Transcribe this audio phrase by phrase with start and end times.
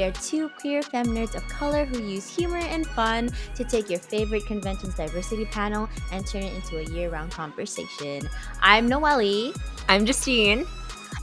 [0.00, 3.90] We are two queer femme nerds of color who use humor and fun to take
[3.90, 8.28] your favorite convention's diversity panel and turn it into a year round conversation.
[8.62, 9.52] I'm Noelle.
[9.88, 10.66] I'm Justine.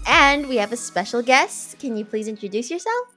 [0.08, 1.80] And we have a special guest.
[1.80, 3.08] Can you please introduce yourself?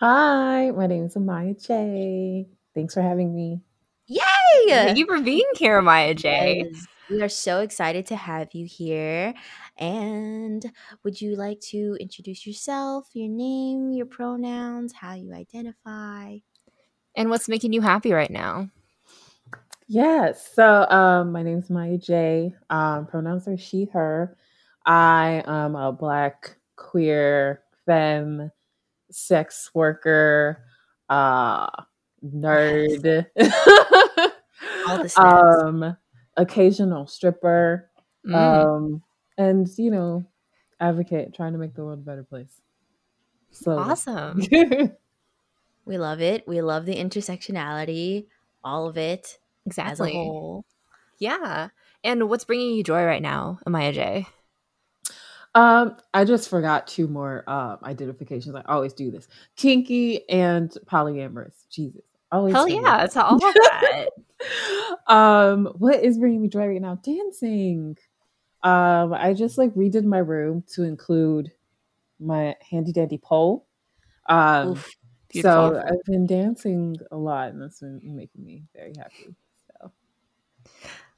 [0.00, 2.46] Hi, my name is Amaya J.
[2.74, 3.60] Thanks for having me.
[4.06, 4.20] Yay!
[4.68, 6.70] Thank you for being here, Amaya J.
[6.70, 6.86] Yes.
[7.10, 9.34] We are so excited to have you here.
[9.78, 10.70] And
[11.04, 16.38] would you like to introduce yourself, your name, your pronouns, how you identify?
[17.14, 18.68] And what's making you happy right now?
[19.86, 20.50] Yes.
[20.54, 22.54] So um, my name is Maya J.
[22.68, 24.36] Um, pronouns are she, her.
[24.84, 28.50] I am a black, queer, femme,
[29.10, 30.64] sex worker,
[31.08, 31.68] uh,
[32.24, 33.26] nerd.
[34.86, 35.96] All the um,
[36.36, 37.90] occasional stripper.
[38.26, 38.34] Mm.
[38.34, 39.02] Um,
[39.38, 40.24] and you know,
[40.80, 42.60] advocate trying to make the world a better place.
[43.50, 44.42] So awesome.
[45.86, 46.46] we love it.
[46.46, 48.26] We love the intersectionality,
[48.62, 49.38] all of it
[49.78, 50.12] as a Exactly.
[50.12, 50.64] whole.
[51.18, 51.68] Yeah.
[52.04, 54.26] And what's bringing you joy right now, Amaya J?
[55.54, 58.54] Um, I just forgot two more um identifications.
[58.54, 61.66] I always do this: kinky and polyamorous.
[61.70, 62.54] Jesus, always.
[62.54, 62.82] Hell forget.
[62.82, 64.06] yeah, it's all of that.
[65.12, 66.96] um, what is bringing me joy right now?
[67.02, 67.96] Dancing.
[68.62, 71.52] Um, I just like redid my room to include
[72.18, 73.66] my handy dandy pole.
[74.28, 74.90] Um, Oof.
[75.40, 79.34] so I've been dancing a lot, and that's been making me very happy.
[79.80, 79.92] So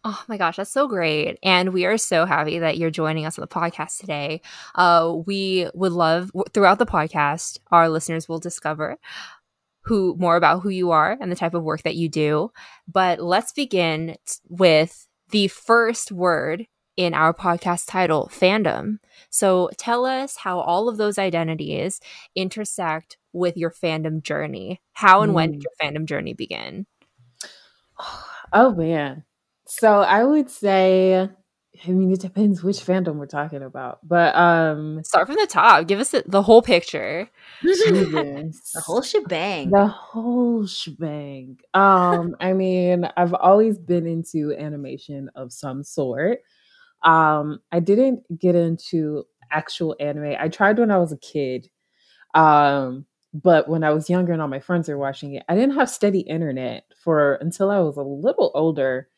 [0.03, 1.39] Oh my gosh, that's so great.
[1.43, 4.41] And we are so happy that you're joining us on the podcast today.
[4.75, 8.97] Uh, we would love throughout the podcast, our listeners will discover
[9.83, 12.51] who more about who you are and the type of work that you do.
[12.89, 14.17] But let's begin
[14.49, 16.67] with the first word
[16.97, 18.99] in our podcast title, fandom.
[19.31, 22.01] So tell us how all of those identities
[22.35, 24.81] intersect with your fandom journey.
[24.93, 25.65] How and when did Mm.
[25.65, 26.87] your fandom journey begin?
[28.53, 29.23] Oh man.
[29.69, 31.15] So I would say
[31.87, 34.01] I mean it depends which fandom we're talking about.
[34.03, 35.87] But um Start from the top.
[35.87, 37.31] Give us the, the whole picture.
[37.63, 38.53] The
[38.85, 39.71] whole shebang.
[39.71, 41.59] the whole shebang.
[41.75, 46.41] Um I mean I've always been into animation of some sort.
[47.03, 50.37] Um I didn't get into actual anime.
[50.39, 51.69] I tried when I was a kid.
[52.35, 55.77] Um but when I was younger and all my friends were watching it, I didn't
[55.77, 59.09] have steady internet for until I was a little older.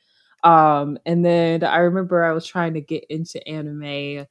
[0.44, 4.26] Um, and then I remember I was trying to get into anime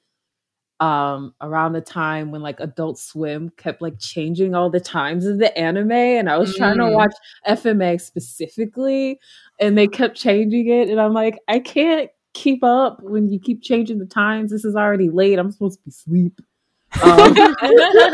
[0.79, 5.37] um around the time when like Adult Swim kept like changing all the times of
[5.39, 6.93] the anime and I was trying to Mm.
[6.95, 7.13] watch
[7.47, 9.19] FMA specifically
[9.59, 13.61] and they kept changing it and I'm like I can't keep up when you keep
[13.61, 14.51] changing the times.
[14.51, 15.37] This is already late.
[15.39, 16.39] I'm supposed to be asleep.
[17.01, 17.33] Um,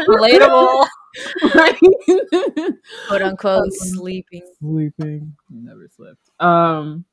[0.08, 0.88] Relatable.
[1.56, 1.78] right?
[3.08, 4.44] Quote unquote Um, sleeping.
[4.60, 5.36] sleeping.
[5.50, 6.30] Never slept.
[6.40, 7.06] Um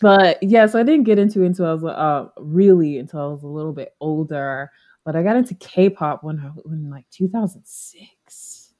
[0.00, 3.26] but yeah so i didn't get into it until i was uh really until i
[3.26, 4.70] was a little bit older.
[5.04, 8.74] But i got into k-pop when i when like 2006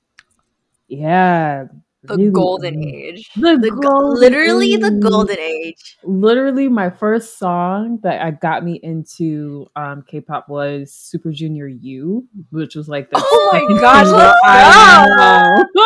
[0.86, 1.64] yeah
[2.04, 3.28] The really golden age.
[3.34, 5.98] the, The go- golden literally the golden age.
[6.04, 12.26] literally my first song that I got me into um K-pop was Super Junior U,
[12.52, 14.06] which was like the Oh my gosh,
[14.44, 15.84] I know.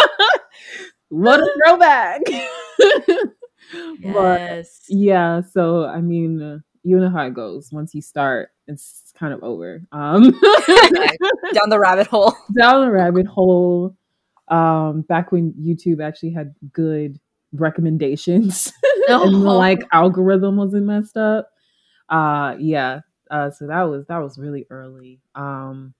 [1.09, 2.21] what a throwback.
[4.03, 4.85] But Yes.
[4.91, 7.71] yeah, so I mean, uh, you know how it goes.
[7.73, 9.81] Once you start, it's kind of over.
[9.93, 10.25] Um
[11.55, 12.35] Down the rabbit hole.
[12.59, 13.97] down the rabbit hole.
[14.53, 17.19] Um, back when YouTube actually had good
[17.55, 18.73] recommendations
[19.09, 19.57] and the Oh.
[19.59, 21.51] like algorithm wasn't messed up.
[22.09, 23.01] Uh yeah.
[23.31, 25.21] Uh so that was that was really early.
[25.35, 25.95] Um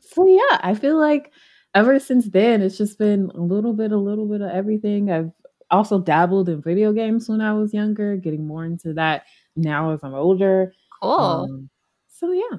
[0.00, 1.32] so yeah, I feel like
[1.74, 5.10] ever since then it's just been a little bit, a little bit of everything.
[5.10, 5.30] I've
[5.70, 9.24] also dabbled in video games when I was younger, getting more into that
[9.56, 10.72] now as I'm older.
[11.02, 11.48] Cool.
[11.50, 11.70] Um,
[12.08, 12.58] so yeah.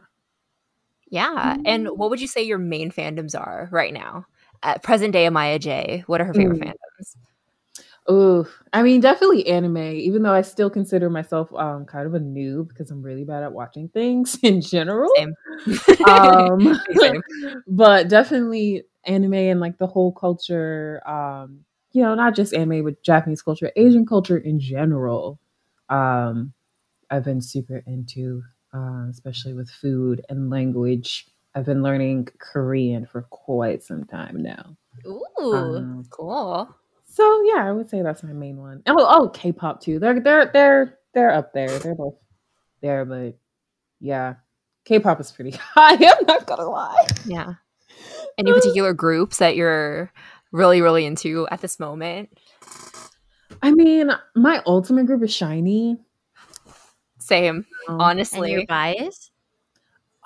[1.09, 1.57] yeah.
[1.65, 4.25] And what would you say your main fandoms are right now?
[4.63, 6.67] At present day Amaya J, what are her favorite Mm.
[6.67, 7.15] fandoms?
[8.07, 9.77] Oh, I mean, definitely anime.
[9.77, 13.43] Even though I still consider myself um kind of a noob because I'm really bad
[13.43, 15.09] at watching things in general.
[15.15, 15.33] Same.
[16.05, 16.79] Um,
[17.67, 21.01] but definitely anime and like the whole culture.
[21.07, 25.39] Um, you know, not just anime, but Japanese culture, Asian culture in general.
[25.89, 26.53] Um,
[27.11, 28.43] I've been super into,
[28.73, 31.27] uh, especially with food and language.
[31.55, 34.75] I've been learning Korean for quite some time now.
[35.05, 35.53] Ooh.
[35.53, 36.67] Um, Cool.
[37.05, 38.81] so yeah, I would say that's my main one.
[38.87, 39.99] Oh, oh, K-pop too.
[39.99, 41.77] They're they're they're they're up there.
[41.79, 42.15] They're both
[42.81, 43.37] there, but
[43.99, 44.35] yeah,
[44.85, 45.93] K-pop is pretty high.
[45.95, 47.07] I'm not gonna lie.
[47.25, 47.53] Yeah.
[48.37, 50.11] Any particular groups that you're
[50.51, 52.29] really, really into at this moment?
[53.61, 55.97] I mean, my ultimate group is SHINee.
[57.19, 57.57] Same,
[57.87, 58.51] Um, And honestly.
[58.51, 59.29] your bias?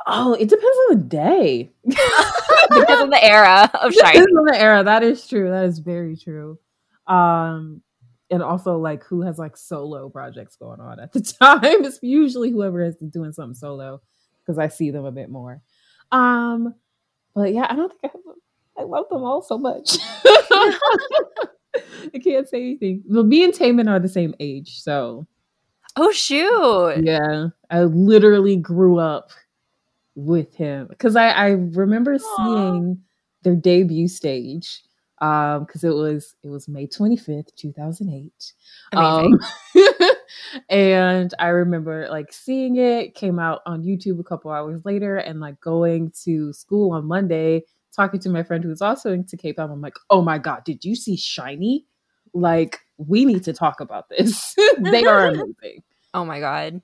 [0.10, 1.70] Oh, it depends on the day.
[1.84, 4.82] Depends on the era of Depends on the era.
[4.84, 5.50] That is true.
[5.50, 6.58] That is very true.
[7.08, 7.82] Um,
[8.30, 11.84] and also like who has like solo projects going on at the time.
[11.84, 14.02] It's usually whoever is doing something solo
[14.46, 15.62] because I see them a bit more.
[16.12, 16.74] Um,
[17.36, 18.36] but yeah, I don't think I have.
[18.80, 19.98] I love them all so much.
[20.24, 23.04] I can't say anything.
[23.08, 25.28] Well, me and Taemin are the same age, so
[25.96, 27.04] Oh shoot!
[27.04, 29.32] yeah, I literally grew up
[30.18, 32.18] with him because I, I remember Aw.
[32.18, 33.00] seeing
[33.44, 34.82] their debut stage
[35.20, 38.54] um because it was it was May 25th 2008
[38.94, 39.40] Amazing.
[39.76, 40.10] um
[40.70, 45.40] and I remember like seeing it came out on YouTube a couple hours later and
[45.40, 47.64] like going to school on Monday
[47.96, 50.84] talking to my friend who was also into K-pop I'm like oh my god did
[50.84, 51.86] you see SHINee
[52.34, 56.82] like we need to talk about this they are amazing Oh my god.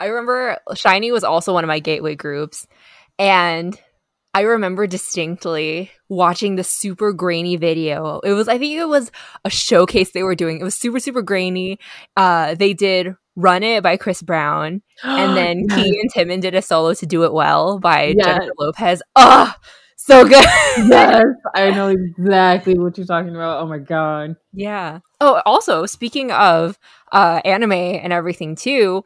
[0.00, 2.66] I remember SHINee was also one of my gateway groups.
[3.18, 3.78] And
[4.34, 8.20] I remember distinctly watching the super grainy video.
[8.20, 9.10] It was I think it was
[9.44, 10.60] a showcase they were doing.
[10.60, 11.78] It was super, super grainy.
[12.16, 14.82] Uh they did Run It by Chris Brown.
[15.02, 15.76] And then Yes.
[15.78, 18.26] Key and Taemin did a solo to Do It Well by Yes.
[18.26, 19.02] Jennifer Lopez.
[19.16, 19.54] Oh,
[19.96, 20.44] so good.
[20.44, 23.62] yes, I know exactly what you're talking about.
[23.62, 24.36] Oh my god.
[24.52, 25.00] Yeah.
[25.20, 26.78] Oh, also speaking of
[27.12, 29.02] uh, anime and everything too,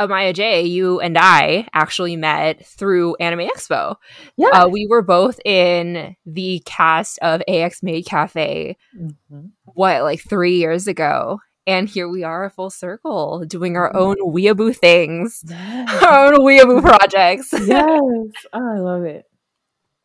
[0.00, 3.96] Amaya J, you and I actually met through Anime Expo.
[4.36, 4.48] Yeah.
[4.48, 8.76] Uh, we were both in the cast of AX Maid Cafe.
[8.98, 9.50] Mhm.
[9.74, 11.40] What, like three years ago?
[11.66, 16.02] And here we are, a full circle, doing our own weeaboo things, Yes.
[16.02, 17.52] our own weeaboo projects.
[17.66, 17.90] yes.
[18.52, 19.26] Oh, I love it.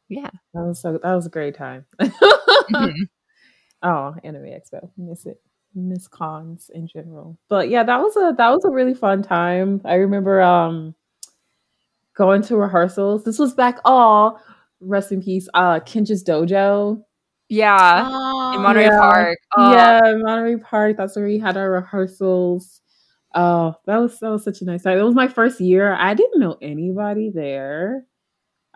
[0.10, 0.30] Yeah.
[0.54, 1.86] That was so that was a great time.
[2.02, 3.10] Mhm.
[3.84, 4.90] oh, Anime Expo.
[4.98, 5.40] Miss it.
[5.76, 7.38] Miss cons in general.
[7.50, 9.82] But yeah, that was a that was a really fun time.
[9.86, 10.96] I remember um
[12.16, 13.24] going to rehearsals.
[13.24, 14.40] This was back all
[14.80, 17.04] rest in peace, uh Kinja's Dojo.
[17.50, 18.08] Yeah.
[18.10, 19.00] Oh, In Monterey Yeah.
[19.00, 19.38] Park.
[19.58, 20.98] Oh, Yeah, Monterey Park.
[20.98, 22.82] That's where we had our rehearsals.
[23.36, 24.98] Oh, that was that was such a nice time.
[24.98, 25.94] It was my first year.
[25.94, 28.06] I didn't know anybody there.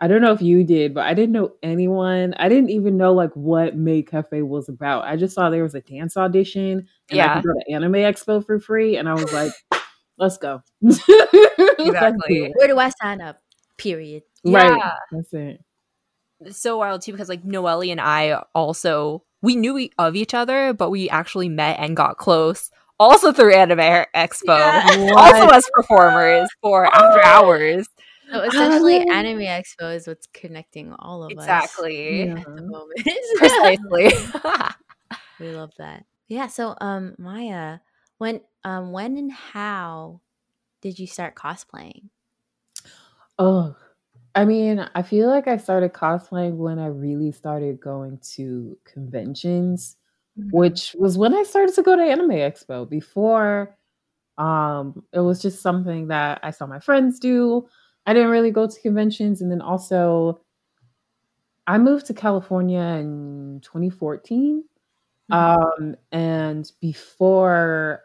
[0.02, 2.32] I don't know if you did, but I didn't know anyone.
[2.38, 5.04] I didn't even know like what Maid Cafe was about.
[5.04, 7.34] I just saw there was a dance audition and I Yeah.
[7.34, 9.52] could go to Anime Expo for free, and I was like,
[10.18, 10.62] "Let's go."
[11.78, 12.52] Exactly.
[12.56, 13.38] Where do I sign up?
[13.76, 14.22] Period.
[14.44, 14.76] Right.
[14.76, 14.92] Yeah.
[15.12, 15.64] That's it.
[16.40, 20.34] it's so wild too because like Noelle and I also we knew we, of each
[20.34, 25.12] other, but we actually met and got close also through Anime Expo, Yeah.
[25.16, 25.54] also What?
[25.54, 27.26] as performers for After oh.
[27.26, 27.86] Hours.
[28.30, 29.14] So essentially, yeah.
[29.14, 32.38] Anime Expo is what's connecting all of us Exactly, Yeah.
[32.38, 33.00] at the moment.
[33.38, 34.12] precisely.
[35.40, 36.04] we love that.
[36.28, 36.46] Yeah.
[36.46, 37.78] So, um, Maya,
[38.18, 40.20] when, um, when and how
[40.80, 42.10] did you start cosplaying?
[43.38, 43.74] Oh,
[44.34, 49.96] I mean, I feel like I started cosplaying when I really started going to conventions,
[50.52, 52.88] which was when I started to go to Anime Expo.
[52.88, 53.76] Before,
[54.38, 57.68] um, it was just something that I saw my friends do.
[58.06, 60.40] I didn't really go to conventions, and then also,
[61.66, 64.64] I moved to California in 2014.
[65.28, 65.60] Mhm.
[65.78, 68.02] Um, and before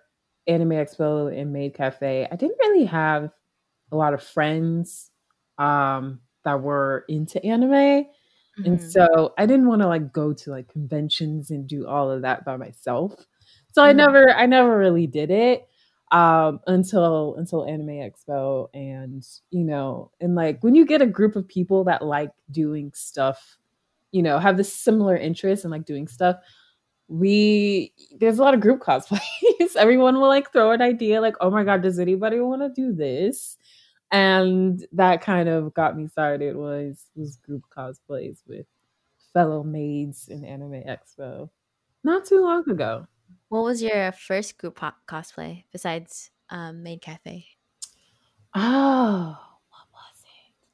[0.48, 3.32] Anime Expo and Maid Cafe, I didn't really have
[3.92, 5.12] a lot of friends
[5.60, 8.06] um that were into anime.
[8.66, 8.82] And Mhm.
[8.82, 12.46] so I didn't want to like go to like conventions and do all of that
[12.46, 13.14] by myself.
[13.74, 13.96] So I Mhm.
[13.96, 15.68] never I never really did it
[16.12, 21.36] um until until Anime Expo and you know, and like when you get a group
[21.36, 23.58] of people that like doing stuff,
[24.12, 26.38] you know, have this similar interest and like doing stuff,
[27.08, 29.76] we there's a lot of group cosplays.
[29.78, 32.94] Everyone will like throw an idea like, "Oh my god, does anybody want to do
[32.94, 33.58] this?"
[34.12, 38.68] And that kind of got me started was was group cosplays with
[39.34, 41.50] fellow maids in Anime Expo.
[42.04, 43.08] Not too long ago.
[43.50, 47.46] What was your first group po- cosplay besides um, Maid Cafe?
[48.54, 49.38] Oh,
[49.70, 50.24] what was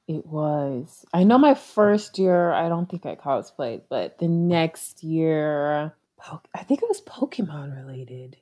[0.07, 0.13] it?
[0.17, 1.05] It was.
[1.13, 5.93] I know my first year, I don't think I cosplayed, but the next year,
[6.53, 8.37] I think it was Pokemon related.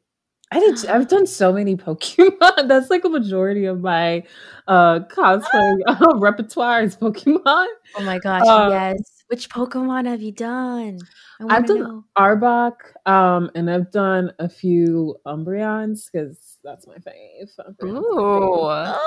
[0.51, 0.85] I did.
[0.87, 2.67] I've done so many Pokemon.
[2.67, 4.23] That's like a majority of my
[4.67, 7.67] uh cosplay uh, repertoire is Pokemon.
[7.95, 9.18] Oh my gosh, Uh, yes.
[9.29, 11.07] Which Pokemon have you done?
[11.39, 12.05] I I've done know.
[12.17, 17.49] Arbok, um, and I've done a few Umbreons because that's my fave.
[17.59, 18.43] Umbreon's my fave.
[18.43, 18.65] Ooh.
[18.67, 18.99] Ah!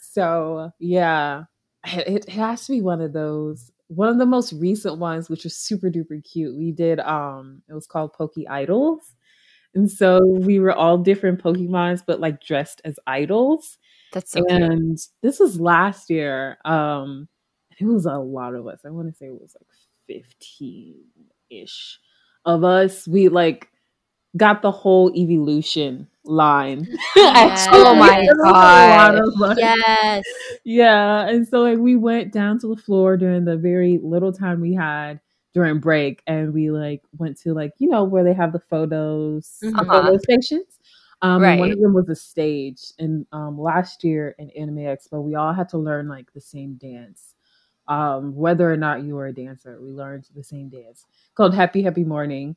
[0.00, 1.44] So yeah,
[1.86, 3.70] it, it has to be one of those.
[3.88, 7.74] one of the most recent ones, which was super duper cute, we did um it
[7.74, 9.14] was called Poke Idols.
[9.74, 13.78] And so we were all different Pokemons, but like dressed as idols.
[14.12, 15.00] That's so and cute.
[15.22, 16.58] this was last year.
[16.64, 17.28] Um
[17.80, 18.80] it was a lot of us.
[18.84, 19.66] I want to say it was like
[20.08, 21.98] 15-ish
[22.44, 23.06] of us.
[23.08, 23.68] We like
[24.36, 26.86] got the whole evolution line.
[27.16, 27.68] Yes.
[27.72, 29.56] Oh my There was a lot God.
[29.58, 30.24] Yes.
[30.64, 31.28] Yeah.
[31.28, 34.74] And so like we went down to the floor during the very little time we
[34.74, 35.20] had
[35.54, 39.58] during break and we like went to like, you know, where they have the photos,
[39.60, 39.86] the Mhm.
[39.86, 40.78] photo stations.
[41.22, 42.80] Um and one of them was a stage.
[42.98, 46.74] And um last year in Anime Expo, we all had to learn like the same
[46.74, 47.34] dance.
[47.88, 51.82] Um, whether or not you were a dancer, we learned the same dance called Happy
[51.82, 52.54] Happy Morning.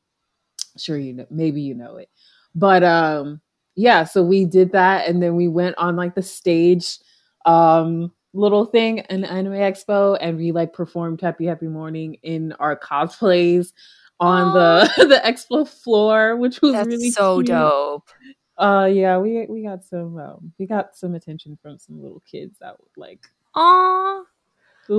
[0.78, 2.10] Sure you know maybe you know it.
[2.56, 3.42] But um
[3.76, 6.98] yeah, so we did that and then we went on like the stage
[7.46, 12.78] um little thing in Anime Expo and we like performed Happy Happy Morning in our
[12.78, 13.74] cosplays
[14.20, 17.48] on the the expo floor, which was That's really so cute.
[17.48, 18.10] dope.
[18.58, 22.58] Uh yeah, we we got some um, we got some attention from some little kids
[22.60, 23.20] that would like
[23.56, 24.24] Aw,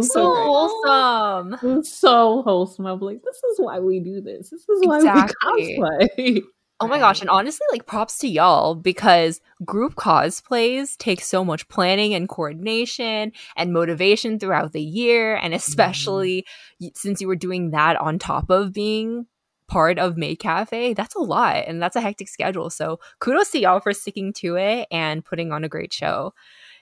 [0.00, 1.54] so so wholesome.
[1.54, 2.86] It was so wholesome.
[2.86, 4.50] I'm like, this is why we do this.
[4.50, 5.34] This is why Exactly.
[5.56, 6.42] we cosplay.
[6.80, 11.68] Oh my gosh, and honestly, like props to y'all because group cosplays take so much
[11.68, 15.36] planning and coordination and motivation throughout the year.
[15.36, 15.58] And mm-hmm.
[15.58, 16.44] especially
[16.80, 19.26] y- since you were doing that on top of being
[19.68, 22.68] part of Maid Cafe, that's a lot and that's a hectic schedule.
[22.68, 26.34] So kudos to y'all for sticking to it and putting on a great show.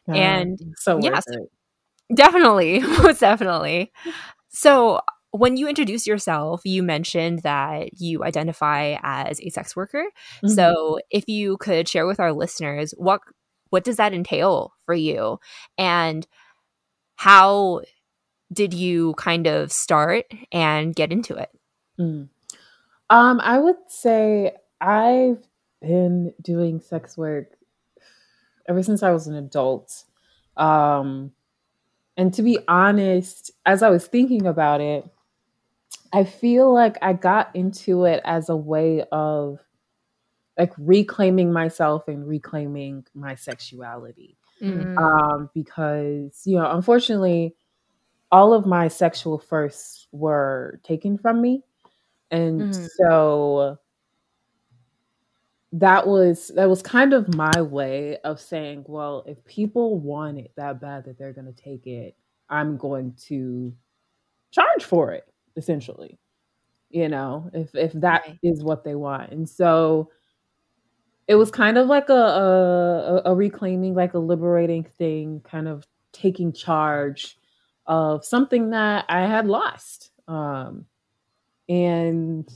[0.08, 1.50] And, so yeah, so-.
[2.14, 3.92] Definitely, most definitely.
[4.48, 5.00] So,
[5.32, 10.04] when you introduced yourself, you mentioned that you identify as a sex worker.
[10.42, 10.50] Mhm.
[10.54, 13.20] So, if you could share with our listeners what
[13.70, 15.38] what does that entail for you
[15.78, 16.26] and
[17.14, 17.82] how
[18.52, 21.50] did you kind of start and get into it?
[21.98, 22.28] Mm.
[23.10, 25.38] Um, I would say I've
[25.80, 27.56] been doing sex work
[28.68, 30.04] ever since I was an adult.
[30.56, 31.32] Um,
[32.20, 35.08] and to be honest, as I was thinking about it,
[36.12, 39.58] I feel like I got into it as a way of
[40.58, 44.36] like reclaiming myself and reclaiming my sexuality.
[44.62, 44.98] Mm.
[44.98, 47.54] um, because you know, unfortunately,
[48.30, 51.62] all of my sexual firsts were taken from me,
[52.30, 52.88] and Mhm.
[52.96, 53.78] so
[55.72, 60.52] that was that was kind of my way of saying, well, if people want it
[60.56, 62.16] that bad that they're going to take it,
[62.48, 63.72] I'm going to
[64.52, 65.24] charge for it,
[65.56, 66.18] essentially.
[66.90, 68.66] You know, if if that is Right.
[68.66, 70.10] what they want, and so
[71.28, 75.86] it was kind of like a, a a reclaiming like a liberating thing kind of
[76.12, 77.38] taking charge
[77.86, 80.84] of something that i had lost um
[81.68, 82.50] and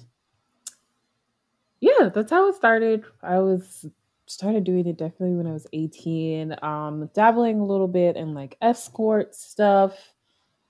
[1.85, 3.87] yeah that's how it started i was
[4.27, 8.57] started doing it definitely when i was 18 um dabbling a little bit in like
[8.63, 10.15] escort stuff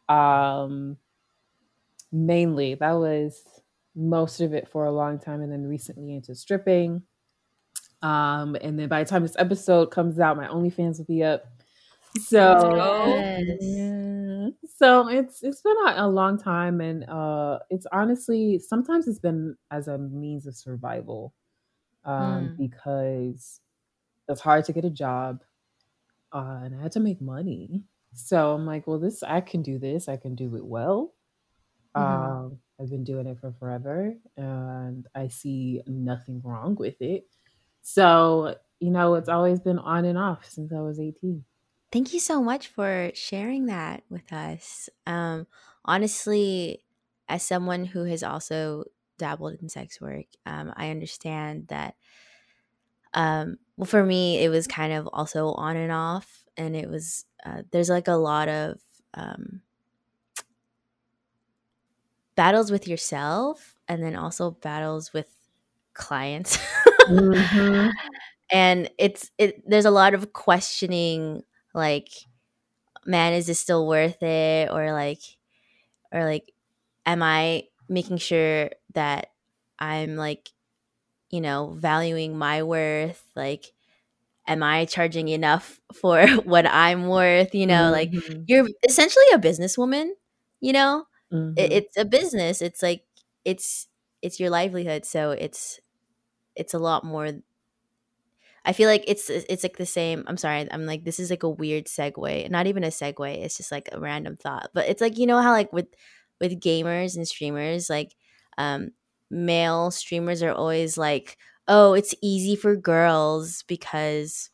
[0.09, 0.97] um
[2.11, 3.45] mainly that was
[3.95, 7.03] most of it for a long time and then recently into stripping
[8.03, 11.47] um, and then by the time this episode comes out, my OnlyFans will be up.
[12.19, 12.53] So
[13.07, 13.43] Yes.
[13.61, 14.34] yeah.
[14.67, 19.57] So it's it's been a, a long time and uh it's honestly sometimes it's been
[19.71, 21.35] as a means of survival.
[22.05, 22.57] Um Mm.
[22.59, 23.61] because
[24.29, 25.43] it's hard to get a job.
[26.33, 27.85] Uh and I had to make money.
[28.15, 31.15] So I'm like, well this I can do this, I can do it well.
[31.95, 32.03] Mhm.
[32.03, 37.27] Um I've been doing it for forever and I see nothing wrong with it.
[37.83, 41.45] So, you know, it's always been on and off since I was 18.
[41.95, 44.91] Thank you so much for sharing that with us.
[45.07, 45.47] Um,
[45.85, 46.85] honestly,
[47.29, 48.85] as someone who has also
[49.19, 51.97] dabbled in sex work, um, I understand that.
[53.15, 57.25] Um, well, for me, it was kind of also on and off, and it was
[57.47, 58.81] uh, there's like a lot of
[59.15, 59.63] um,
[62.37, 65.29] battles with yourself, and then also battles with
[65.95, 66.59] clients.
[67.11, 67.93] Mhm.
[68.51, 71.43] and it's it there's a lot of questioning
[71.75, 72.09] like
[73.07, 74.71] man is this still worth it?
[74.71, 75.21] Or like
[76.13, 76.53] or like
[77.07, 79.29] am i making sure that
[79.79, 80.51] i'm like
[81.31, 83.23] you know valuing my worth?
[83.37, 83.73] Like
[84.47, 87.55] am i charging enough for what i'm worth?
[87.55, 88.45] You know like Mhm.
[88.47, 90.11] you're essentially a businesswoman
[90.61, 91.07] you know?
[91.33, 91.55] Mhm.
[91.59, 92.63] it, it's a business.
[92.63, 93.05] It's like
[93.45, 93.89] it's
[94.23, 95.05] it's your livelihood.
[95.07, 95.81] So it's
[96.57, 97.33] it's a lot more
[98.65, 100.25] I feel like it's it's like the same.
[100.27, 100.67] I'm sorry.
[100.71, 102.51] I'm like this is like a weird segue.
[102.51, 103.37] Not even a segue.
[103.45, 104.71] It's just like a random thought.
[104.75, 105.89] But it's like you know how like with
[106.41, 108.15] with gamers and streamers like
[108.59, 108.91] um
[109.31, 111.37] male streamers are always like,
[111.69, 114.51] "Oh, it's easy for girls because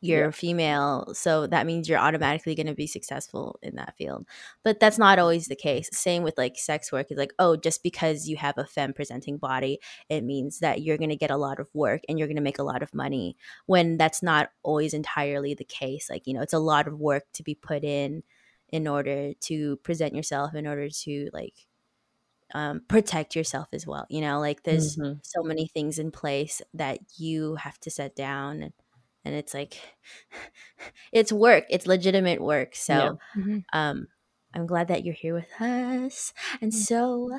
[0.00, 0.30] you're yeah.
[0.30, 4.26] female so that means you're automatically going to be successful in that field
[4.64, 7.82] but that's not always the case same with like sex work is like oh just
[7.82, 9.78] because you have a femme presenting body
[10.08, 12.42] it means that you're going to get a lot of work and you're going to
[12.42, 16.42] make a lot of money when that's not always entirely the case like you know
[16.42, 18.22] it's a lot of work to be put in
[18.70, 21.66] in order to present yourself in order to like
[22.52, 25.18] um, protect yourself as well you know like there's mm-hmm.
[25.22, 28.72] so many things in place that you have to set down
[29.24, 29.80] and it's like
[31.12, 33.10] it's work it's legitimate work so yeah.
[33.36, 33.58] mm-hmm.
[33.72, 34.06] um
[34.54, 36.74] i'm glad that you're here with us and mm.
[36.74, 37.30] so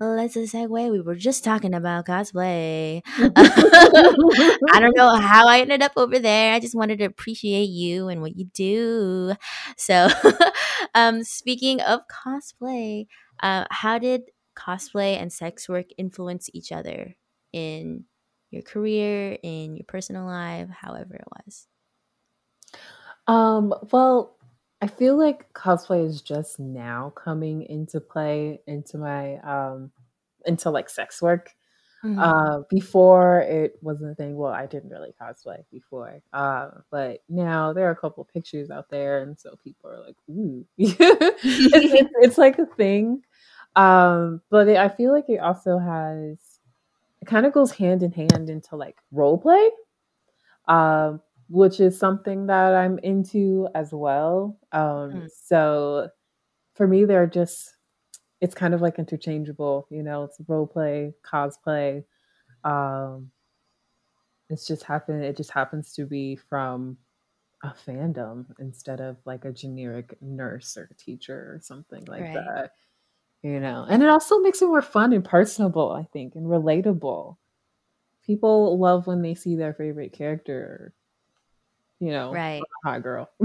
[0.00, 5.92] let's segue we were just talking about cosplay i don't know how i ended up
[5.96, 9.34] over there i just wanted to appreciate you and what you do
[9.76, 10.08] so
[10.94, 13.06] um speaking of cosplay
[13.42, 14.22] uh, how did
[14.56, 17.16] cosplay and sex work influence each other
[17.52, 18.04] in
[18.54, 21.66] your career, in your personal life, however it was?
[23.26, 24.36] Um, well,
[24.80, 29.90] I feel like cosplay is just now coming into play into my um
[30.44, 31.50] into like sex work.
[32.04, 32.18] Mm-hmm.
[32.18, 34.36] Uh, before it wasn't a thing.
[34.36, 38.90] Well, I didn't really cosplay before, uh, but now there are a couple pictures out
[38.90, 43.22] there, and so people are like, "Ooh, it's, it's, it's, like a thing."
[43.74, 46.36] Um, but it, I feel like it also has
[47.24, 49.70] it kind of goes hand in hand into like role play,
[50.68, 54.58] um, which is something that I'm into as well.
[54.72, 55.30] Um, mm.
[55.30, 56.10] So
[56.74, 57.76] for me, they're just
[58.42, 59.86] it's kind of like interchangeable.
[59.90, 62.04] You know, it's role play, cosplay.
[62.62, 63.30] Um,
[64.50, 65.22] it's just happen.
[65.22, 66.98] It just happens to be from
[67.62, 72.34] a fandom instead of like a generic nurse or teacher or something like right.
[72.34, 72.72] that
[73.44, 77.36] you know and it also makes it more fun and personable i think and relatable.
[78.26, 80.94] People love when they see their favorite character
[82.00, 82.62] you know right.
[82.84, 83.30] hot girl.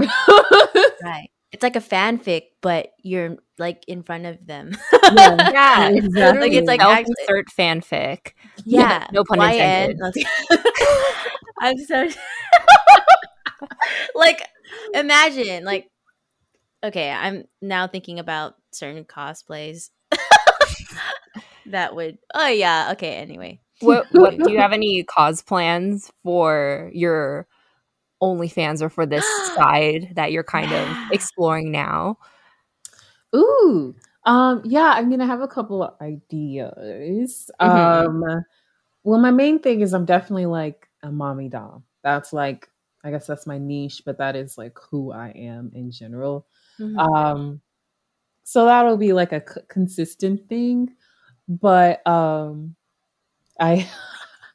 [1.02, 1.30] Right.
[1.52, 4.72] It's like a fanfic but you're like in front of them.
[4.92, 6.40] Yeah, yeah exactly.
[6.40, 8.32] like it's like actually, insert fanfic.
[8.64, 9.06] Yeah.
[9.12, 9.98] No pun intended.
[11.60, 12.08] I'm so
[14.14, 14.42] like
[14.94, 15.88] imagine like
[16.84, 19.90] okay i'm now thinking about certain cosplays
[21.66, 26.90] that would oh yeah okay anyway what, what do you have any cause plans for
[26.92, 27.46] your
[28.22, 32.18] OnlyFans or for this side that you're kind of exploring now?
[33.34, 37.50] Ooh, um, yeah, I mean, I have a couple of ideas.
[37.60, 38.24] Mm-hmm.
[38.24, 38.44] Um,
[39.02, 41.84] well, my main thing is I'm definitely like a mommy dom.
[42.02, 42.68] That's like,
[43.02, 46.46] I guess that's my niche, but that is like who I am in general.
[46.78, 46.98] Mm-hmm.
[46.98, 47.60] Um,
[48.50, 50.90] so that'll be like a c- consistent thing.
[51.48, 52.76] But um
[53.60, 53.88] I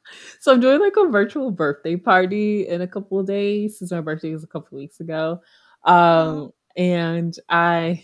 [0.39, 4.01] so I'm doing like a virtual birthday party in a couple of days since my
[4.01, 5.41] birthday was a couple weeks ago.
[5.85, 8.03] Um and I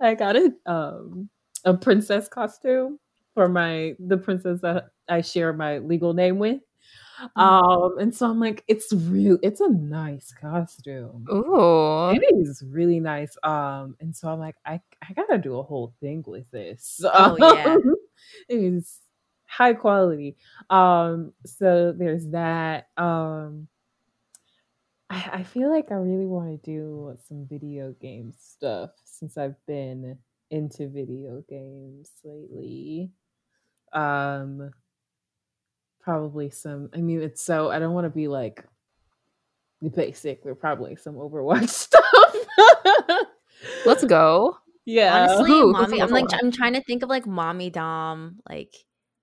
[0.00, 1.28] I got a um
[1.64, 2.98] a princess costume
[3.34, 6.60] for my the princess that I share my legal name with.
[7.36, 7.42] Mm.
[7.42, 11.26] Um, and so I'm like, it's real, it's a nice costume.
[11.30, 12.10] Ooh.
[12.10, 13.36] It is really nice.
[13.42, 17.00] Um, and so I'm like, I, I gotta do a whole thing with this.
[17.04, 17.76] Oh yeah.
[18.48, 18.98] it is
[19.46, 20.36] high quality.
[20.70, 22.88] Um, so there's that.
[22.96, 23.68] Um
[25.10, 29.56] I, I feel like I really want to do some video game stuff since I've
[29.66, 30.18] been
[30.50, 33.10] into video games lately.
[33.92, 34.70] Um
[36.00, 36.90] probably some.
[36.94, 38.64] I mean, it's so I don't want to be like
[39.82, 40.42] the basic.
[40.42, 42.36] There probably some Overwatch stuff.
[43.86, 44.56] Let's go.
[44.84, 45.28] Yeah.
[45.28, 48.74] Honestly, Ooh, mommy, I'm like I'm trying to think of like mommy dom like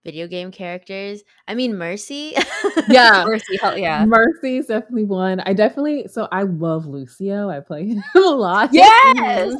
[0.05, 1.23] video game characters.
[1.47, 2.35] I mean, Mercy.
[2.87, 3.57] yeah, Mercy.
[3.59, 5.41] Hell yeah, Mercy is definitely one.
[5.41, 6.07] I definitely.
[6.07, 7.49] So I love Lucio.
[7.49, 8.69] I play him a lot.
[8.71, 9.55] Yes.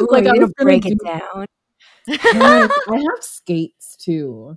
[0.00, 1.46] Ooh, like I'm gonna break it down.
[2.08, 4.56] I have skates too.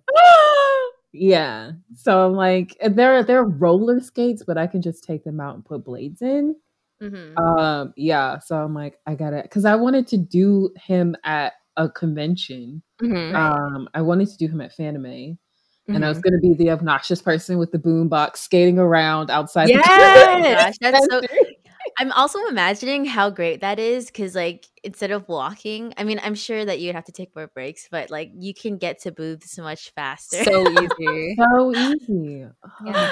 [1.17, 1.71] Yeah.
[1.95, 5.65] So I'm like, they're they're roller skates, but I can just take them out and
[5.65, 6.55] put blades in.
[7.01, 7.37] Mm-hmm.
[7.37, 8.39] Um, yeah.
[8.39, 12.81] So I'm like, I gotta, because I wanted to do him at a convention.
[13.01, 13.35] Mm-hmm.
[13.35, 15.37] Um, I wanted to do him at Fanime.
[15.87, 15.95] Mm-hmm.
[15.95, 16.29] And I was mm-hmm.
[16.29, 19.69] going to be the obnoxious person with the boombox skating around outside.
[19.69, 19.85] Yes,
[20.81, 21.21] gosh, that's so.
[21.97, 26.35] I'm also imagining how great that is because, like, instead of walking, I mean, I'm
[26.35, 29.57] sure that you'd have to take more breaks, but like, you can get to booths
[29.57, 30.43] much faster.
[30.43, 30.67] So
[30.99, 31.35] easy.
[31.37, 32.45] so easy.
[32.85, 33.11] Yeah.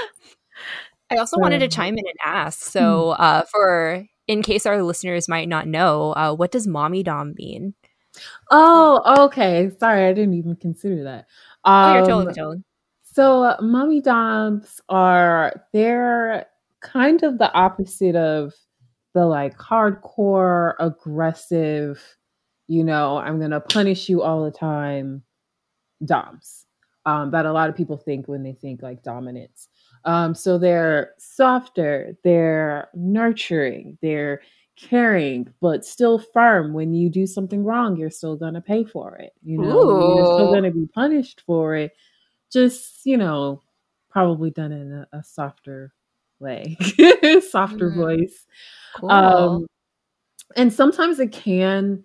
[1.09, 2.59] I also wanted to chime in and ask.
[2.59, 7.35] So, uh, for in case our listeners might not know, uh, what does mommy dom
[7.37, 7.75] mean?
[8.51, 9.71] Oh, okay.
[9.79, 11.27] Sorry, I didn't even consider that.
[11.63, 12.63] Um, oh, you're totally, um, totally.
[13.03, 16.47] So, uh, mommy doms are they're
[16.81, 18.53] kind of the opposite of
[19.13, 22.01] the like hardcore, aggressive,
[22.67, 25.23] you know, I'm gonna punish you all the time
[26.05, 26.65] doms
[27.05, 29.67] um, that a lot of people think when they think like dominance.
[30.05, 34.41] Um, so they're softer, they're nurturing, they're
[34.75, 36.73] caring, but still firm.
[36.73, 39.33] When you do something wrong, you're still gonna pay for it.
[39.43, 40.15] You know, Ooh.
[40.15, 41.93] you're still gonna be punished for it.
[42.51, 43.61] Just you know,
[44.09, 45.93] probably done in a, a softer
[46.43, 46.77] way,
[47.49, 47.95] softer mm.
[47.95, 48.45] voice.
[48.97, 49.11] Cool.
[49.11, 49.67] Um,
[50.55, 52.03] and sometimes it can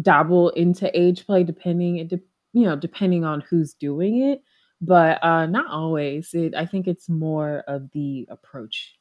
[0.00, 2.20] dabble into age play, depending it de-
[2.52, 4.42] you know depending on who's doing it
[4.80, 8.96] but uh not always it i think it's more of the approach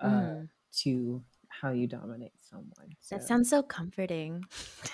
[0.00, 0.48] uh mm.
[0.72, 3.16] to how you dominate someone so.
[3.16, 4.42] that sounds so comforting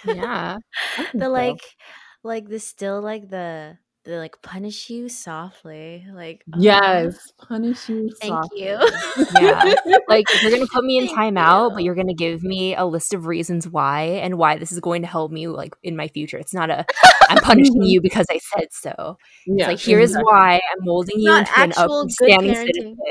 [0.05, 0.59] yeah
[1.15, 1.31] the so.
[1.31, 1.61] like
[2.23, 8.11] like the still like the they like punish you softly like oh, yes punish you
[8.21, 8.65] thank softly.
[8.65, 8.79] you
[9.41, 9.75] yeah
[10.09, 13.27] like you're gonna put me in timeout but you're gonna give me a list of
[13.27, 16.39] reasons why and why this is going to help me like in my future.
[16.39, 16.85] It's not a
[17.29, 19.19] i'm punishing you because i said so.
[19.47, 20.33] Yeah, it's like here's exactly.
[20.33, 22.97] why i'm molding you into an upstanding citizen.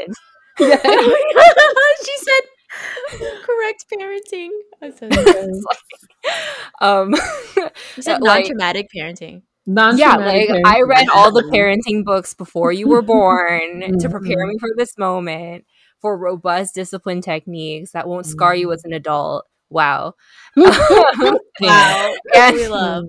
[0.60, 0.78] Yeah.
[0.84, 4.50] she said correct parenting.
[6.82, 7.16] Um
[7.96, 13.02] you said non-traumatic parenting yeah, like I read all the parenting books before you were
[13.02, 13.98] born mm-hmm.
[14.00, 15.66] to prepare me for this moment
[16.02, 19.46] for robust discipline techniques that won't scar you as an adult.
[19.70, 20.16] Wow.
[20.56, 22.16] wow.
[22.36, 23.06] And we love.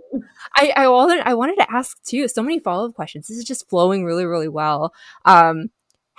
[0.54, 3.26] I, I wanted I wanted to ask too so many follow-up questions.
[3.26, 4.92] This is just flowing really, really well.
[5.24, 5.70] Um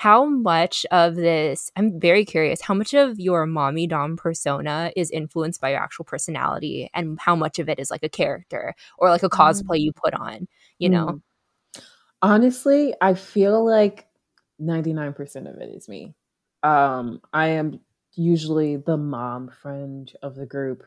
[0.04, 5.10] how much of this i'm very curious how much of your mommy dom persona is
[5.12, 9.10] influenced by your actual personality and how much of it is like a character or
[9.10, 10.46] like a cosplay you put on
[10.78, 11.22] you know?
[11.78, 11.82] Mm.
[12.22, 14.06] honestly i feel like
[14.62, 16.14] 99% of it is me.
[16.64, 17.80] Um i am
[18.14, 20.84] usually the mom friend of the group.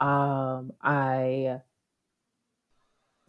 [0.00, 1.60] Um i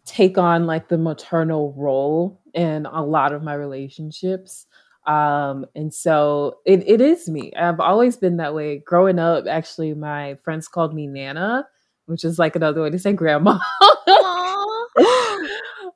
[0.06, 4.66] take on like the maternal role in a lot of my relationships
[5.06, 7.52] um, and so it, it is me.
[7.54, 8.78] I've always been that way.
[8.78, 11.66] Growing up, actually, my friends called me Nana,
[12.06, 13.58] which is like another way to say grandma.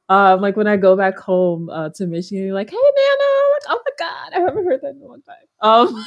[0.08, 3.62] um, like when I go back home uh, to Michigan, you're like, "Hey, Nana!" like,
[3.68, 6.04] "Oh my god, I haven't heard that in a long time." Um,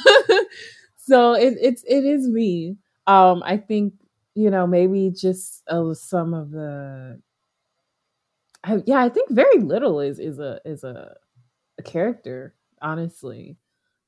[0.96, 2.76] so it, it's it is me.
[3.06, 3.94] Um, I think
[4.34, 7.18] you know maybe just uh, some of the.
[8.62, 11.16] I, yeah, I think very little is is a is a,
[11.78, 13.56] a character honestly,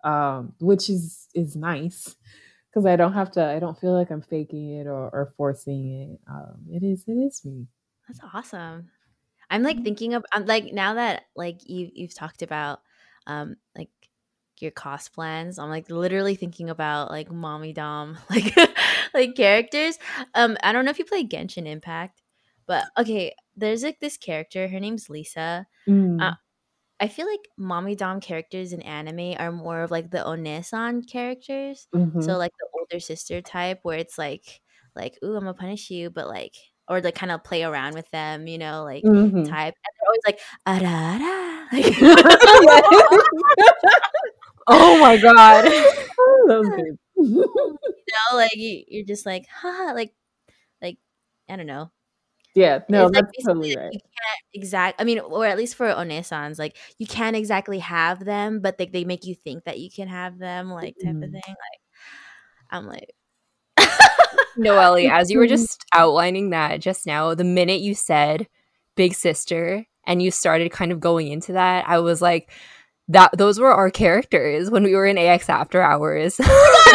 [0.05, 2.17] um, which is is nice
[2.71, 3.45] because I don't have to.
[3.45, 6.21] I don't feel like I'm faking it or, or forcing it.
[6.29, 7.67] Um, it is it is me.
[8.09, 8.91] That's awesome.
[9.51, 9.85] I'm like mm-hmm.
[9.85, 12.81] thinking of I'm like now that like you you've talked about
[13.27, 13.91] um like
[14.59, 15.59] your cost plans.
[15.59, 18.57] I'm like literally thinking about like mommy dom like
[19.13, 19.99] like characters.
[20.35, 22.23] Um I don't know if you play Genshin Impact,
[22.67, 24.69] but okay, there's like this character.
[24.69, 25.67] Her name's Lisa.
[25.87, 26.23] Mm.
[26.23, 26.35] Uh,
[27.03, 31.89] I feel like mommy dom characters in anime are more of like the onesan characters.
[31.93, 32.21] Mm-hmm.
[32.21, 34.61] So like the older sister type where it's like
[34.95, 36.55] like ooh I'm gonna punish you, but like
[36.87, 39.43] or like kind of play around with them, you know, like mm-hmm.
[39.43, 39.75] type.
[39.75, 41.97] And they're always like ara like
[44.69, 45.65] Oh my god.
[47.17, 47.47] you
[48.31, 50.15] know, like you, are just like, ha, like,
[50.81, 50.99] like
[51.49, 51.91] I don't know,
[52.55, 53.93] yeah, no, it's that's like totally right.
[53.93, 55.01] You can't exact.
[55.01, 58.87] I mean, or at least for onesans, like you can't exactly have them, but they
[58.87, 61.25] they make you think that you can have them, like type mm.
[61.25, 61.43] of thing.
[61.47, 61.81] Like
[62.71, 63.11] I'm like.
[64.57, 68.49] Noelle, as you were just outlining that just now, the minute you said
[68.97, 72.51] big sister and you started kind of going into that, I was like,
[73.09, 76.39] that those were our characters when we were in AX After Hours.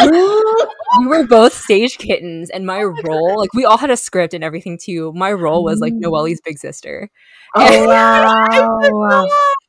[0.98, 4.34] we were both stage kittens, and my oh role, like we all had a script
[4.34, 5.12] and everything too.
[5.14, 7.10] My role was like Noelle's big sister.
[7.54, 9.28] Oh wow!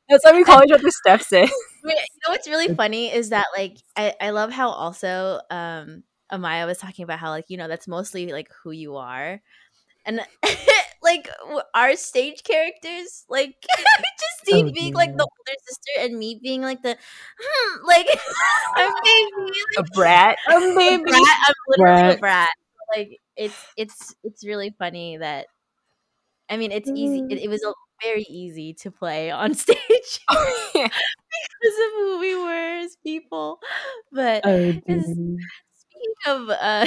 [0.09, 1.49] That's why we call each other stepsis.
[1.83, 6.65] You know what's really funny is that like I, I love how also um Amaya
[6.65, 9.41] was talking about how like you know that's mostly like who you are,
[10.05, 10.21] and
[11.09, 11.29] like
[11.73, 13.55] our stage characters, like
[14.19, 16.95] Justine oh, being like the older sister and me being like the
[17.39, 18.07] hmm, like
[18.75, 21.37] I'm baby, like, a brat, a baby, brat.
[21.47, 22.15] I'm literally brat.
[22.15, 22.49] a brat.
[22.95, 25.47] Like it's it's it's really funny that
[26.49, 27.23] I mean it's easy.
[27.29, 29.77] It, it was a, very easy to play on stage.
[30.27, 30.91] because
[31.63, 33.59] of who we were as people.
[34.11, 36.85] But Oh, speaking of uh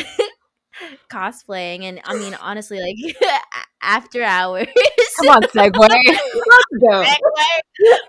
[1.12, 3.16] cosplaying, and I mean honestly, like
[3.82, 4.66] after hours,
[5.18, 5.42] Come on.
[5.54, 7.04] Let's go.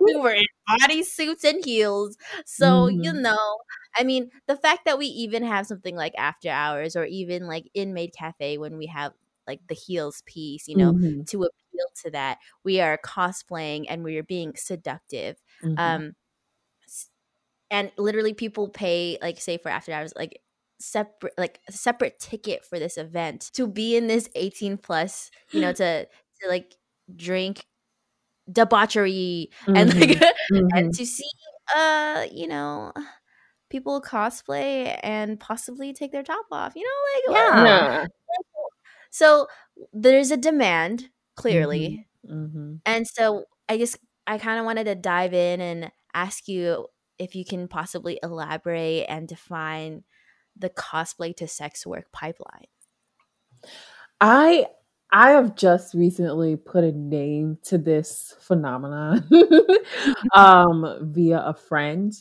[0.05, 0.43] we were in
[0.81, 2.17] body suits and heels.
[2.45, 3.21] So, you Mhm.
[3.21, 3.57] know,
[3.95, 7.69] I mean, the fact that we even have something like after hours or even like
[7.73, 9.13] in Maid Cafe when we have
[9.47, 14.03] like the heels piece, you know, Mhm, to appeal to that, we are cosplaying and
[14.03, 15.41] we are being seductive.
[15.61, 15.73] mhm.
[15.77, 16.13] Um
[17.71, 20.39] and literally people pay like say for after hours like
[20.83, 25.61] separate like a separate ticket for this event to be in this 18 plus, you
[25.61, 26.75] know, to to like
[27.15, 27.65] drink
[28.51, 30.33] debauchery and like Mhm,
[30.75, 31.23] and to see
[31.75, 32.91] uh you know
[33.69, 37.63] people cosplay and possibly take their top off you know like Yeah.
[37.65, 38.05] Yeah.
[39.11, 39.47] so
[39.93, 42.81] there's a demand clearly Mhm.
[42.85, 46.87] and so i just i kind of wanted to dive in and ask you
[47.19, 50.03] if you can possibly elaborate and define
[50.57, 52.67] the cosplay to sex work pipeline?
[54.21, 54.67] I
[55.11, 59.29] I have just recently put a name to this phenomenon
[60.35, 62.13] um via a friend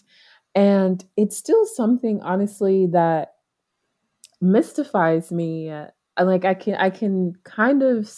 [0.55, 3.35] and it's still something honestly that
[4.41, 5.73] mystifies me
[6.21, 8.11] like I can I can kind of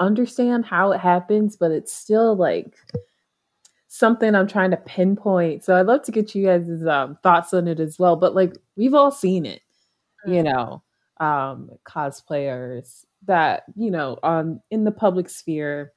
[0.00, 2.74] understand how it happens but it's still like
[3.96, 5.64] something I'm trying to pinpoint.
[5.64, 8.56] So I'd love to get you guys' um, thoughts on it as well but like
[8.76, 9.62] we've all seen it
[10.26, 10.82] you know
[11.20, 15.92] um cosplayers that you know on in the public sphere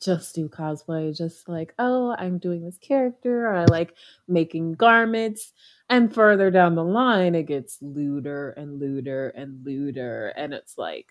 [0.00, 3.94] just do cosplay just like oh i'm doing this character or i like
[4.28, 5.52] making garments
[5.88, 11.08] and further down the line it gets lewder and lewder and lewder and it's like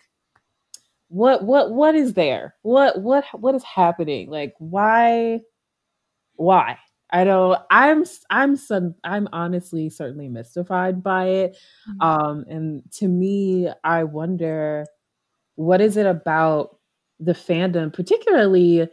[1.10, 2.56] what what what is there?
[2.64, 4.30] What what what is happening?
[4.30, 5.40] Like why
[6.38, 6.78] why?
[7.10, 11.58] I don't i'm I'm some i'm honestly certainly mystified by it.
[12.02, 14.86] Um and to me i wonder
[15.56, 16.80] what is it about
[17.20, 18.88] the fandom particularly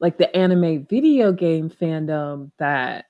[0.00, 3.04] like the anime video game fandom that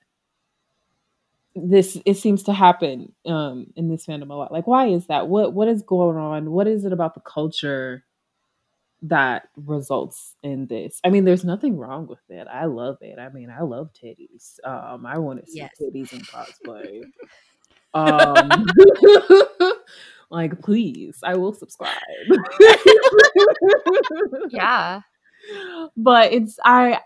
[1.55, 4.51] this it seems to happen um in this fandom a lot?
[4.51, 5.27] Like why is that?
[5.27, 6.51] What what is going on?
[6.51, 8.03] What is it about the culture
[9.01, 10.99] that results in this.
[11.05, 12.47] I mean there's nothing wrong with it.
[12.51, 13.17] I love it.
[13.19, 14.59] I mean i love titties.
[14.65, 15.71] Um i want to see Yes.
[15.81, 17.03] titties in cosplay.
[17.93, 18.65] Um
[20.31, 21.93] like please i will subscribe.
[24.49, 25.01] Yeah.
[25.95, 26.99] but it's i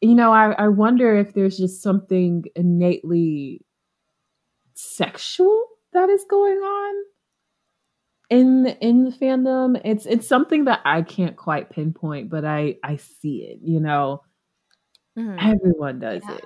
[0.00, 3.64] you know I, I wonder if there's just something innately
[4.74, 6.94] sexual that is going on
[8.30, 12.96] in in the fandom it's it's something that i can't quite pinpoint but i i
[12.96, 14.22] see it you know
[15.16, 15.36] Mhm.
[15.54, 16.36] everyone does Yeah.
[16.36, 16.44] it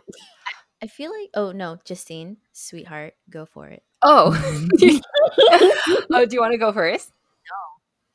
[0.83, 4.33] i feel like oh no justine sweetheart go for it Oh.
[6.13, 7.13] Oh, do you want to go first?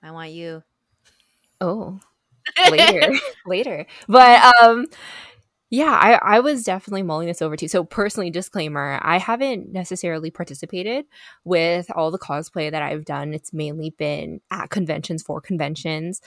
[0.04, 0.64] no i want you
[1.60, 2.00] Oh,
[2.72, 3.12] later,
[3.46, 3.86] later.
[4.08, 4.86] But um,
[5.70, 7.68] yeah, I I was definitely mulling this over too.
[7.68, 11.06] So personally, disclaimer: I haven't necessarily participated
[11.44, 13.34] with all the cosplay that I've done.
[13.34, 16.22] It's mainly been at conventions for conventions.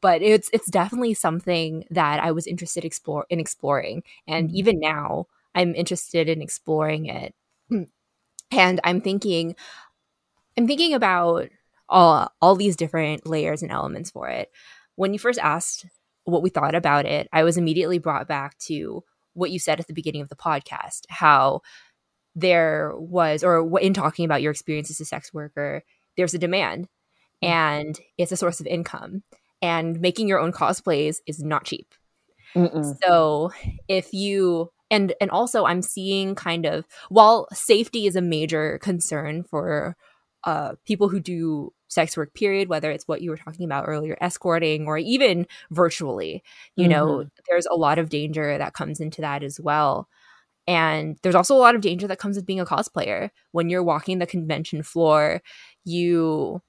[0.00, 4.54] But it's it's definitely something that I was interested explore in exploring, and Mhm.
[4.54, 7.34] even now I'm interested in exploring it.
[8.52, 9.56] And I'm thinking,
[10.56, 11.48] I'm thinking about
[11.88, 14.50] all all these different layers and elements for it.
[14.96, 15.86] When you first asked
[16.24, 19.02] what we thought about it, I was immediately brought back to
[19.34, 21.60] what you said at the beginning of the podcast, how
[22.34, 25.82] there was, or in talking about your experience as a sex worker,
[26.16, 26.88] there's a demand
[27.42, 27.48] Mhm.
[27.48, 29.22] and it's a source of income.
[29.62, 31.94] And making your own cosplays is not cheap.
[32.54, 32.96] Mm-mm.
[33.02, 33.52] So
[33.88, 39.42] if you and and also I'm seeing kind of while safety is a major concern
[39.44, 39.96] for
[40.44, 44.16] uh people who do sex work period whether it's what you were talking about earlier
[44.20, 46.42] escorting or even virtually
[46.76, 50.08] you know there's a lot of danger that comes into that as well.
[50.66, 53.30] And there's also a lot of danger that comes with being a cosplayer.
[53.52, 55.42] When you're walking the convention floor
[55.84, 56.62] you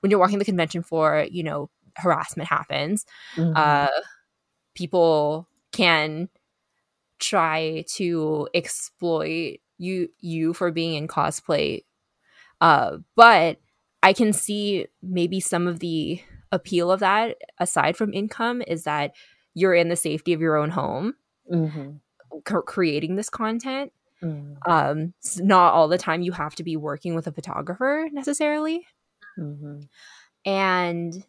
[0.00, 3.04] when you're walking the convention floor you know harassment happens.
[3.36, 3.52] Mhm.
[3.56, 3.88] uh,
[4.74, 6.28] people can
[7.20, 11.84] try to exploit you you for being in cosplay.
[12.60, 13.58] Uh but
[14.02, 16.20] i can see maybe some of the
[16.52, 19.12] appeal of that aside from income is that
[19.54, 21.14] you're in the safety of your own home
[21.52, 22.00] Mhm.
[22.48, 24.56] c- creating this content Mhm.
[24.66, 28.86] um not all the time you have to be working with a photographer necessarily
[29.38, 29.88] Mhm.
[30.44, 31.24] And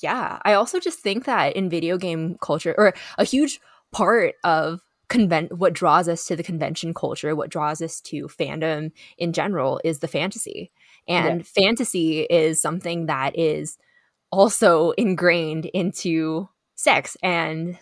[0.00, 3.60] yeah, I also just think that in video game culture, or a huge
[3.92, 8.90] part of convent what draws us to the convention culture what draws us to fandom
[9.18, 10.72] in general is the fantasy
[11.08, 11.62] and yeah.
[11.62, 13.78] fantasy is something that is
[14.30, 17.78] also ingrained into sex and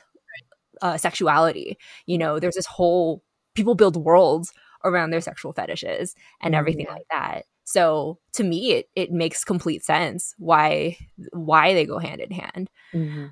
[0.80, 1.78] uh, sexuality.
[2.06, 3.22] You know there's this whole
[3.54, 4.52] people build worlds
[4.85, 6.92] around their sexual fetishes and everything yeah.
[6.92, 7.44] like that.
[7.64, 10.96] So to me it, it makes complete sense why
[11.32, 12.70] why they go hand in hand.
[12.94, 13.26] Mm-hmm.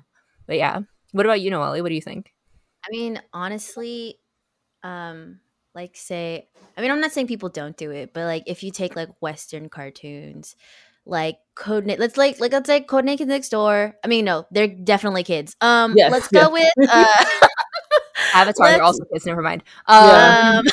[0.47, 0.79] but yeah.
[1.11, 1.81] What about you noelle?
[1.81, 2.31] What do you think?
[2.85, 4.17] I mean, honestly,
[4.81, 5.39] um,
[5.73, 8.71] like say, I mean, I'm not saying people don't do it, but like if you
[8.71, 10.55] take like Western cartoons,
[11.05, 13.95] like Code let's like like let's say Code Kids Next Door.
[14.03, 15.55] I mean, no, they're definitely kids.
[15.61, 16.45] Um, yes, let's yes.
[16.45, 17.25] go with uh,
[18.33, 18.67] Avatar.
[18.67, 19.25] They're also kids.
[19.25, 19.63] Never mind.
[19.87, 20.65] Um,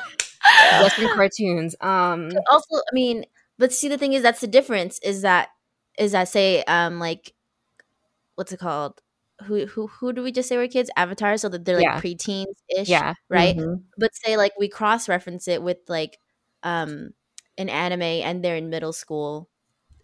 [0.80, 1.76] Western cartoons.
[1.80, 3.24] Um, also, I mean,
[3.58, 4.98] but see, the thing is, that's the difference.
[5.02, 5.50] Is that
[5.98, 7.32] is that say um like
[8.34, 9.00] what's it called
[9.42, 10.90] who who who do we just say were kids?
[10.96, 12.00] Avatar, so that they're like yeah.
[12.00, 13.56] preteens ish, yeah, right.
[13.56, 13.82] Mm-hmm.
[13.98, 16.18] But say like we cross reference it with like
[16.62, 17.10] um
[17.58, 19.48] an anime, and they're in middle school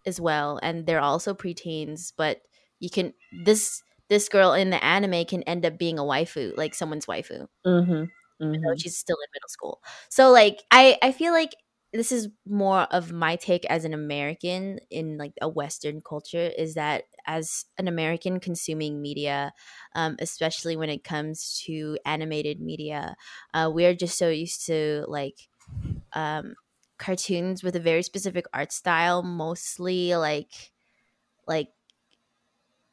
[0.07, 2.13] as well, and they're also preteens.
[2.17, 2.41] But
[2.81, 6.75] you can this this girl in the anime can end up being a waifu, like
[6.75, 7.47] someone's waifu.
[7.67, 8.05] Mm-hmm.
[8.41, 8.77] Mm-hmm.
[8.77, 9.83] she's still in middle school.
[10.11, 11.55] So like I I feel like
[11.99, 16.75] this is more of my take as an American in like a Western culture is
[16.75, 19.53] that as an American consuming media,
[19.97, 23.17] um, especially when it comes to animated media,
[23.53, 25.49] uh, we are just so used to like
[26.13, 26.55] um,
[26.99, 30.71] cartoons with a very specific art style, mostly like
[31.49, 31.71] like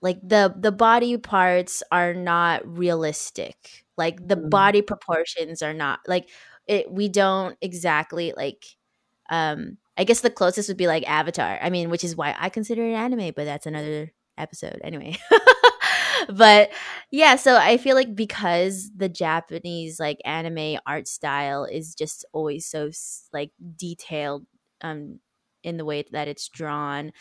[0.01, 3.85] like the the body parts are not realistic.
[3.97, 4.49] Like the mm.
[4.49, 6.31] body proportions are not like
[6.67, 6.91] it.
[6.91, 8.65] We don't exactly like
[9.29, 11.57] um I guess the closest would be like Avatar.
[11.61, 15.17] I mean, which is why I consider it anime, but that's another episode anyway.
[16.29, 16.71] but
[17.11, 22.65] yeah, so I feel like because the Japanese like anime art style is just always
[22.65, 22.91] so
[23.33, 24.45] like detailed
[24.81, 25.19] um
[25.63, 27.11] in the way that it's drawn,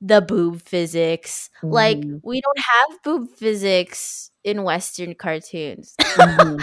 [0.00, 1.72] the boob physics, mm-hmm.
[1.72, 5.94] like we don't have boob physics in western cartoons.
[6.14, 6.60] Mm-hmm.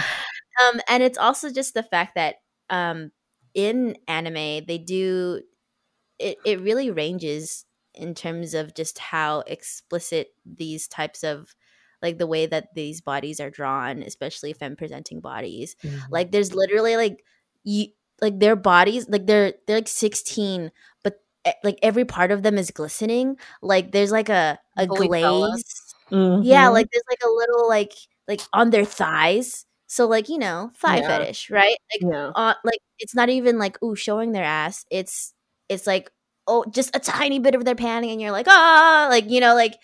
[0.64, 2.36] um and it's also just the fact that
[2.70, 3.10] um
[3.54, 5.40] in anime they do
[6.18, 11.54] it, it really ranges in terms of just how explicit these types of
[12.00, 15.76] like the way that these bodies are drawn especially femme presenting bodies.
[15.84, 15.98] Mm-hmm.
[16.10, 17.24] like there's literally like
[17.64, 17.88] you
[18.20, 20.70] like their bodies like they're they're like 16
[21.02, 21.20] but
[21.64, 23.36] like every part of them is glistening.
[23.60, 25.64] Like there's like a a Holy glaze.
[26.10, 26.42] mm-hmm.
[26.42, 27.92] yeah like there's like a little like
[28.28, 31.06] like on their thighs so like you know thigh yeah.
[31.06, 32.30] fetish right like yeah.
[32.34, 35.34] uh, like it's not even like ooh showing their ass it's
[35.68, 36.10] it's like
[36.46, 39.54] oh just a tiny bit of their panning and you're like ah like you know
[39.54, 39.74] like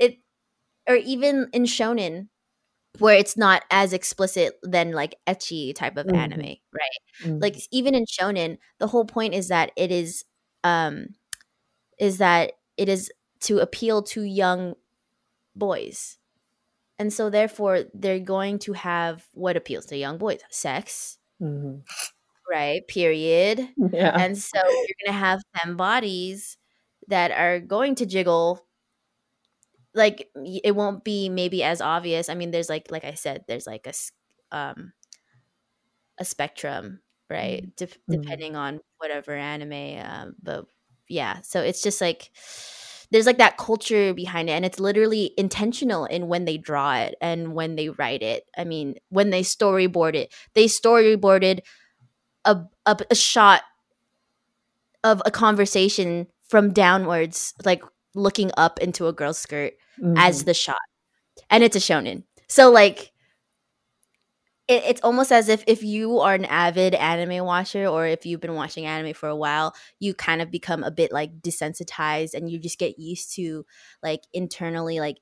[0.00, 0.16] it
[0.88, 2.26] or even in shonen
[2.98, 6.16] where it's not as explicit than like ecchi type of mm-hmm.
[6.16, 7.38] anime right mm-hmm.
[7.38, 10.24] like even in shonen the whole point is that it is
[10.64, 11.06] um
[12.00, 14.74] is that it is to appeal to young
[15.54, 16.18] boys
[17.02, 21.80] and so therefore they're going to have what appeals to young boys sex mm-hmm
[22.52, 22.86] right?
[22.86, 23.66] Period.
[23.92, 24.16] Yeah.
[24.18, 26.56] And so you're going to have femme bodies
[27.08, 28.64] that are going to jiggle
[29.94, 32.28] like it won't be maybe as obvious.
[32.28, 34.92] I mean, there's like like I said, there's like a um
[36.18, 37.62] a spectrum, right?
[37.62, 37.76] Mm-hmm.
[37.76, 38.20] De- mm-hmm.
[38.22, 40.66] depending on whatever anime um but
[41.08, 42.30] yeah, so it's just like
[43.12, 47.14] there's like that culture behind it and it's literally intentional in when they draw it
[47.20, 48.44] and when they write it.
[48.56, 50.34] I mean, when they storyboard it.
[50.54, 51.60] They storyboarded
[52.46, 53.62] a, a, a shot
[55.04, 57.82] of a conversation from downwards, like
[58.14, 60.16] looking up into a girl's skirt mm-hmm.
[60.16, 60.76] as the shot,
[61.50, 62.24] and it's a shonen.
[62.48, 63.11] So like,
[64.68, 68.40] it, it's almost as if if you are an avid anime watcher, or if you've
[68.40, 72.50] been watching anime for a while, you kind of become a bit like desensitized, and
[72.50, 73.64] you just get used to
[74.02, 75.18] like internally like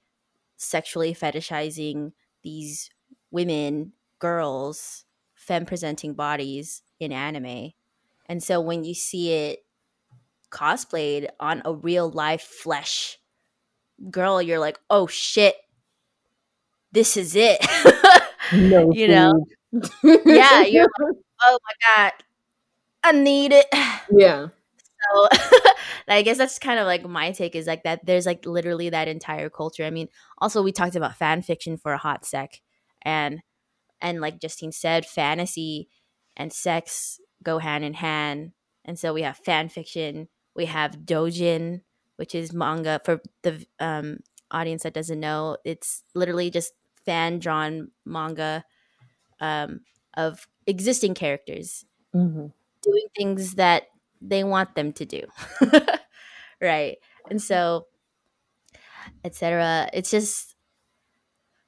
[0.57, 2.13] sexually fetishizing
[2.43, 2.91] these
[3.31, 7.73] women, girls, femme presenting bodies in anime.
[8.27, 9.61] And so when you see it
[10.51, 13.19] cosplayed on a real life flesh
[14.11, 15.57] girl, you're like, oh shit,
[16.93, 17.59] this is it.
[18.53, 19.33] no you know?
[20.03, 22.13] yeah, you're like, oh my God,
[23.05, 23.67] I need it.
[24.13, 24.49] Yeah.
[25.13, 25.29] So
[26.09, 29.09] I guess that's kind of like my take is like that there's like literally that
[29.09, 29.85] entire culture.
[29.85, 32.61] I mean, also we talked about fan fiction for a hot sec
[33.03, 33.41] and
[34.01, 35.89] and like Justine said, fantasy
[36.37, 38.53] and sex go hand in hand.
[38.85, 41.83] And so we have fan fiction, we have dojin,
[42.17, 44.19] which is manga for the um,
[44.51, 45.57] audience that doesn't know.
[45.65, 46.73] It's literally just
[47.05, 48.65] fan drawn manga
[49.41, 49.81] um,
[50.17, 51.85] of existing characters
[52.15, 52.47] Mm-hmm.
[52.83, 53.85] doing things that
[54.21, 55.23] they want them to do,
[56.61, 56.99] right?
[57.31, 57.87] And so,
[59.25, 59.89] etc.
[59.93, 60.57] It's just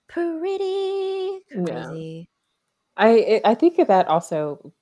[0.08, 1.94] pretty Yeah.
[1.94, 2.28] crazy.
[2.96, 4.72] I I think that also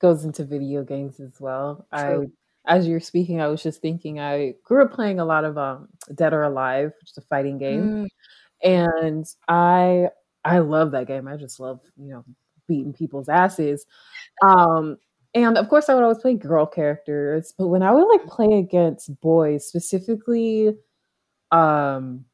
[0.00, 1.86] goes into video games as well.
[1.94, 2.20] True.
[2.20, 2.26] I
[2.66, 5.88] as you're speaking, I was just thinking I grew up playing a lot of um
[6.14, 7.96] Dead or Alive, which is a fighting game.
[7.96, 8.06] Mm,
[8.62, 10.08] And I
[10.44, 11.28] I love that game.
[11.28, 12.24] I just love, you know,
[12.68, 13.86] beating people's asses.
[14.42, 14.98] Um
[15.34, 18.58] and of course I would always play girl characters, but when I would like play
[18.58, 20.74] against boys, specifically
[21.52, 22.24] um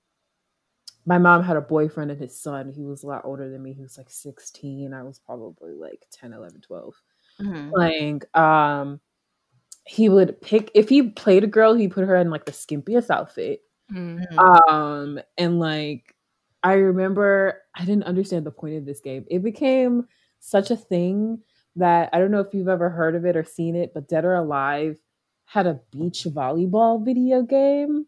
[1.05, 2.71] my mom had a boyfriend and his son.
[2.71, 3.73] He was a lot older than me.
[3.73, 4.95] He was like 16.
[4.95, 6.95] I was probably like 10, 11, 12
[7.41, 7.73] mhm.
[7.73, 8.23] playing.
[8.35, 9.01] Um
[9.85, 13.11] he would pick if he played a girl, he put her in like the skimpiest
[13.11, 13.63] outfit.
[13.93, 14.21] Mm.
[14.33, 14.71] Mhm.
[14.71, 16.15] Um, and like
[16.63, 19.25] I remember I didn't understand the point of this game.
[19.31, 20.07] It became
[20.41, 21.43] such a thing
[21.77, 24.25] that I don't know if you've ever heard of it or seen it, but Dead
[24.25, 24.97] or Alive
[25.47, 28.07] had a beach volleyball video game.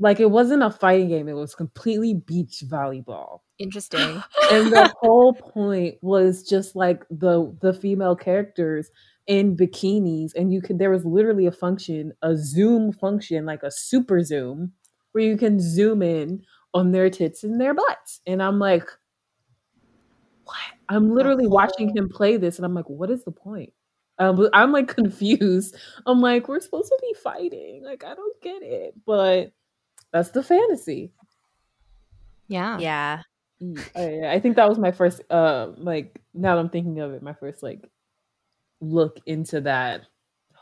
[0.00, 3.40] Like it wasn't a fighting game, it was completely beach volleyball.
[3.58, 4.22] Interesting.
[4.52, 8.90] And the whole point was just like the the female characters
[9.26, 13.70] in bikinis and you could there was literally a function, a zoom function, like a
[13.70, 14.72] super zoom
[15.12, 16.42] where you can zoom in
[16.74, 18.20] on their tits and their butts.
[18.26, 18.84] And I'm like,
[20.44, 20.56] what?
[20.88, 23.72] I'm literally watching him play this and I'm like, what is the point?
[24.18, 25.76] Um, I'm like confused.
[26.06, 27.82] I'm like, we're supposed to be fighting.
[27.84, 28.94] Like, I don't get it.
[29.06, 29.52] But
[30.12, 31.12] that's the fantasy.
[32.48, 32.78] Yeah.
[32.78, 33.22] Yeah.
[33.96, 37.22] I, I think that was my first uh like now that I'm thinking of it,
[37.22, 37.84] my first like
[38.80, 40.06] look into that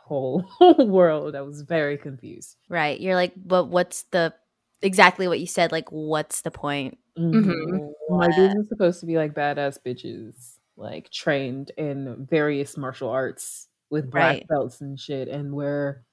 [0.59, 1.35] whole world.
[1.35, 2.55] I was very confused.
[2.69, 2.99] Right.
[2.99, 4.33] You're like, but what's the
[4.81, 5.71] exactly what you said?
[5.71, 6.97] Like, what's the point?
[7.17, 7.87] Mm-hmm.
[8.15, 13.67] Like these are supposed to be like badass bitches, like trained in various martial arts
[13.89, 14.47] with black Right.
[14.47, 16.03] belts and shit, and we're,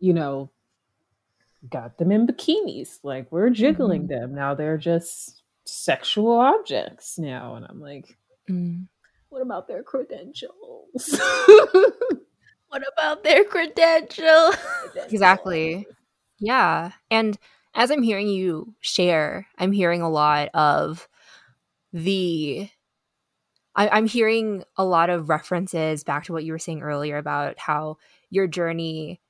[0.00, 0.50] you know,
[1.70, 2.98] got them in bikinis.
[3.02, 4.34] Like we're jiggling them.
[4.34, 7.54] Now they're just sexual objects now.
[7.56, 8.16] And I'm like,
[8.48, 8.86] Mm.
[9.28, 11.20] what about their credentials?
[12.68, 14.52] What about their credential?
[15.10, 15.86] Exactly.
[16.38, 16.92] Yeah.
[17.10, 17.38] And
[17.74, 21.08] as I'm hearing you share, I'm hearing a lot of
[21.92, 22.68] the.
[23.74, 27.58] I, I'm hearing a lot of references back to what you were saying earlier about
[27.58, 27.98] how
[28.28, 29.20] your journey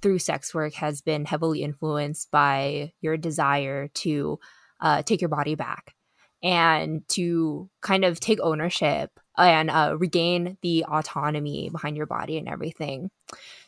[0.00, 4.38] through sex work has been heavily influenced by your desire to
[4.80, 5.94] uh, take your body back
[6.42, 12.48] and to kind of take ownership and uh, regain the autonomy behind your body and
[12.48, 13.10] everything.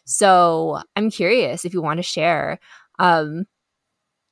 [0.04, 2.58] So I'm curious if you want to share.
[2.98, 3.46] Um,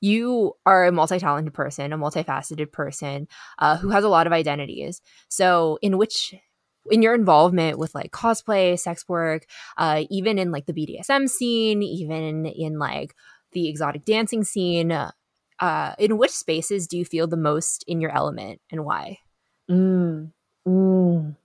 [0.00, 3.26] you are a multi-talented person, a multifaceted person
[3.58, 5.00] uh, who has a lot of identities.
[5.28, 6.34] So in which
[6.90, 9.46] in your involvement with like cosplay, sex work,
[9.78, 13.14] uh, even in like the BDSM scene, even in like
[13.52, 18.10] the exotic dancing scene, uh, in which spaces do you feel the most in your
[18.10, 19.18] element and why?
[19.70, 20.32] Mm,
[20.66, 21.36] mm.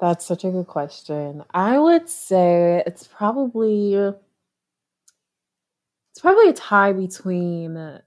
[0.00, 1.42] That's such a good question.
[1.54, 4.22] I would say it's probably it's
[6.20, 8.00] probably a tie between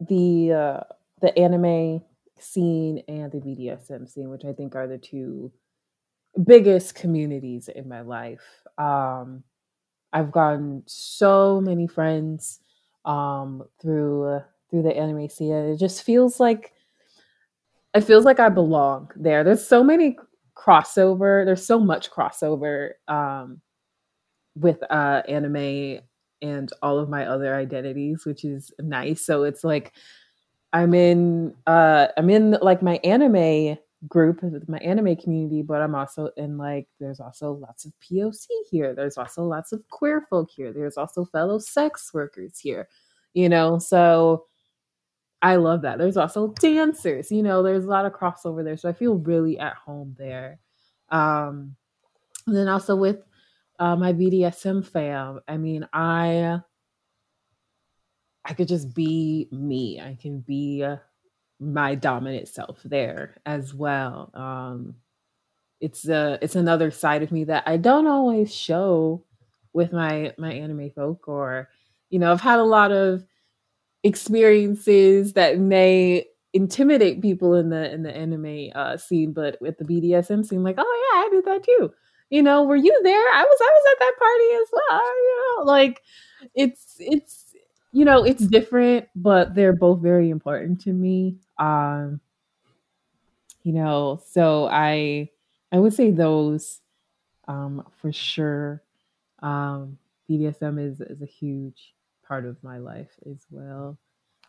[0.00, 0.80] the uh,
[1.20, 2.02] the anime
[2.38, 5.52] scene and the BDSM scene, which I think are the two
[6.46, 8.42] biggest communities in my life.
[8.78, 9.42] Um,
[10.12, 12.60] I've gotten so many friends
[13.04, 15.52] um, through through the anime scene.
[15.52, 16.72] It just feels like
[17.94, 19.42] it feels like I belong there.
[19.44, 20.16] There's so many
[20.56, 21.44] crossover.
[21.44, 23.60] There's so much crossover um,
[24.54, 26.00] with uh, anime
[26.42, 29.24] and all of my other identities, which is nice.
[29.24, 29.92] So it's like
[30.72, 33.76] I'm in uh, I'm in like my anime
[34.08, 38.94] group, my anime community, but I'm also in like there's also lots of POC here.
[38.94, 40.72] There's also lots of queer folk here.
[40.72, 42.88] There's also fellow sex workers here.
[43.34, 44.46] You know, so
[45.42, 45.98] I love that.
[45.98, 48.76] There's also dancers, you know, there's a lot of crossover there.
[48.76, 50.58] So I feel really at home there.
[51.08, 51.76] Um,
[52.46, 53.22] and then also with
[53.78, 56.60] uh, my BDSM fam, I mean, I
[58.44, 60.00] I could just be me.
[60.00, 60.84] I can be
[61.60, 64.30] my dominant self there as well.
[64.34, 64.94] Um,
[65.80, 69.24] it's uh it's another side of me that I don't always show
[69.72, 71.68] with my my anime folk or
[72.10, 73.24] you know, I've had a lot of
[74.02, 79.84] experiences that may intimidate people in the in the anime uh, scene, but with the
[79.84, 81.92] BDSM scene, like, oh yeah, I did that too.
[82.30, 83.28] You know, were you there?
[83.34, 85.16] I was I was at that party as well.
[85.16, 86.02] You know, like
[86.54, 87.54] it's it's
[87.92, 91.36] you know it's different, but they're both very important to me.
[91.58, 92.20] Um,
[93.62, 95.28] you know, so I
[95.72, 96.80] I would say those
[97.48, 98.82] um, for sure.
[99.40, 99.98] Um,
[100.28, 101.94] BDSM is is a huge
[102.30, 103.98] part of my life as well.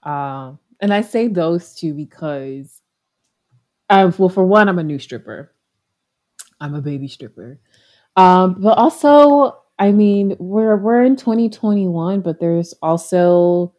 [0.04, 2.80] Um, and I say those two because,
[3.90, 5.52] uh, well, for one, I'm a new stripper.
[6.60, 7.60] I'm a baby stripper.
[8.16, 13.74] Um, but also, I mean, we're we're in 2021, but there's also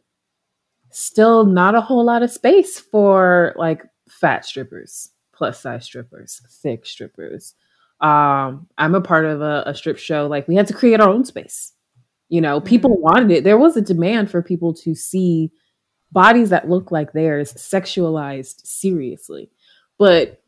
[0.90, 6.86] still not a whole lot of space for like fat strippers, plus size strippers, thick
[6.86, 7.54] strippers.
[8.00, 10.26] Um, I'm a part of a, a strip show.
[10.26, 11.72] Like we had to create our own space.
[12.32, 13.02] You know, people mm-hmm.
[13.02, 13.44] wanted it.
[13.44, 15.52] There was a demand for people to see
[16.12, 19.50] bodies that look like theirs sexualized seriously.
[19.98, 20.42] But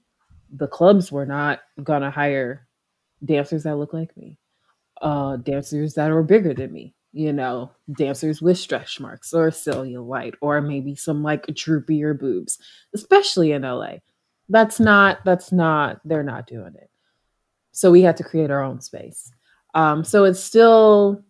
[0.50, 2.66] the clubs were not gonna hire
[3.22, 4.38] dancers that look like me,
[5.02, 10.36] uh, dancers that are bigger than me, you know, dancers with stretch marks or cellulite
[10.40, 12.58] or maybe some like droopier boobs,
[12.94, 13.96] especially in LA.
[14.48, 16.88] That's not, that's not, they're not doing it.
[17.72, 19.30] So we had to create our own space.
[19.74, 21.22] Um, so it's still,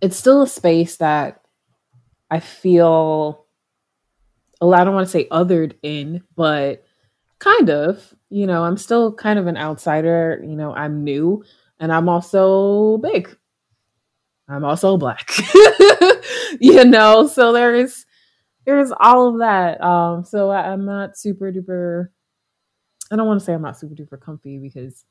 [0.00, 1.40] it's still a space that
[2.30, 3.46] I feel,
[4.60, 6.84] well, I don't want to say othered in, but
[7.38, 10.42] kind of, you know, I'm still kind of an outsider.
[10.42, 11.44] You know, I'm new
[11.78, 13.36] and I'm also big.
[14.48, 15.30] I'm also black.
[16.60, 18.04] you know, so there is
[18.64, 19.80] there's all of that.
[19.80, 22.08] Um, so I, I'm not super duper
[23.10, 25.04] I don't want to say I'm not super duper comfy because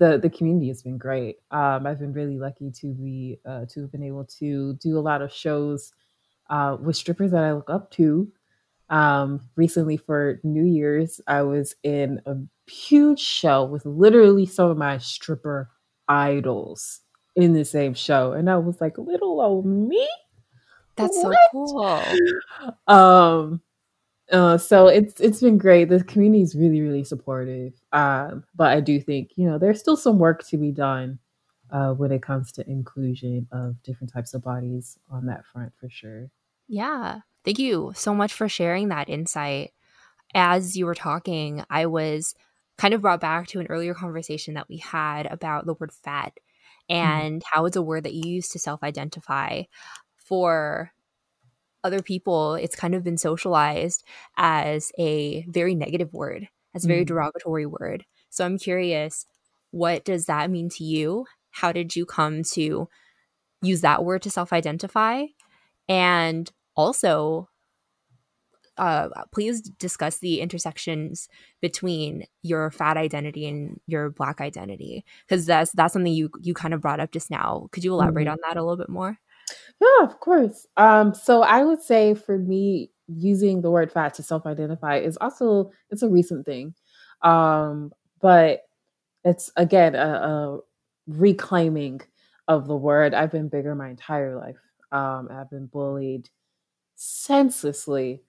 [0.00, 1.36] the the community has been great.
[1.50, 5.00] Um, I've been really lucky to be uh, to have been able to do a
[5.00, 5.92] lot of shows
[6.48, 8.26] uh, with strippers that I look up to.
[8.88, 12.36] Um, recently for New Year's, I was in a
[12.68, 15.70] huge show with literally some of my stripper
[16.08, 17.00] idols
[17.36, 20.08] in the same show, and I was like, "Little old me."
[20.96, 21.36] That's what?
[21.52, 22.04] so cool.
[22.88, 23.60] Um,
[24.30, 25.88] uh, so it's it's been great.
[25.88, 27.74] The community is really really supportive.
[27.92, 31.18] Um, but I do think you know there's still some work to be done
[31.72, 35.88] uh, when it comes to inclusion of different types of bodies on that front for
[35.88, 36.30] sure.
[36.68, 37.20] Yeah.
[37.44, 39.72] Thank you so much for sharing that insight.
[40.34, 42.34] As you were talking, I was
[42.78, 46.38] kind of brought back to an earlier conversation that we had about the word fat
[46.90, 46.94] mm-hmm.
[46.94, 47.44] and mm.
[47.50, 49.62] how it's a word that you use to self identify.
[50.16, 50.92] For
[51.84, 54.04] other people, it's kind of been socialized
[54.36, 57.08] as a very negative word, as a very mm.
[57.08, 58.04] derogatory word.
[58.30, 59.26] So I'm curious,
[59.70, 61.26] what does that mean to you?
[61.50, 62.88] How did you come to
[63.62, 65.24] use that word to self identify?
[65.88, 67.48] And also,
[68.76, 71.28] uh, please discuss the intersections
[71.60, 76.72] between your fat identity and your black identity because that's that's something you you kind
[76.72, 77.68] of brought up just now.
[77.72, 78.32] Could you elaborate mm-hmm.
[78.32, 79.18] on that a little bit more?
[79.80, 80.66] Yeah, of course.
[80.76, 85.72] Um, so I would say for me, using the word fat to self-identify is also
[85.90, 86.74] it's a recent thing,
[87.22, 88.62] um, but
[89.24, 90.60] it's again a, a
[91.08, 92.00] reclaiming
[92.48, 93.14] of the word.
[93.14, 94.56] I've been bigger my entire life.
[94.92, 96.30] Um, I've been bullied
[96.96, 98.22] senselessly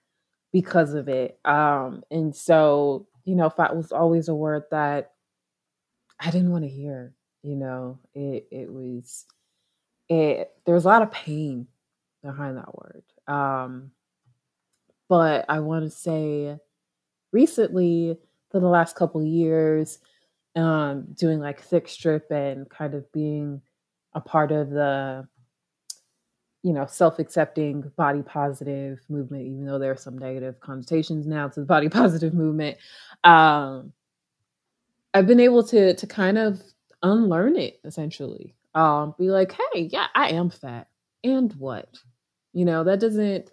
[0.53, 1.39] because of it.
[1.45, 5.11] Um, and so, you know, fat was always a word that
[6.19, 7.13] I didn't want to hear.
[7.43, 9.25] You know, it it was
[10.11, 11.67] it there was a lot of pain
[12.21, 13.03] behind that word.
[13.27, 13.91] Um,
[15.07, 16.57] but I want to say
[17.31, 18.17] recently,
[18.49, 19.99] for the last couple years,
[20.55, 23.61] um, doing like thick strip and kind of being
[24.13, 25.27] a part of the
[26.63, 31.61] you know, self-accepting body positive movement, even though there are some negative connotations now to
[31.61, 32.77] the body positive movement.
[33.23, 33.93] Um,
[35.13, 36.61] I've been able to to kind of
[37.01, 38.53] unlearn it essentially.
[38.73, 40.87] Um, be like, hey, yeah, I am fat.
[41.23, 41.99] And what?
[42.53, 43.51] You know, that doesn't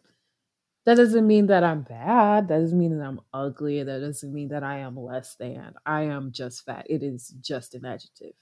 [0.87, 2.49] that doesn't mean that I'm bad.
[2.49, 3.83] That doesn't mean that I'm ugly.
[3.83, 5.75] That doesn't mean that I am less than.
[5.85, 6.87] I am just fat.
[6.89, 8.33] It is just an adjective.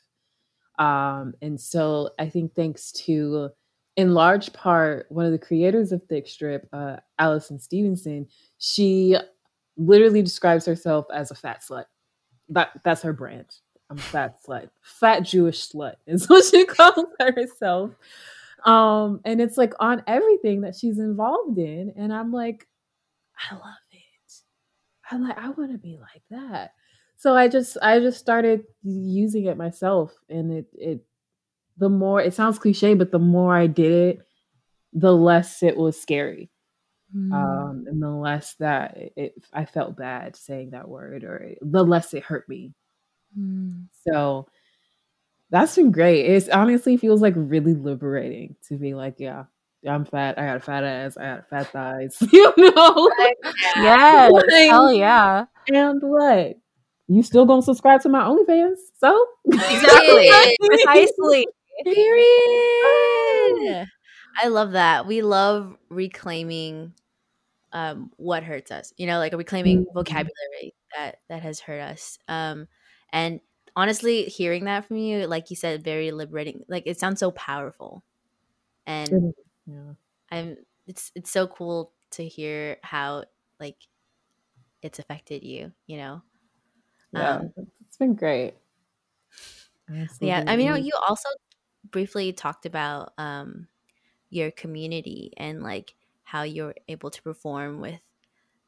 [0.79, 3.51] Um, and so I think thanks to
[3.97, 9.17] in large part, one of the creators of Thick Strip, uh, Allison Stevenson, she
[9.77, 11.87] literally describes herself as a fat slut.
[12.51, 13.47] That that's her brand.
[13.89, 17.93] I'm a fat slut, fat Jewish slut is what she calls herself.
[18.65, 22.67] Um, and it's like on everything that she's involved in, and I'm like,
[23.51, 23.63] I love
[23.93, 24.33] it.
[25.11, 26.73] I'm like, I want to be like that.
[27.17, 31.05] So I just I just started using it myself, and it it
[31.79, 34.19] the more it sounds cliche, but the more I did it,
[34.93, 36.51] the less it was scary.
[37.15, 37.33] Mm.
[37.33, 42.13] Um, and the less that it, I felt bad saying that word, or the less
[42.15, 42.75] it hurt me.
[43.39, 43.87] Mm.
[44.07, 44.47] So
[45.51, 46.27] that's been great.
[46.27, 49.45] It honestly feels like really liberating to be like, yeah,
[49.87, 50.39] I'm fat.
[50.39, 51.17] I got a fat ass.
[51.17, 52.17] I got fat thighs.
[52.33, 53.11] you know?
[53.77, 54.29] yeah.
[54.51, 55.47] Hell yeah.
[55.69, 56.57] And what?
[57.09, 58.79] You still gonna subscribe to my OnlyFans?
[58.99, 60.29] So exactly,
[60.65, 61.47] precisely.
[61.85, 62.27] Period.
[64.43, 65.07] I love that.
[65.07, 66.95] We love reclaiming
[67.73, 68.93] um, what hurts us.
[68.97, 69.95] You know, like reclaiming mm-hmm.
[69.95, 72.19] vocabulary that that has hurt us.
[72.27, 72.67] Um,
[73.13, 73.41] and
[73.75, 76.65] honestly, hearing that from you, like you said, very liberating.
[76.69, 78.03] Like it sounds so powerful,
[78.87, 79.35] and
[79.67, 79.93] yeah.
[80.31, 80.57] I'm.
[80.87, 83.25] It's it's so cool to hear how
[83.59, 83.77] like
[84.83, 85.73] it's affected you.
[85.87, 86.23] You know.
[87.13, 87.53] Yeah, um,
[87.87, 88.55] it's been great.
[90.21, 91.29] Yeah, I mean, you also
[91.91, 93.69] briefly talked about um,
[94.31, 95.95] your community and like
[96.25, 98.01] how you're able to perform with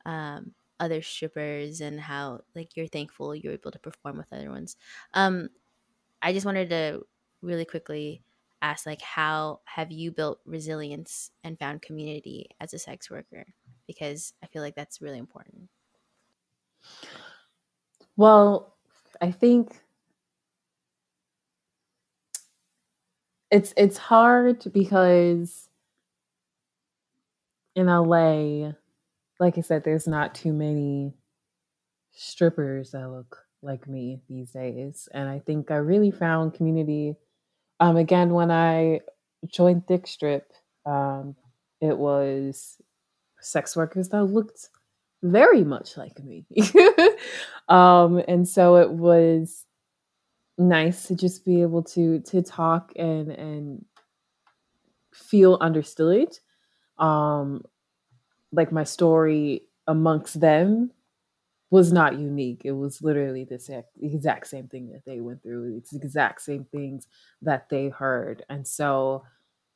[0.06, 4.76] um, other strippers and how like you're thankful you're able to perform with other ones.
[5.14, 5.50] Um,
[6.22, 7.06] I just wanted to
[7.42, 8.22] really quickly
[8.62, 13.46] ask like how have you built resilience and found community as a sex worker
[13.86, 15.70] because I feel like that's really important.
[18.16, 18.76] Well,
[19.22, 19.82] I think
[23.50, 25.68] it's it's hard because
[27.74, 28.74] in LA,
[29.40, 31.14] like I said, there's not too many
[32.12, 35.08] strippers that look like me these days.
[35.12, 37.16] And I think I really found community
[37.80, 39.00] um again when I
[39.46, 40.52] joined Thick Strip,
[40.84, 41.36] um,
[41.80, 42.80] it was
[43.40, 44.68] sex workers that looked
[45.22, 46.44] very much like me.
[47.68, 49.64] um, and so it was
[50.56, 53.84] nice to just be able to to talk and and
[55.14, 56.28] feel understood.
[56.98, 57.62] Um,
[58.52, 60.90] like my story amongst them
[61.70, 62.62] was not unique.
[62.64, 65.76] It was literally the exact same thing that they went through.
[65.76, 67.06] It's the exact same things
[67.42, 68.42] that they heard.
[68.48, 69.24] And so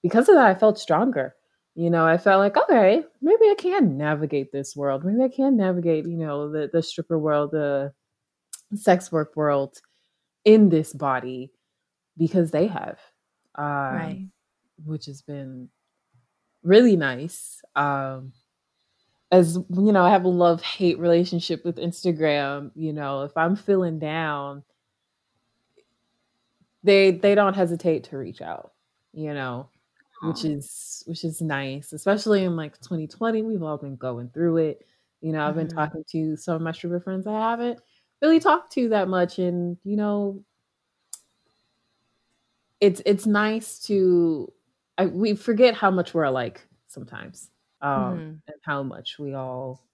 [0.03, 1.35] because of that, I felt stronger
[1.75, 5.57] you know i felt like okay maybe i can navigate this world maybe i can
[5.57, 7.93] navigate you know the, the stripper world the
[8.75, 9.79] sex work world
[10.45, 11.51] in this body
[12.18, 12.99] because they have
[13.55, 14.29] um, right
[14.85, 15.68] which has been
[16.62, 18.33] really nice um
[19.33, 23.57] as you know i have a love hate relationship with instagram you know if i'm
[23.57, 24.62] feeling down
[26.85, 28.72] they they don't hesitate to reach out
[29.12, 29.68] you know
[30.22, 33.43] which is which is nice, especially in like 2020.
[33.43, 34.87] We've all been going through it.
[35.20, 35.78] You know, I've been mm-hmm.
[35.78, 37.80] talking to some of my stripper friends I haven't
[38.20, 40.45] really talked to that much, and you know,
[42.80, 44.53] it's it's nice to
[44.97, 47.51] I, we forget how much we're alike sometimes,
[47.83, 48.20] um, mm-hmm.
[48.22, 49.85] and how much we all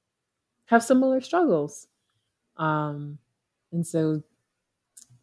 [0.67, 1.89] have similar struggles.
[2.57, 3.19] Um,
[3.73, 4.23] and so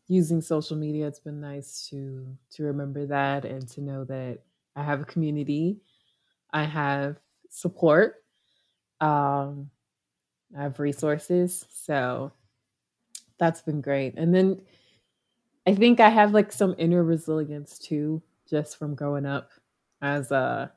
[0.08, 4.40] using social media, it's been nice to to remember that and to know that
[4.76, 5.80] I have a community.
[6.52, 7.18] I have
[7.50, 8.24] support.
[9.02, 9.70] Um,
[10.58, 11.66] I have resources.
[11.72, 12.32] So
[13.38, 14.16] that's been great.
[14.18, 14.62] And then
[15.68, 19.50] I think I have like some inner resilience too, just from growing up
[20.02, 20.72] as a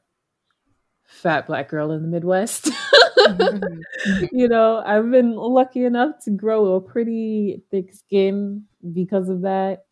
[1.09, 2.70] fat black girl in the Midwest.
[4.30, 9.86] you know, I've been lucky enough to grow a pretty thick skin because of that.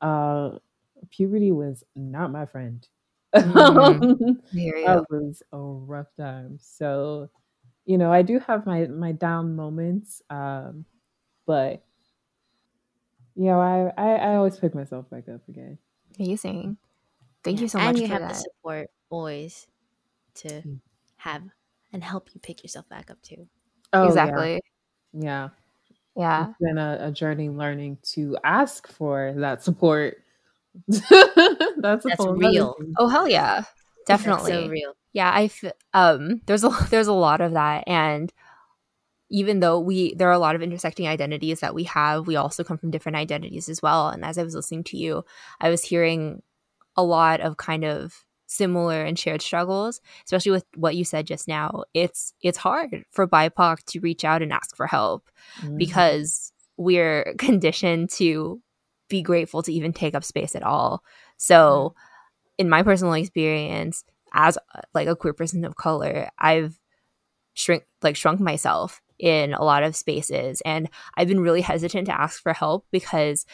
[0.00, 0.58] Uh,
[1.10, 2.86] puberty was not my friend.
[3.34, 4.32] Mm-hmm.
[4.86, 6.58] that was a rough time.
[6.60, 7.30] So,
[7.84, 10.84] you know, I do have my my down moments, um,
[11.46, 11.84] but
[13.34, 15.78] you know, I, I I always pick myself back up again.
[16.18, 16.78] Amazing.
[17.44, 17.62] Thank yeah.
[17.62, 17.88] you so much.
[17.88, 18.28] And you have that.
[18.30, 19.66] the support always
[20.34, 20.78] to mm.
[21.16, 21.42] have
[21.92, 23.46] and help you pick yourself back up too.
[23.92, 24.60] Oh, exactly.
[25.12, 25.50] Yeah.
[26.16, 26.48] Yeah.
[26.48, 30.18] It's been a, a journey learning to ask for that support
[30.88, 32.76] that's that's real.
[32.98, 33.64] Oh hell yeah,
[34.06, 34.94] definitely so real.
[35.12, 38.32] Yeah, I f- um there's a there's a lot of that, and
[39.28, 42.64] even though we there are a lot of intersecting identities that we have, we also
[42.64, 44.08] come from different identities as well.
[44.08, 45.24] And as I was listening to you,
[45.60, 46.42] I was hearing
[46.96, 51.48] a lot of kind of similar and shared struggles, especially with what you said just
[51.48, 51.84] now.
[51.94, 55.30] It's it's hard for BIPOC to reach out and ask for help
[55.60, 55.76] mm-hmm.
[55.76, 58.60] because we're conditioned to
[59.08, 61.02] be grateful to even take up space at all.
[61.36, 61.94] So,
[62.58, 66.78] in my personal experience, as uh, like a queer person of color, I've
[67.54, 72.20] shrink like shrunk myself in a lot of spaces, and I've been really hesitant to
[72.20, 73.46] ask for help because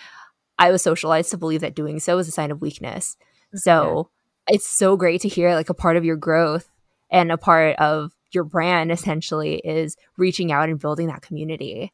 [0.59, 3.17] I was socialized to believe that doing so is a sign of weakness.
[3.55, 4.11] So.
[4.49, 6.69] It's so great to hear like a part of your growth
[7.11, 11.93] and a part of your brand essentially is reaching out and building that community.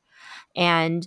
[0.57, 1.07] And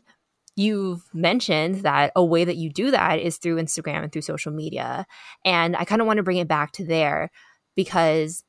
[0.55, 4.51] you've mentioned that a way that you do that is through Instagram and through social
[4.51, 5.05] media.
[5.45, 7.29] And I kind of want to bring it back to there
[7.75, 8.43] because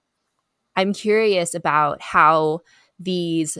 [0.77, 2.61] I'm curious about how
[2.99, 3.59] these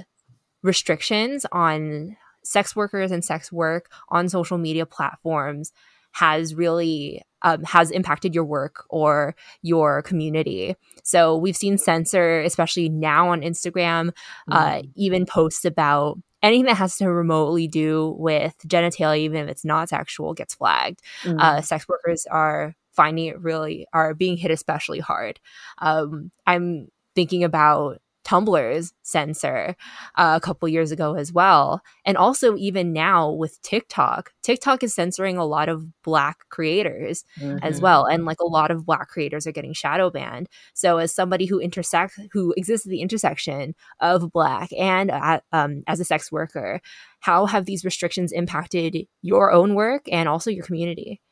[0.63, 5.73] restrictions on sex workers and sex work on social media platforms
[6.13, 10.75] has really um, has impacted your work or your community.
[11.05, 14.53] So we've seen censor, especially now on Instagram, mm-hmm.
[14.53, 19.65] uh, even posts about anything that has to remotely do with genitalia, even if it's
[19.65, 21.01] not sexual, gets flagged.
[21.23, 21.39] Mm-hmm.
[21.39, 25.39] Uh, sex workers are finding it really are being hit especially hard.
[25.79, 29.75] Um, I'm thinking about Tumblr's censor
[30.17, 31.81] uh, a couple years ago as well.
[32.05, 37.59] And also, even now with TikTok, TikTok is censoring a lot of Black creators mm-hmm.
[37.63, 38.05] as well.
[38.05, 40.49] And like a lot of Black creators are getting shadow banned.
[40.75, 45.83] So, as somebody who intersects, who exists at the intersection of Black and uh, um,
[45.87, 46.81] as a sex worker,
[47.21, 51.23] how have these restrictions impacted your own work and also your community?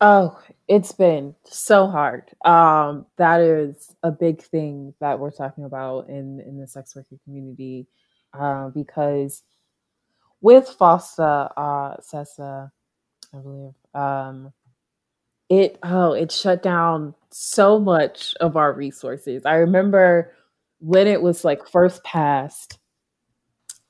[0.00, 2.30] Oh, it's been so hard.
[2.44, 7.16] Um, that is a big thing that we're talking about in in the sex worker
[7.24, 7.86] community,
[8.32, 9.42] uh, because
[10.40, 12.70] with FOSTA, uh, SESTA,
[13.34, 14.52] I believe, um,
[15.50, 19.46] it oh it shut down so much of our resources.
[19.46, 20.34] I remember
[20.80, 22.78] when it was like first passed.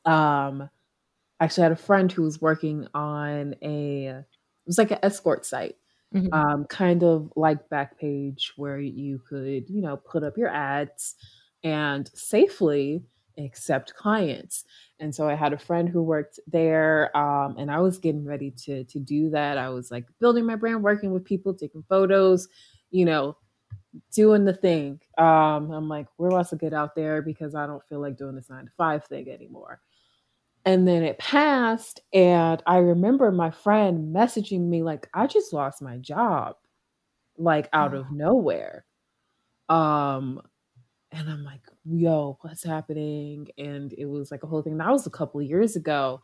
[0.05, 0.69] Um,
[1.41, 4.27] actually, I had a friend who was working on a it
[4.67, 5.77] was like an escort site
[6.15, 6.33] Mm-hmm.
[6.33, 11.15] Um, kind of like Backpage, where you could, you know, put up your ads
[11.63, 13.05] and safely
[13.39, 14.65] accept clients.
[14.99, 18.51] And so I had a friend who worked there, um, and I was getting ready
[18.65, 19.57] to to do that.
[19.57, 22.49] I was like building my brand, working with people, taking photos,
[22.91, 23.37] you know,
[24.13, 25.01] doing the thing.
[25.19, 28.35] Um, I'm like, we're else to get out there because I don't feel like doing
[28.35, 29.81] this nine to five thing anymore.
[30.65, 32.01] And then it passed.
[32.13, 36.57] And I remember my friend messaging me, like, I just lost my job,
[37.39, 38.85] like out of nowhere.
[39.69, 40.43] Um,
[41.13, 43.49] and I'm like, yo, what's happening?
[43.59, 44.77] And it was like a whole thing.
[44.79, 46.21] That was a couple years ago.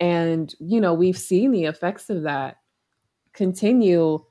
[0.00, 2.56] And, you know, we've seen the effects of that
[3.32, 4.24] continue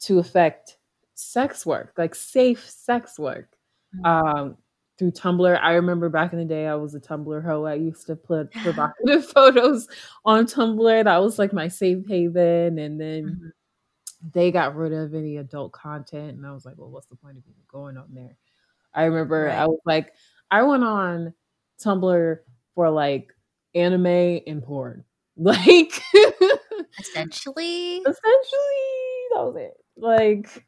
[0.00, 0.76] to affect
[1.14, 3.56] sex work, like safe sex work.
[3.96, 4.06] Mm-hmm.
[4.06, 4.56] Um,
[4.98, 5.60] through Tumblr.
[5.62, 7.64] I remember back in the day, I was a Tumblr hoe.
[7.64, 9.88] I used to put provocative photos
[10.24, 11.04] on Tumblr.
[11.04, 12.78] That was like my safe haven.
[12.78, 14.28] And then mm-hmm.
[14.34, 16.36] they got rid of any adult content.
[16.36, 18.36] And I was like, well, what's the point of even going on there?
[18.92, 19.54] I remember right.
[19.56, 20.12] I was like,
[20.50, 21.34] I went on
[21.82, 22.38] Tumblr
[22.74, 23.32] for like
[23.74, 24.06] anime
[24.46, 25.04] and porn.
[25.40, 25.92] Like,
[26.98, 28.12] essentially, essentially,
[29.30, 29.74] that was it.
[29.96, 30.66] Like,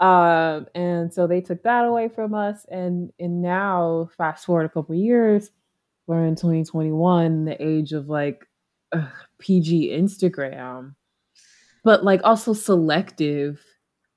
[0.00, 2.64] um, and so they took that away from us.
[2.70, 5.50] And and now, fast forward a couple years,
[6.06, 8.46] we're in 2021, the age of like
[8.92, 9.06] ugh,
[9.38, 10.94] PG Instagram,
[11.84, 13.62] but like also selective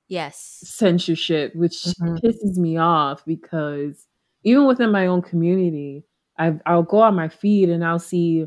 [0.08, 2.16] yes censorship, which mm-hmm.
[2.16, 4.06] pisses me off because
[4.42, 6.04] even within my own community,
[6.38, 8.46] i I'll go on my feed and I'll see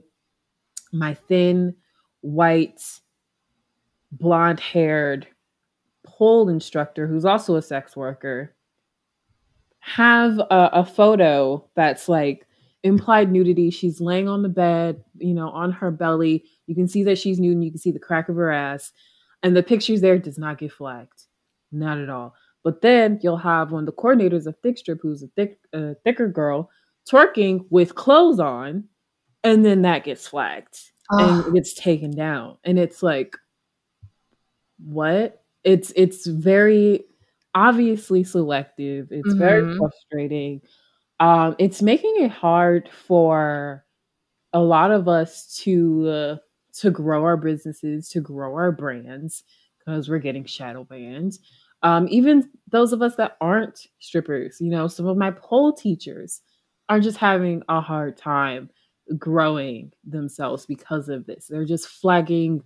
[0.92, 1.76] my thin,
[2.22, 2.82] white,
[4.12, 5.28] blonde haired
[6.18, 8.56] pole instructor who's also a sex worker
[9.80, 12.46] have a, a, photo that's like
[12.84, 13.70] implied nudity.
[13.70, 16.44] She's laying on the bed, you know, on her belly.
[16.66, 18.92] You can see that she's nude and you can see the crack of her ass.
[19.44, 21.24] And the pictures there does not get flagged.
[21.72, 22.34] Not at all.
[22.64, 25.94] But then you'll have one of the coordinators of Thick Strip, who's a thick, uh,
[26.04, 26.70] thicker girl,
[27.10, 28.86] twerking with clothes on,
[29.44, 30.78] and then that gets flagged
[31.12, 31.46] oh.
[31.46, 32.58] and it gets taken down.
[32.64, 33.38] And it's like,
[34.84, 35.44] what?
[35.68, 37.04] It's it's very
[37.54, 39.10] obviously selective.
[39.12, 39.38] It's mm-hmm.
[39.38, 40.62] very frustrating.
[41.20, 43.84] Um, it's making it hard for
[44.54, 46.36] a lot of us to uh,
[46.80, 49.44] to grow our businesses, to grow our brands,
[49.78, 51.38] because we're getting shadow banned.
[51.84, 56.42] Um, even those of us that aren't strippers, you know, some of my pole teachers
[56.88, 58.70] are just having a hard time
[59.18, 61.48] growing themselves because of this.
[61.50, 62.64] They're just flagging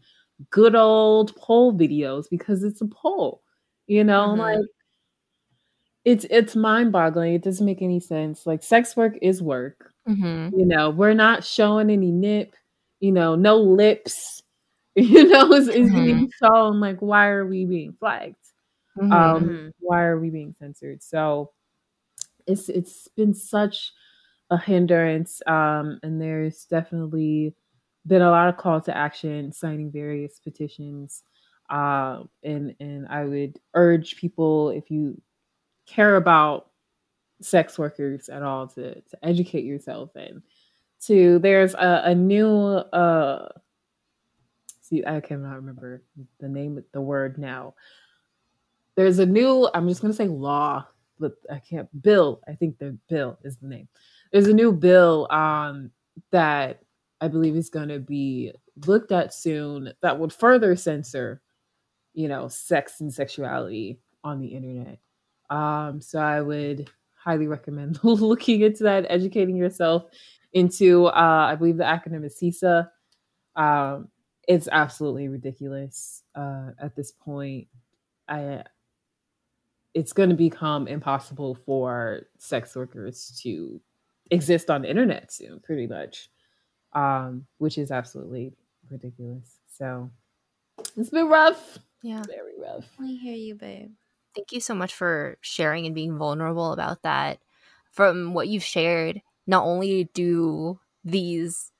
[0.50, 3.42] good old pole videos because it's a pole,
[3.88, 4.42] you know, mm-hmm.
[4.42, 4.66] like
[6.04, 7.34] it's it's mind boggling.
[7.34, 8.46] It doesn't make any sense.
[8.46, 9.94] Like sex work is work.
[10.08, 10.60] Mm-hmm.
[10.60, 12.56] You know, we're not showing any nip,
[13.00, 14.42] you know, no lips,
[14.96, 16.04] you know, is, is mm-hmm.
[16.04, 16.80] being shown.
[16.80, 18.36] Like, why are we being flagged?
[18.98, 19.12] Mm-hmm.
[19.12, 19.68] Um, mm-hmm.
[19.80, 21.04] why are we being censored?
[21.04, 21.52] So
[22.48, 23.92] it's it's been such
[24.50, 25.42] a hindrance.
[25.48, 27.56] Um, and there's definitely
[28.08, 31.24] been a lot of call to action, signing various petitions.
[31.70, 35.22] Uh, and and I would urge people if you
[35.86, 36.70] care about
[37.42, 40.42] sex workers at all to to educate yourself and
[41.02, 43.48] to there's a, a new uh
[44.82, 46.04] see I cannot remember
[46.40, 47.74] the name the word now.
[48.96, 50.86] There's a new I'm just gonna say law
[51.22, 51.88] but I can't.
[52.02, 53.88] Bill, I think the bill is the name.
[54.34, 55.92] There's a new bill um,
[56.32, 56.82] that
[57.22, 58.52] I believe is going to be
[58.88, 61.42] looked at soon that would further censor,
[62.14, 65.00] you know, sex and sexuality on the internet.
[65.50, 70.06] Um, so I would highly recommend looking into that, educating yourself
[70.54, 71.06] into.
[71.06, 72.90] Uh, I believe the acronym is CISA.
[73.56, 74.08] Um,
[74.48, 77.68] it's absolutely ridiculous uh, at this point.
[78.28, 78.64] I
[79.94, 83.82] it's going to become impossible for sex workers to
[84.32, 86.30] exist on the internet soon, pretty much,
[86.94, 88.54] um, which is absolutely
[88.90, 89.58] ridiculous.
[89.68, 90.10] So
[90.98, 91.78] it's been rough.
[92.04, 92.86] Yeah, very rough.
[93.00, 93.92] I hear you, babe.
[94.36, 97.40] Thank you so much for sharing and being vulnerable about that.
[97.92, 101.72] From what you've shared, not only do these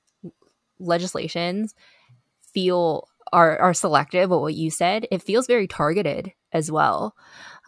[0.78, 1.74] legislations
[2.52, 7.14] feel are are selective but what you said it feels very targeted as well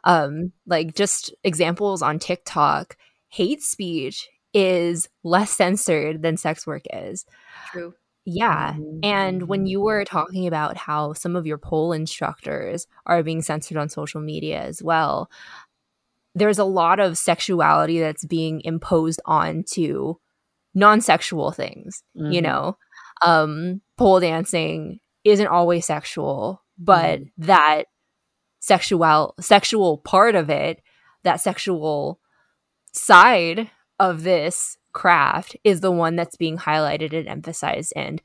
[0.03, 2.97] um like just examples on tiktok
[3.29, 7.27] hate speech is less censored than sex work is.
[7.73, 7.95] True.
[8.25, 8.77] Yeah.
[9.03, 13.77] And when you were talking about how some of your pole instructors are being censored
[13.77, 15.31] on social media as well
[16.37, 20.17] there's a lot of sexuality that's being imposed onto
[20.75, 22.33] non-sexual things mm-hmm.
[22.33, 22.77] you know?
[23.23, 27.31] Um pole dancing isn't always sexual, but mm.
[27.39, 27.85] that
[28.61, 30.83] sexual sexual part of it,
[31.23, 32.21] that sexual
[32.93, 38.23] side of this craft is the one that's being highlighted and emphasized and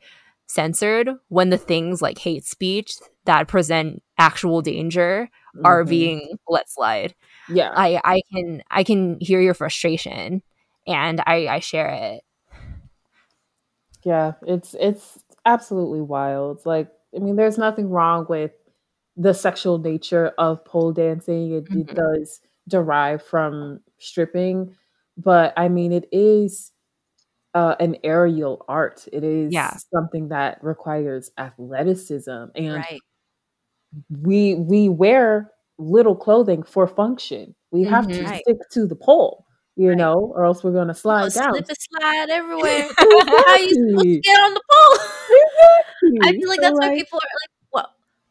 [0.47, 2.93] censored when the things like hate speech
[3.25, 5.65] that present actual danger mm-hmm.
[5.65, 7.13] are being let slide.
[7.47, 7.71] Yeah.
[7.75, 10.41] I I can I can hear your frustration
[10.87, 12.23] and I I share it.
[14.03, 16.65] Yeah, it's it's absolutely wild.
[16.65, 18.51] Like, I mean, there's nothing wrong with
[19.17, 21.53] the sexual nature of pole dancing.
[21.53, 21.81] It, mm-hmm.
[21.81, 24.75] it does derive from stripping,
[25.23, 26.71] but I mean, it is
[27.53, 29.07] uh, an aerial art.
[29.11, 29.75] It is yeah.
[29.93, 33.01] something that requires athleticism, and right.
[34.09, 37.55] we we wear little clothing for function.
[37.71, 38.23] We have mm-hmm.
[38.23, 38.41] to right.
[38.45, 39.45] stick to the pole
[39.79, 39.97] you right.
[39.97, 41.53] know, or else we're gonna slide down.
[41.53, 42.81] Slip and slide everywhere.
[42.97, 44.97] How you supposed to get on the pole?
[46.11, 46.19] exactly.
[46.29, 47.58] I feel like that's why people are like?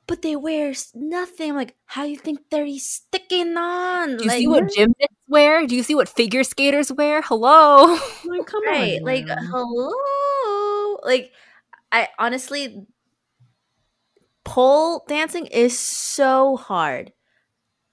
[0.09, 1.54] But they wear nothing.
[1.54, 4.16] Like, how do you think they're sticking on?
[4.16, 5.66] Do you like, see what gymnasts wear?
[5.66, 7.22] Do you see what figure skaters wear?
[7.22, 7.96] Hello.
[8.24, 8.98] Like, come right.
[8.98, 9.04] on.
[9.04, 10.98] Like, hello.
[11.04, 11.30] Like,
[11.92, 12.86] I honestly,
[14.44, 17.12] pole dancing is so hard,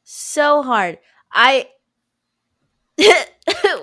[0.03, 0.99] so hard.
[1.31, 1.67] I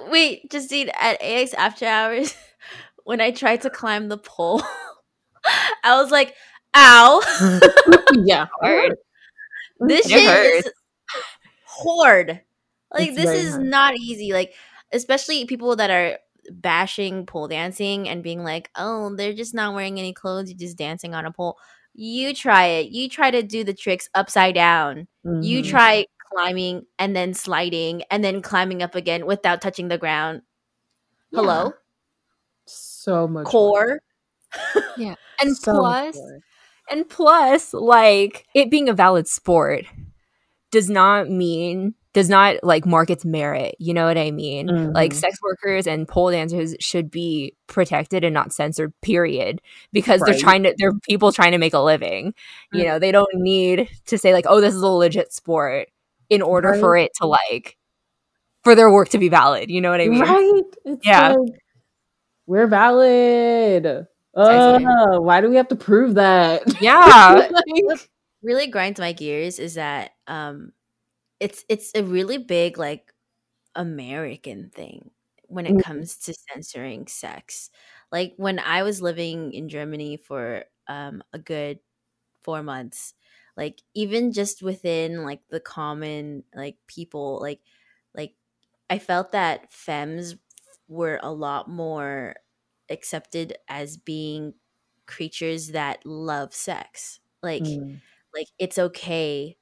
[0.09, 2.35] Wait, Justine, at AX After Hours,
[3.05, 4.63] when I tried to climb the pole,
[5.85, 6.35] I was like,
[6.77, 7.21] ow.
[8.25, 8.47] yeah.
[8.61, 8.97] Hard.
[9.81, 10.71] This shit is
[11.65, 12.41] hard.
[12.93, 13.67] Like, it's this is hard.
[13.67, 14.33] not easy.
[14.33, 14.55] Like,
[14.93, 16.19] especially people that are
[16.51, 20.77] bashing pole dancing and being like, oh, they're just not wearing any clothes, you're just
[20.79, 21.59] dancing on a pole.
[21.95, 22.91] You try it.
[22.91, 25.09] You try to do the tricks upside down.
[25.27, 25.43] Mm-hmm.
[25.43, 30.43] You try climbing and then sliding and then climbing up again without touching the ground.
[31.31, 31.41] Yeah.
[31.41, 31.73] Hello?
[32.67, 34.01] So much core.
[34.97, 35.15] yeah.
[35.41, 36.17] And so plus
[36.93, 39.85] and plus like it being a valid sport
[40.71, 43.75] does not mean does not like mark its merit.
[43.79, 44.69] You know what I mean?
[44.69, 44.93] Mm-hmm.
[44.93, 49.63] Like sex workers and pole dancers should be protected and not censored, period.
[49.93, 50.33] Because right.
[50.33, 52.33] they're trying to they're people trying to make a living.
[52.33, 52.79] Mm-hmm.
[52.79, 55.89] You know, they don't need to say like, oh, this is a legit sport
[56.29, 56.81] in order right.
[56.81, 57.79] for it to like
[58.63, 59.71] for their work to be valid.
[59.71, 60.21] You know what I mean?
[60.21, 60.63] Right.
[60.85, 61.31] It's yeah.
[61.33, 61.63] Like,
[62.47, 64.07] we're valid.
[64.35, 66.63] Uh, why do we have to prove that?
[66.81, 67.35] Yeah.
[67.51, 68.09] what
[68.43, 70.73] really grinds my gears is that um
[71.39, 73.13] it's it's a really big like
[73.75, 75.11] American thing
[75.49, 75.81] when it mm-hmm.
[75.81, 77.71] comes to censoring sex.
[78.11, 81.79] Like when I was living in Germany for um a good
[82.43, 83.15] 4 months,
[83.57, 87.61] like even just within like the common like people like
[88.15, 88.35] like
[88.91, 90.37] i felt that femmes
[90.89, 92.35] were a lot more
[92.93, 94.55] accepted as being
[95.07, 98.01] creatures that love sex like mm.
[98.35, 99.57] like it's okay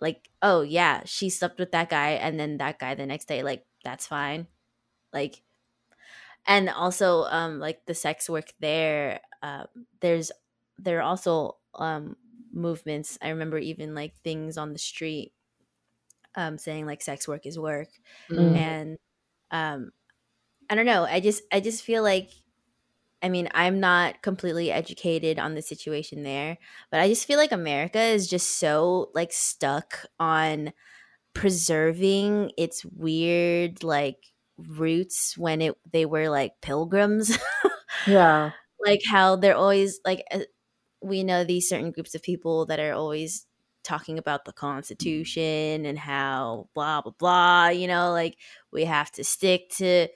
[0.00, 3.42] like oh yeah she slept with that guy and then that guy the next day
[3.42, 4.46] like that's fine
[5.12, 5.42] like
[6.46, 9.64] and also um like the sex work there uh,
[10.00, 10.32] there's
[10.78, 12.16] there are also um
[12.56, 13.18] movements.
[13.22, 15.32] I remember even like things on the street
[16.34, 17.88] um, saying like sex work is work,
[18.30, 18.56] mm.
[18.56, 18.98] and
[19.50, 19.92] um,
[20.68, 21.04] I don't know.
[21.04, 22.30] I just I just feel like
[23.22, 26.58] I mean I'm not completely educated on the situation there,
[26.90, 30.72] but I just feel like America is just so like stuck on
[31.34, 34.18] preserving its weird like
[34.58, 37.38] roots when it they were like pilgrims.
[38.06, 38.52] Yeah.
[38.84, 40.40] like how they're always like uh,
[41.02, 43.46] we know these certain groups of people that are always
[43.84, 48.36] talking about the constitution and how blah blah blah you know like
[48.72, 50.08] we have to stick to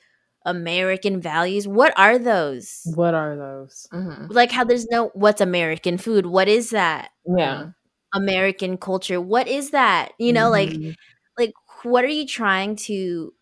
[0.47, 3.88] american values what are those What are those?
[3.93, 4.30] Mhm.
[4.30, 7.70] like how there's no what's american food what is that Yeah.
[8.14, 10.95] american culture what is that you know like Mhm.
[11.38, 11.53] like
[11.84, 13.32] what are you trying to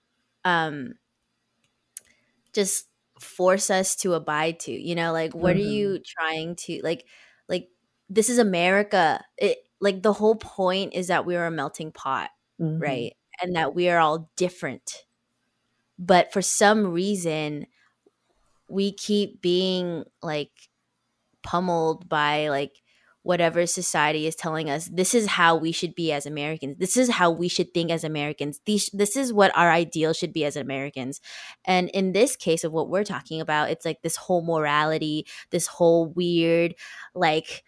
[0.44, 0.94] um
[2.54, 2.86] just
[3.20, 5.58] force us to abide to you know like what are Mhm.
[5.60, 7.04] you trying to like
[7.48, 7.68] like
[8.08, 12.30] this is america it like the whole point is that we are a melting pot
[12.58, 12.78] Mhm.
[12.78, 15.04] right and that we are all different
[15.98, 17.66] but for some reason
[18.68, 20.50] we keep being like
[21.42, 22.82] pummeled by like
[23.22, 26.76] whatever society is telling us this is how we should be as Americans.
[26.78, 28.60] This is how we should think as Americans.
[28.66, 31.20] These this is what our ideal should be as Americans.
[31.64, 35.66] And in this case of what we're talking about, it's like this whole morality, this
[35.66, 36.74] whole weird
[37.14, 37.64] like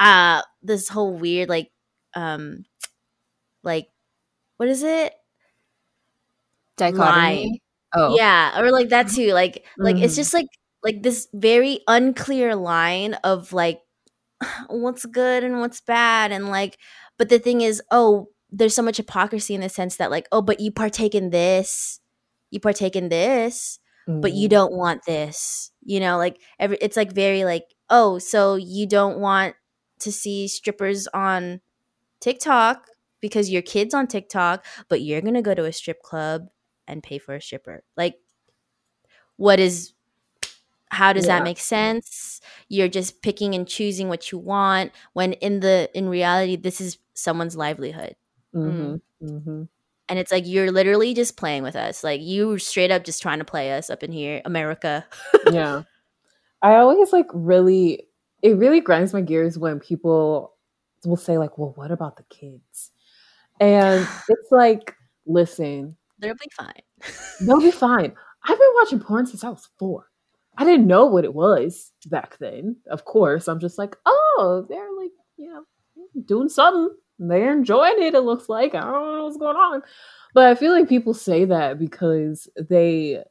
[0.00, 1.70] uh this whole weird like
[2.14, 2.64] um
[3.62, 3.88] like
[4.58, 5.14] what is it?
[6.76, 7.61] Dichotomy.
[7.94, 9.32] Oh, Yeah, or like that too.
[9.32, 10.16] Like like it's Mhm.
[10.16, 10.46] just like
[10.82, 13.80] like this very unclear line of like
[14.68, 16.78] what's good and what's bad and like
[17.18, 20.42] but the thing is, oh, there's so much hypocrisy in the sense that like, oh,
[20.42, 22.00] but you partake in this.
[22.50, 23.78] You partake in this,
[24.20, 24.50] but you Mhm.
[24.50, 25.70] don't want this.
[25.84, 29.54] You know, like every it's like very like, oh, so you don't want
[30.00, 31.60] to see strippers on
[32.20, 32.86] TikTok
[33.20, 36.48] because your kid's on TikTok, but you're going to go to a strip club
[36.88, 37.82] and pay for a shipper.
[37.96, 38.16] Like
[39.36, 39.92] what is
[40.90, 41.38] how does Yeah.
[41.38, 42.40] that make sense?
[42.68, 46.98] You're just picking and choosing what you want when in the in reality this is
[47.14, 48.16] someone's livelihood.
[48.54, 49.00] Mhm.
[49.22, 49.68] Mhm.
[50.08, 52.04] And it's like you're literally just playing with us.
[52.04, 55.06] Like you straight up just trying to play us up in here, America.
[55.52, 55.82] yeah.
[56.62, 58.08] I always like really
[58.42, 60.54] it really grinds my gears when people
[61.06, 62.92] will say like, "Well, what about the kids?"
[63.60, 66.82] And it's like, listen, They'll be fine.
[67.40, 68.12] they'll be fine.
[68.44, 70.08] I've been watching porn since I was 4.
[70.56, 72.76] I didn't know what it was back then.
[72.88, 75.64] Of course, I'm just like, "Oh, they're like, you know,
[76.26, 76.94] doing something.
[77.18, 78.74] They're enjoying it it looks like.
[78.74, 79.82] I don't know what's going on."
[80.34, 83.22] But I feel like people say that because they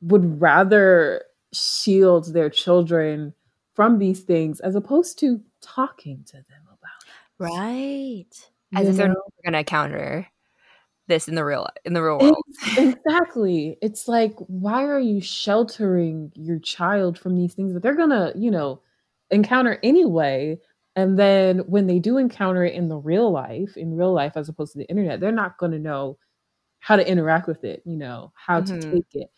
[0.00, 3.34] would rather shield their children
[3.74, 7.44] from these things as opposed to talking to them about it.
[7.44, 8.50] Right.
[8.74, 10.26] as You if they're never gonna counter
[11.08, 12.44] this in the real in the real world.
[12.48, 13.76] Ex- exactly.
[13.82, 18.50] It's like, why are you sheltering your child from these things that they're gonna, you
[18.50, 18.80] know,
[19.30, 20.58] encounter anyway?
[20.96, 24.48] And then when they do encounter it in the real life, in real life as
[24.48, 26.18] opposed to the internet, they're not gonna know
[26.80, 28.62] how to interact with it, you know, how Mhm.
[28.62, 29.30] to take it.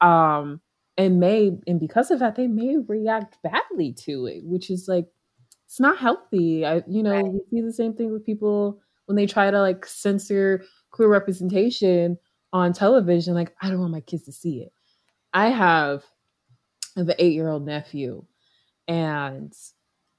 [0.00, 0.60] Um,
[0.98, 5.06] and may and because of that, they may react badly to it, which is like
[5.66, 6.64] it's not healthy.
[6.66, 7.32] I, you know, Right.
[7.32, 12.18] we see the same thing with people when they try to like censor queer representation
[12.52, 13.34] on television.
[13.34, 14.72] Like, I don't want my kids to see it.
[15.34, 16.04] I have
[16.96, 18.24] an eight year old nephew,
[18.88, 19.52] and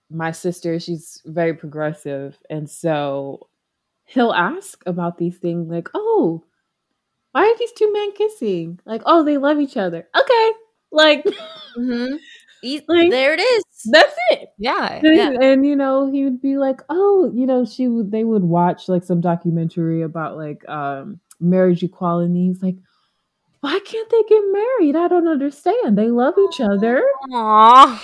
[0.09, 2.38] my sister, she's very progressive.
[2.49, 3.49] And so
[4.05, 6.43] he'll ask about these things like, oh,
[7.32, 8.80] why are these two men kissing?
[8.86, 10.07] Like, oh, they love each other.
[10.20, 10.51] Okay.
[10.91, 11.26] Like,
[11.78, 12.15] Mm-hmm.
[12.88, 13.64] Like- there it is.
[13.91, 14.49] that's it.
[14.58, 14.99] Yeah.
[15.03, 15.32] Yeah.
[15.41, 18.89] And you know, he would be like, "Oh, you know, she would." They would watch
[18.89, 22.47] like some documentary about like um marriage equality.
[22.47, 22.76] He's like,
[23.62, 24.95] "Why can't they get married?
[24.95, 25.97] I don't understand.
[25.97, 27.99] They love each other." Aww.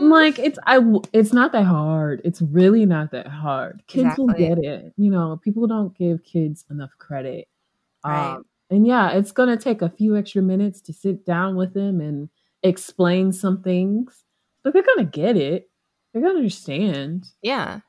[0.00, 0.80] I'm like, it's I
[1.12, 2.22] It's not that hard.
[2.24, 3.82] It's really not that hard.
[3.86, 4.92] Kids will get it.
[4.96, 7.48] You know, people don't give kids enough credit.
[8.04, 8.34] Right.
[8.36, 12.00] Um, and yeah, it's gonna take a few extra minutes to sit down with them
[12.00, 12.28] and
[12.62, 14.24] explain some things,
[14.62, 15.70] but they're gonna get it.
[16.12, 17.80] They're gonna understand Yeah.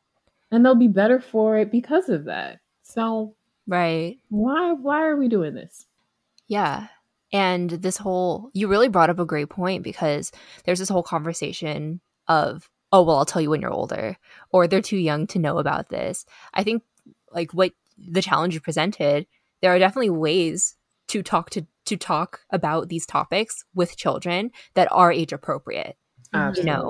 [0.51, 2.59] and they'll be better for it because of that.
[2.84, 3.36] So
[3.67, 4.19] Right.
[4.30, 5.88] why why are we doing this?
[6.47, 6.88] Yeah.
[7.34, 10.32] And this whole, you really brought up a great point because
[10.65, 14.17] there's this whole conversation of, oh, well, I'll tell you when you're older,
[14.51, 16.26] or they're too young to know about this.
[16.53, 16.84] I think,
[17.32, 19.28] like, what the challenge you presented,
[19.61, 20.76] there are definitely ways
[21.12, 25.97] to talk to, to talk about these topics with children that are age appropriate.
[26.59, 26.84] You know,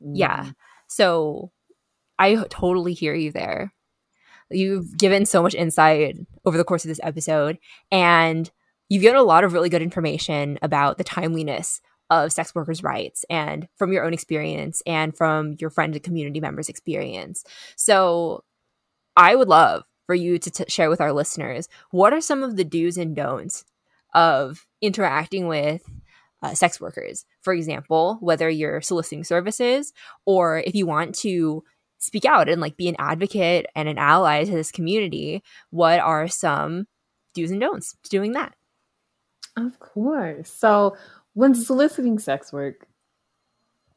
[0.00, 0.44] Yeah.
[0.44, 0.54] Mhm.
[0.88, 1.52] So
[2.18, 3.72] I totally hear you there.
[4.50, 7.58] You've given so much insight over the course of this episode,
[7.92, 8.50] and
[8.88, 13.24] you've given a lot of really good information about the timeliness of sex workers' rights
[13.28, 17.44] and from your own experience and from your friend and community members' experience.
[17.76, 18.42] So
[19.16, 21.68] I would love for you to t- share with our listeners.
[21.90, 23.64] What are some of the do's and don'ts
[24.14, 25.82] of interacting with
[26.42, 27.24] uh, sex workers?
[27.40, 29.92] For example, whether you're soliciting services
[30.24, 31.64] or if you want to
[31.98, 36.28] speak out and like be an advocate and an ally to this community, what are
[36.28, 36.86] some
[37.34, 38.54] do's and don'ts to doing that?
[39.56, 40.50] Of course.
[40.50, 40.96] So,
[41.34, 42.86] when soliciting sex work,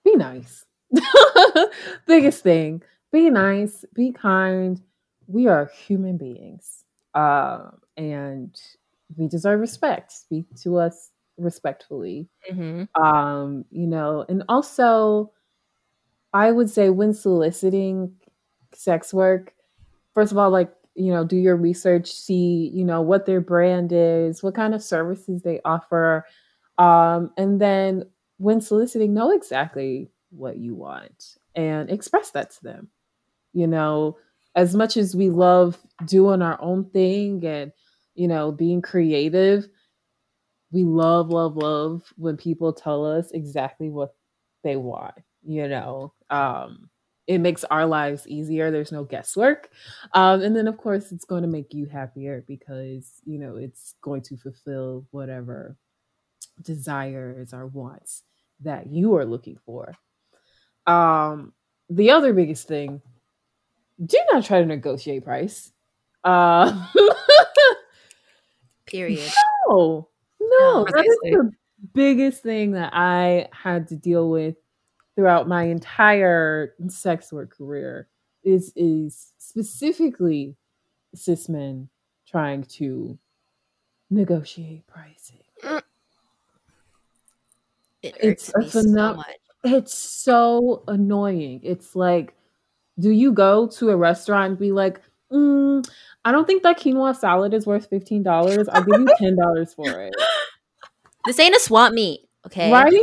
[0.03, 0.65] be nice.
[2.07, 2.81] Biggest thing,
[3.11, 4.81] be nice, be kind.
[5.27, 6.83] We are human beings.
[7.13, 8.59] Uh, and
[9.17, 10.11] we deserve respect.
[10.11, 12.29] Speak to us respectfully.
[12.51, 13.03] Mm-hmm.
[13.03, 15.31] Um, you know, and also
[16.33, 18.13] I would say when soliciting
[18.73, 19.53] sex work,
[20.13, 23.91] first of all, like, you know, do your research, see, you know, what their brand
[23.93, 26.25] is, what kind of services they offer.
[26.77, 28.05] Um, and then
[28.37, 32.89] when soliciting, know exactly what you want and express that to them.
[33.53, 34.17] You know,
[34.55, 37.71] as much as we love doing our own thing and,
[38.15, 39.67] you know, being creative,
[40.71, 44.15] we love, love, love when people tell us exactly what
[44.63, 46.13] they want, you know.
[46.29, 46.89] Um,
[47.27, 48.71] it makes our lives easier.
[48.71, 49.69] There's no guesswork.
[50.13, 53.93] Um, and then, of course, it's going to make you happier because, you know, it's
[54.01, 55.77] going to fulfill whatever
[56.61, 58.23] desires or wants
[58.61, 59.93] that you are looking for.
[60.87, 61.53] Um,
[61.89, 63.01] the other biggest thing
[64.03, 65.71] do not try to negotiate price.
[66.23, 66.87] Uh,
[68.91, 69.31] Period.
[69.67, 71.51] No, no, that is the
[71.93, 74.55] biggest thing that I had to deal with
[75.15, 78.07] throughout my entire sex work career
[78.43, 80.55] is is specifically
[81.15, 81.89] cis men
[82.27, 83.17] trying to
[84.09, 85.43] negotiate pricing.
[85.63, 85.81] Mm.
[88.01, 89.23] It it's a so
[89.63, 91.61] it's so annoying.
[91.63, 92.33] It's like,
[92.99, 95.01] do you go to a restaurant and be like,
[95.31, 95.89] mm,
[96.23, 98.67] I don't think that quinoa salad is worth fifteen dollars.
[98.69, 100.13] I'll give you ten dollars for it.
[101.25, 102.71] This ain't a swamp meet, okay?
[102.71, 102.93] Right?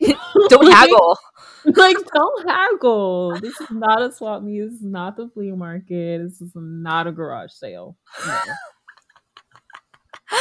[0.48, 1.18] don't haggle.
[1.64, 3.38] like, don't haggle.
[3.40, 4.60] This is not a swap meet.
[4.60, 6.22] This is not the flea market.
[6.22, 7.96] This is not a garage sale.
[8.26, 8.38] No.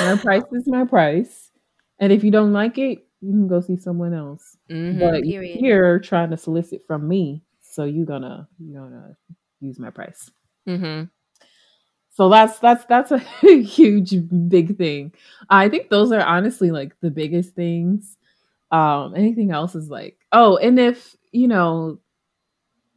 [0.02, 1.50] my price is my price.
[2.00, 4.58] And if you don't like it, you can go see someone else.
[4.70, 5.60] Mm-hmm, but period.
[5.60, 9.18] you're trying to solicit from me, so you're gonna you're gonna
[9.60, 10.30] use my price.
[10.68, 11.06] Mm-hmm.
[12.18, 13.20] So that's that's that's a
[13.62, 14.16] huge
[14.50, 15.14] big thing.
[15.52, 18.18] I think those are honestly like the biggest things
[18.72, 22.00] um, anything else is like, oh, and if you know,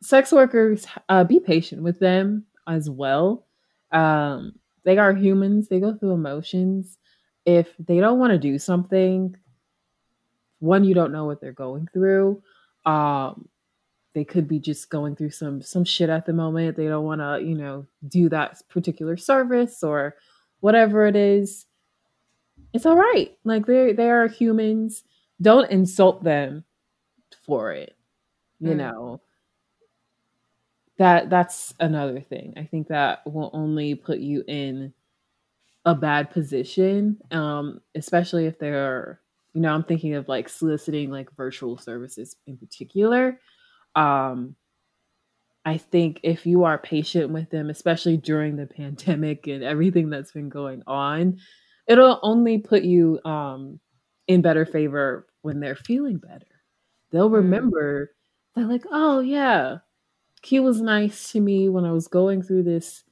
[0.01, 3.47] sex workers, uh, be patient with them as well.
[3.93, 4.55] Um,
[4.85, 6.99] they are humans; they go through emotions.
[7.45, 9.37] If they don't want to do something,
[10.61, 12.43] one, you don't know what they're going through.
[12.87, 13.49] Um,
[14.15, 16.77] they could be just going through some some shit at the moment.
[16.77, 20.17] They don't want to, you know, do that particular service or
[20.61, 21.67] whatever it is.
[22.73, 23.37] It's all right.
[23.45, 25.05] Like they they are humans
[25.43, 26.65] don't insult them
[27.45, 27.97] for it
[28.61, 28.77] you mm.
[28.77, 29.21] know
[30.99, 34.93] that that's another thing i think that will only put you in
[35.87, 39.21] a bad position um especially if they're
[39.55, 43.41] you know i'm thinking of like soliciting like virtual services in particular
[43.95, 44.55] um
[45.65, 50.33] i think if you are patient with them especially during the pandemic and everything that's
[50.33, 51.39] been going on
[51.87, 53.81] it'll only put you um
[54.31, 56.47] in better favor when they're feeling better.
[57.11, 57.35] They'll mm.
[57.35, 58.13] remember
[58.55, 59.79] they're like, oh yeah,
[60.43, 63.03] Q was nice to me when I was going through this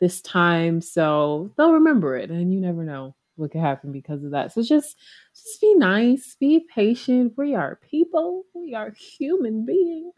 [0.00, 0.80] this time.
[0.80, 2.30] So they'll remember it.
[2.30, 4.52] And you never know what could happen because of that.
[4.52, 4.96] So just
[5.32, 7.34] just be nice, be patient.
[7.36, 10.14] We are people, we are human beings.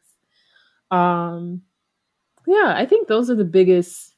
[0.91, 1.63] Um
[2.47, 4.15] yeah, I think those are the biggest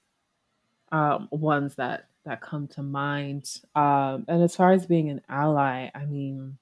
[0.92, 3.50] um ones that that come to mind.
[3.74, 6.58] Um and as far as being an ally, I mean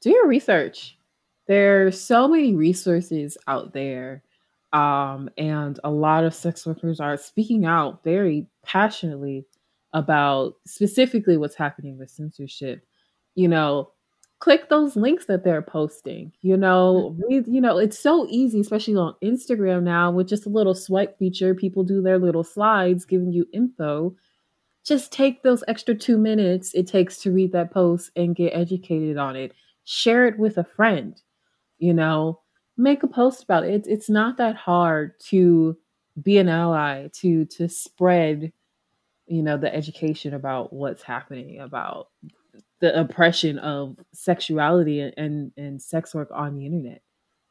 [0.00, 0.96] do your research.
[1.46, 4.22] There's so many resources out there.
[4.72, 9.46] Um, and a lot of sex workers are speaking out very passionately
[9.94, 12.84] about specifically what's happening with censorship.
[13.34, 13.92] You know,
[14.40, 16.32] click those links that they're posting.
[16.40, 17.22] You know, mm-hmm.
[17.28, 21.18] read, you know, it's so easy, especially on Instagram now with just a little swipe
[21.18, 21.54] feature.
[21.54, 24.14] People do their little slides giving you info.
[24.84, 29.18] Just take those extra two minutes it takes to read that post and get educated
[29.18, 29.52] on it
[29.88, 31.18] share it with a friend,
[31.78, 32.40] you know,
[32.76, 33.72] make a post about it.
[33.72, 35.78] It's, it's not that hard to
[36.20, 38.52] be an ally, to to spread,
[39.26, 42.08] you know, the education about what's happening, about
[42.80, 47.02] the oppression of sexuality and and sex work on the internet.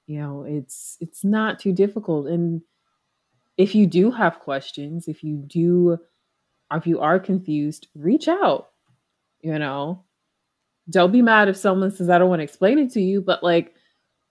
[0.05, 2.61] You know, it's it's not too difficult and
[3.57, 5.97] if you do have questions, if you do,
[6.71, 8.69] if you are confused, reach out.
[9.41, 10.03] You know,
[10.89, 13.43] don't be mad if someone says, I don't want to explain it to you, but
[13.43, 13.73] like,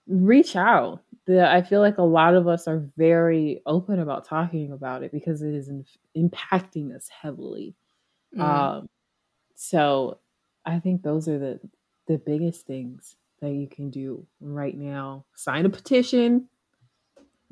[0.07, 1.03] reach out.
[1.25, 5.11] The, I feel like a lot of us are very open about talking about it
[5.11, 7.75] because it is in, impacting us heavily.
[8.35, 8.41] Mm.
[8.41, 8.89] Um,
[9.55, 10.19] so
[10.67, 11.59] I think those are the
[12.07, 15.25] the biggest things that you can do right now.
[15.33, 16.49] Sign a petition,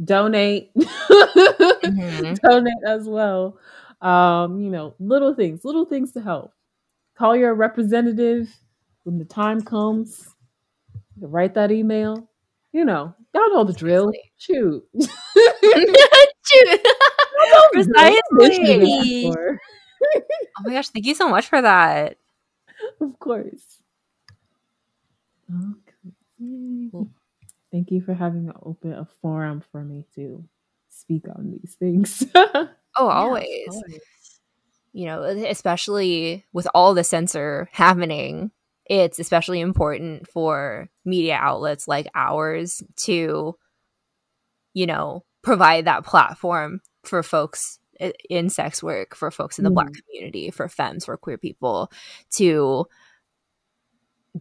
[0.04, 2.34] donate, mm-hmm.
[2.50, 3.58] donate as well.
[4.02, 6.52] Um, you know, little things, little things to help.
[7.18, 8.50] Call your representative
[9.04, 10.28] when the time comes.
[11.20, 12.30] Write that email.
[12.74, 14.12] You know, y'all know the drill.
[14.38, 14.84] Shoot.
[15.00, 16.82] Shoot.
[17.72, 19.32] Precisely.
[19.32, 22.18] oh my gosh, thank you so much for that.
[23.02, 23.82] Of course.
[25.50, 26.90] Okay.
[27.72, 30.44] Thank you for having open a forum for me to
[30.90, 32.24] speak on these things.
[32.36, 33.46] oh, always.
[33.48, 34.02] Yeah, always.
[34.94, 38.52] You know, especially with all the censor happening,
[38.86, 43.56] it's especially important for media outlets like ours to,
[44.74, 47.78] you know, provide that platform for folks
[48.30, 49.76] in sex work, for folks in the mm.
[49.76, 51.92] Black community, for femmes, for queer people
[52.32, 52.86] to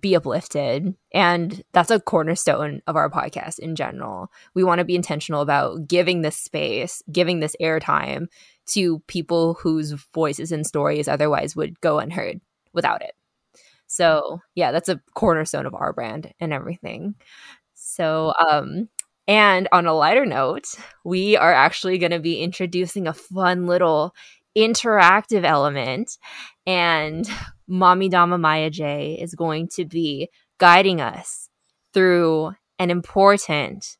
[0.00, 0.94] be uplifted.
[1.12, 4.30] And that's a cornerstone of our podcast in general.
[4.54, 8.26] We want to be intentional about giving this space, giving this airtime
[8.66, 12.40] to people whose voices and stories otherwise would go unheard
[12.72, 13.12] without it.
[13.86, 17.14] So, yeah, that's a cornerstone of our brand and everything.
[17.74, 18.88] So, um,
[19.26, 20.66] and on a lighter note,
[21.04, 24.14] we are actually going to be introducing a fun little
[24.56, 26.18] interactive element.
[26.66, 27.28] And
[27.66, 30.28] Mommy Dom Amaya J is going to be
[30.58, 31.48] guiding us
[31.92, 33.96] through an important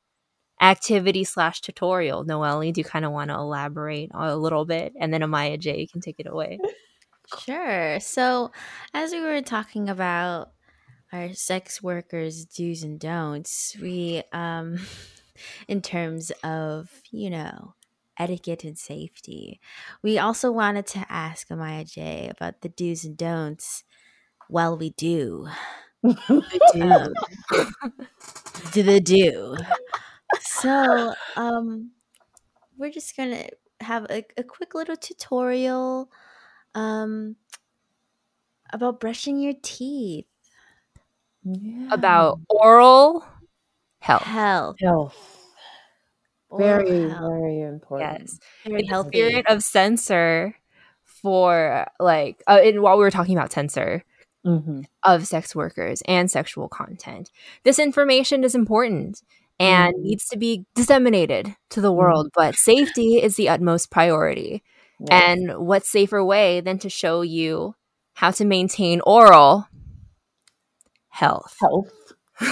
[0.61, 2.25] activity slash tutorial.
[2.25, 4.93] Noelle, do you kind of want to elaborate a little bit?
[4.99, 6.59] And then Amaya J, can take it away.
[7.39, 7.99] Sure.
[8.01, 8.51] So,
[8.93, 10.53] as we were talking about
[11.15, 14.79] our sex workers' do's and don'ts, we, um,
[15.69, 17.75] in terms of, you know,
[18.19, 19.61] etiquette and safety.
[20.03, 23.85] We also wanted to ask Amaya J about the do's and don'ts.
[24.51, 25.49] Well, we do.
[26.03, 26.15] do.
[28.73, 29.57] do the do.
[30.41, 31.93] So, um,
[32.77, 33.47] we're just gonna
[33.81, 36.11] have a, a quick little tutorial
[36.75, 37.37] um
[38.73, 40.27] about brushing your teeth.
[41.45, 41.89] Yeah.
[41.91, 43.25] About oral
[44.01, 44.23] health.
[44.23, 44.77] Health.
[44.81, 45.35] Health
[46.59, 50.55] very very important yes very in the spirit of censor
[51.05, 54.05] for like uh, and while we were talking about censor
[54.47, 54.83] mm-hmm.
[55.03, 57.31] of sex workers and sexual content
[57.65, 59.23] this information is important
[59.59, 60.03] and mm-hmm.
[60.03, 61.99] needs to be disseminated to the mm-hmm.
[61.99, 62.41] world mm-hmm.
[62.41, 64.63] but safety is the utmost priority
[65.01, 65.09] yes.
[65.11, 67.75] and what safer way than to show you
[68.15, 69.67] how to maintain oral
[71.15, 72.13] health health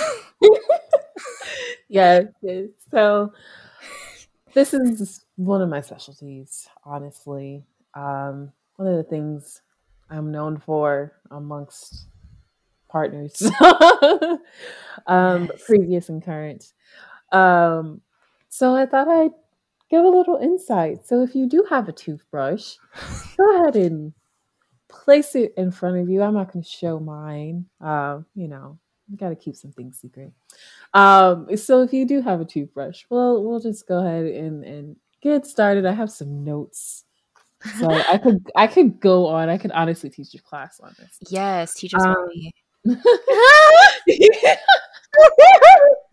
[1.88, 2.26] yes
[2.90, 3.32] so
[4.54, 7.64] this is one of my specialties, honestly.
[7.94, 9.62] Um, one of the things
[10.10, 12.06] I'm known for amongst
[12.88, 13.42] partners,
[15.06, 15.62] um, yes.
[15.66, 16.72] previous and current.
[17.32, 18.02] Um,
[18.48, 19.32] so I thought I'd
[19.90, 21.06] give a little insight.
[21.06, 22.74] So if you do have a toothbrush,
[23.38, 24.12] go ahead and
[24.92, 26.22] place it in front of you.
[26.22, 27.66] I'm not going to show mine.
[27.80, 28.78] Uh, you know,
[29.10, 30.32] you got to keep some things secret.
[30.94, 34.96] Um, so if you do have a toothbrush, well, we'll just go ahead and and
[35.20, 35.86] get started.
[35.86, 37.04] I have some notes.
[37.78, 39.48] So I could I could go on.
[39.48, 41.18] I could honestly teach your class on this.
[41.30, 42.28] Yes, teach us um,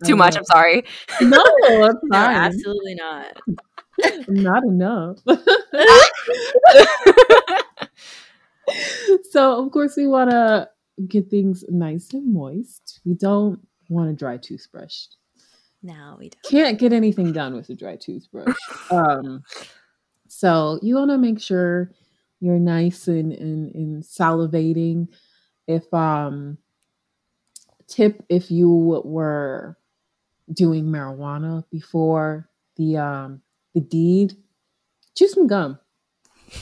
[0.04, 0.36] Too much.
[0.36, 0.84] I'm sorry.
[1.20, 3.36] No, no absolutely not.
[4.28, 5.18] not enough.
[9.30, 10.68] so of course we want to
[11.08, 13.00] get things nice and moist.
[13.04, 15.06] We don't want a dry toothbrush.
[15.82, 16.42] No, we don't.
[16.44, 18.54] Can't get anything done with a dry toothbrush.
[18.90, 19.42] um,
[20.28, 21.90] so you want to make sure
[22.40, 25.08] you're nice and, and, and salivating.
[25.66, 26.58] If um,
[27.86, 28.70] tip if you
[29.04, 29.76] were
[30.52, 33.42] doing marijuana before the um
[33.74, 34.34] the deed,
[35.14, 35.78] chew some gum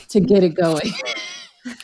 [0.09, 0.93] to get it going.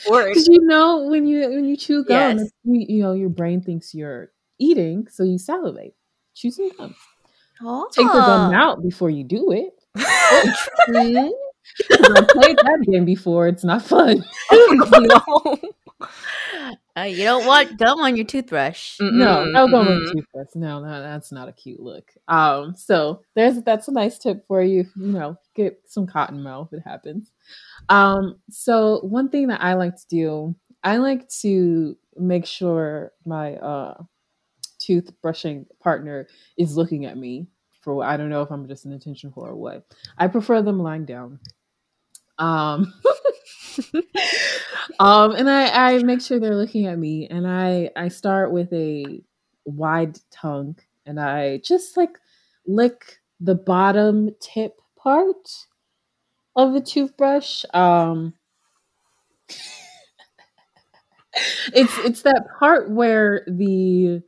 [0.04, 2.50] Because you know when you when you chew gum, yes.
[2.64, 5.94] you, you, know your brain thinks you're eating, so you salivate.
[6.34, 6.94] Chew some gum.
[7.62, 7.88] Oh.
[7.92, 8.56] Take the gum oh.
[8.56, 9.72] out before you do it.
[11.90, 13.48] I've played that game before.
[13.48, 14.24] It's not fun.
[14.52, 15.58] oh,
[16.96, 18.98] Uh, you don't want gum on your toothbrush.
[19.00, 20.12] No, no gum on Mm-mm.
[20.12, 20.48] toothbrush.
[20.54, 22.12] No, no, that's not a cute look.
[22.28, 24.84] Um, so there's that's a nice tip for you.
[24.96, 26.68] You know, get some cotton mouth.
[26.72, 27.32] if It happens.
[27.88, 30.54] Um, so one thing that I like to do,
[30.84, 34.00] I like to make sure my uh
[34.80, 37.46] toothbrushing partner is looking at me
[37.80, 39.84] for I don't know if I'm just an attention whore or what.
[40.16, 41.40] I prefer them lying down.
[42.38, 42.92] Um
[45.00, 48.72] um and I I make sure they're looking at me and I I start with
[48.72, 49.22] a
[49.64, 52.18] wide tongue and I just like
[52.66, 55.48] lick the bottom tip part
[56.56, 57.64] of the toothbrush.
[57.74, 58.34] Um
[61.74, 64.22] it's it's that part where the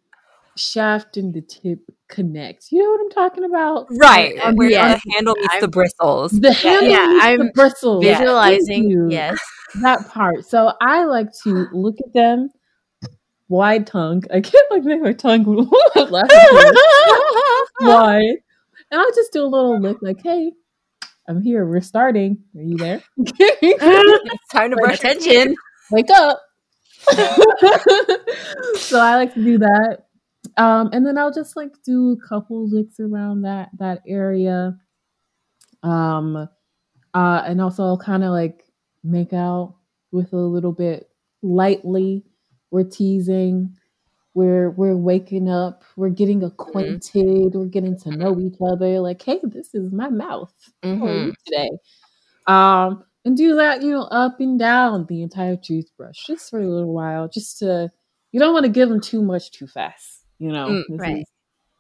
[0.56, 2.66] shaft and the tip connect.
[2.72, 3.86] You know what I'm talking about?
[3.90, 6.32] Right, On where the- the handle meets I'm- the bristles.
[6.32, 8.04] the handle yeah, meets the I'm bristles.
[8.04, 9.08] Visualizing, you.
[9.10, 9.38] yes.
[9.82, 10.44] that part.
[10.46, 12.48] So I like to look at them
[13.48, 14.22] wide tongue.
[14.32, 15.44] I can't like make my tongue
[15.96, 16.28] laugh
[17.80, 18.36] wide,
[18.90, 20.52] and I'll just do a little look like, "Hey,
[21.28, 21.66] I'm here.
[21.66, 22.38] We're starting.
[22.56, 23.02] Are you there?
[23.18, 25.12] it's time to brush your.
[25.12, 25.54] Attention.
[25.90, 26.40] Wake up."
[28.76, 30.05] so I like to do that.
[30.56, 34.78] Um, and then I'll just like do a couple licks around that that area.
[35.82, 36.48] Um,
[37.14, 38.64] uh, and also I'll kind of like
[39.04, 39.76] make out
[40.12, 41.10] with a little bit
[41.42, 42.24] lightly.
[42.70, 43.76] We're teasing.
[44.34, 45.84] We're we're waking up.
[45.96, 47.54] We're getting acquainted.
[47.54, 49.00] We're getting to know each other.
[49.00, 50.54] Like, hey, this is my mouth.
[50.84, 51.26] Mhm.
[51.28, 51.70] you today?
[52.46, 56.68] Um, and do that, you know, up and down the entire toothbrush just for a
[56.68, 57.90] little while, just to
[58.32, 60.15] you don't want to give them too much too fast.
[60.38, 61.16] You know, Mm, this, right.
[61.18, 61.24] is,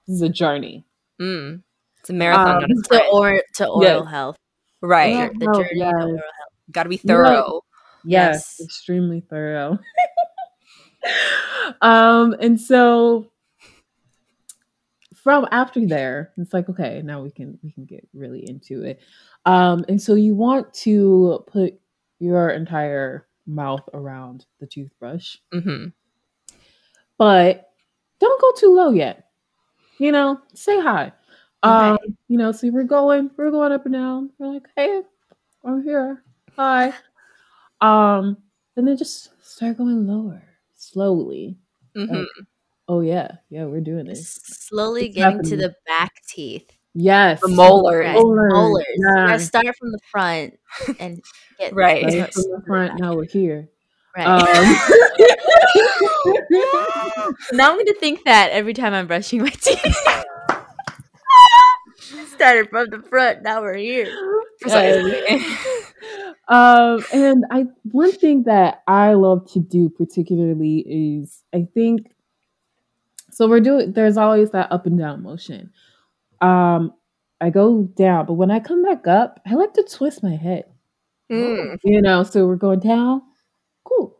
[0.06, 0.84] this is a journey.
[1.20, 1.62] Mm.
[2.00, 4.08] It's a marathon, Um, not a To, or, to oral Yes.
[4.10, 4.36] health.
[4.80, 5.12] right.
[5.12, 5.28] Yeah.
[5.38, 5.90] The Oh, journey yes.
[5.92, 6.22] to oral health.
[6.72, 7.60] Got to be You know- thorough.
[8.04, 8.66] Yes, Yes.
[8.66, 9.78] extremely thorough.
[11.82, 13.30] um, and so
[15.14, 19.00] from after there, it's like okay, now we can we can get really into it.
[19.44, 21.74] Um, and so you want to put
[22.20, 25.86] your entire mouth around the toothbrush, hmm
[27.18, 27.65] but
[28.20, 29.28] don't go too low yet.
[29.98, 31.12] You know, say hi.
[31.62, 31.98] Um,
[32.28, 34.30] you know, see we're going, we're going up and down.
[34.38, 35.02] We're like, hey,
[35.64, 36.22] I'm here.
[36.56, 36.92] Hi.
[37.80, 38.36] Um,
[38.76, 40.42] and then just start going lower,
[40.74, 41.56] slowly.
[41.94, 42.22] hmm
[42.88, 44.34] Oh yeah, yeah, we're doing this.
[44.44, 46.70] Slowly It's getting to the back teeth.
[46.94, 48.14] Yes, The molars.
[48.14, 48.86] Molars, Molars.
[48.96, 49.36] Yeah.
[49.38, 50.58] start from the front
[51.00, 51.20] and
[51.58, 52.04] get Right.
[52.04, 53.00] Right from the front.
[53.00, 53.68] Now we're here.
[54.16, 54.26] Right.
[54.26, 54.40] Um,
[57.52, 59.96] now I'm gonna think that every time I'm brushing my teeth.
[62.28, 63.42] Started from the front.
[63.42, 64.10] Now we're here.
[64.60, 65.44] Precisely.
[66.48, 72.06] um, and I one thing that I love to do particularly is I think
[73.30, 75.72] so we're doing there's always that up and down motion.
[76.40, 76.94] Um
[77.38, 80.64] I go down, but when I come back up, I like to twist my head.
[81.30, 81.78] Mm.
[81.84, 83.20] You know, so we're going down.
[83.86, 84.16] Cool.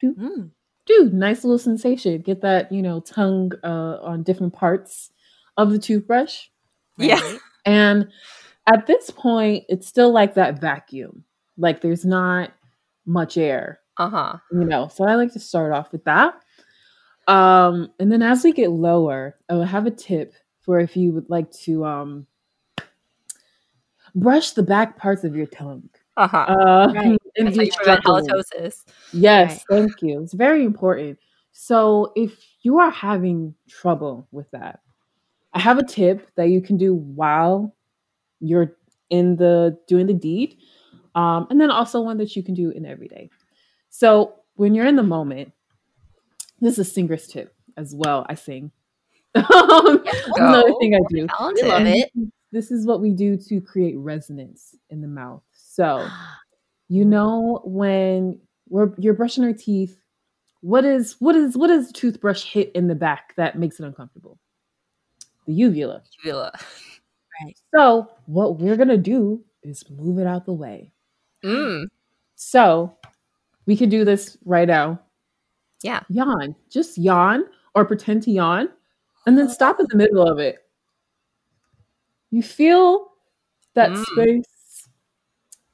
[0.00, 0.50] Do Mm.
[0.86, 2.20] do nice little sensation.
[2.22, 5.12] Get that, you know, tongue uh on different parts
[5.56, 6.48] of the toothbrush.
[6.98, 7.20] Yeah.
[7.66, 8.08] And
[8.66, 11.24] at this point, it's still like that vacuum.
[11.56, 12.52] Like there's not
[13.06, 14.36] much air, Uh huh.
[14.52, 14.88] you know.
[14.88, 16.34] So I like to start off with that.
[17.28, 21.12] Um, and then as we get lower, I will have a tip for if you
[21.12, 22.26] would like to um
[24.14, 25.88] brush the back parts of your tongue.
[26.16, 26.38] Uh huh.
[26.48, 27.18] Uh, Right.
[27.36, 28.84] And you halitosis.
[29.12, 30.22] Yes, thank you.
[30.22, 31.18] It's very important.
[31.52, 32.32] So if
[32.62, 34.80] you are having trouble with that,
[35.52, 37.74] I have a tip that you can do while
[38.40, 38.76] you're
[39.10, 40.56] in the doing the deed,
[41.14, 43.30] um, and then also one that you can do in every day.
[43.90, 45.52] So when you're in the moment,
[46.60, 48.26] this is a singer's tip as well.
[48.28, 48.70] I sing.
[49.34, 50.04] Um,
[50.36, 51.26] Another thing I do.
[51.54, 52.10] We love it.
[52.52, 55.42] This is what we do to create resonance in the mouth.
[55.54, 56.06] So
[56.92, 58.38] you know when
[58.68, 59.96] we're you're brushing our teeth
[60.60, 63.86] what is what is what is the toothbrush hit in the back that makes it
[63.86, 64.38] uncomfortable
[65.46, 66.52] the uvula Uvula.
[67.40, 67.56] Right.
[67.74, 70.92] so what we're gonna do is move it out the way
[71.44, 71.86] Mm.
[72.36, 72.96] so
[73.66, 75.00] we could do this right now
[75.82, 76.00] Yeah.
[76.10, 77.44] yawn just yawn
[77.74, 78.68] or pretend to yawn
[79.26, 80.58] and then stop in the middle of it
[82.30, 83.08] you feel
[83.74, 84.04] that Mm.
[84.04, 84.51] space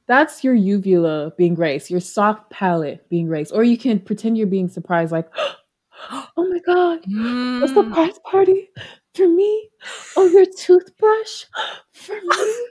[0.09, 4.47] that's your uvula being raised your soft palate being raised or you can pretend you're
[4.47, 5.29] being surprised like
[6.11, 6.99] oh my god
[7.61, 7.93] what's the Mm.
[7.93, 8.69] prize party
[9.13, 9.69] for me
[10.17, 11.45] oh your toothbrush
[11.93, 12.67] for me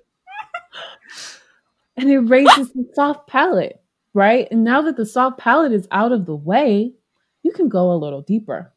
[1.97, 3.81] and it raises the soft palate
[4.15, 6.93] right and now that the soft palate is out of the way
[7.45, 8.73] you can go a little deeper.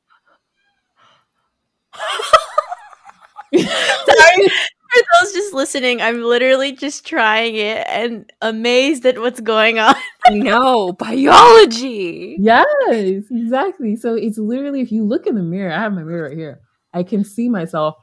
[3.58, 4.48] Sorry.
[4.92, 9.96] For those just listening, I'm literally just trying it and amazed at what's going on.
[10.26, 12.36] I know biology.
[12.38, 13.96] Yes, exactly.
[13.96, 16.60] So it's literally if you look in the mirror, I have my mirror right here.
[16.94, 17.96] I can see myself,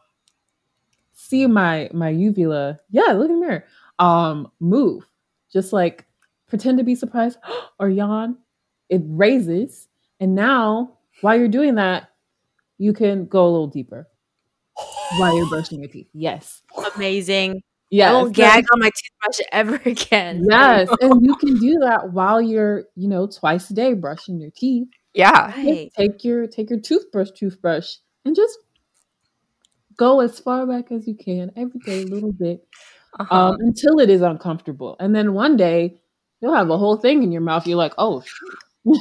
[1.13, 2.79] see my my uvula.
[2.91, 3.65] Yeah, look in the mirror.
[3.99, 5.05] Um, move.
[5.53, 6.07] Just like
[6.47, 7.39] pretend to be surprised
[7.79, 8.39] or yawn.
[8.89, 9.89] It raises,
[10.21, 12.09] and now while you're doing that,
[12.79, 14.09] you can go a little deeper
[15.17, 16.09] while you're brushing your teeth.
[16.13, 16.63] Yes.
[16.97, 17.63] Amazing.
[17.91, 18.11] Yes.
[18.11, 20.45] I won't gag on my toothbrush ever again.
[20.49, 20.89] Yes.
[21.01, 24.89] and you can do that while you're, you know, twice a day brushing your teeth.
[25.15, 25.51] Yeah.
[25.57, 25.91] Right.
[25.97, 27.95] Take your take your toothbrush, toothbrush,
[28.27, 28.59] and just
[29.97, 32.65] go as far back as you can every day, a little bit,
[33.19, 33.35] Uh-huh.
[33.35, 34.97] um, until it is uncomfortable.
[35.01, 35.99] And then one day
[36.41, 37.67] you'll have a whole thing in your mouth.
[37.67, 38.23] You're like, oh,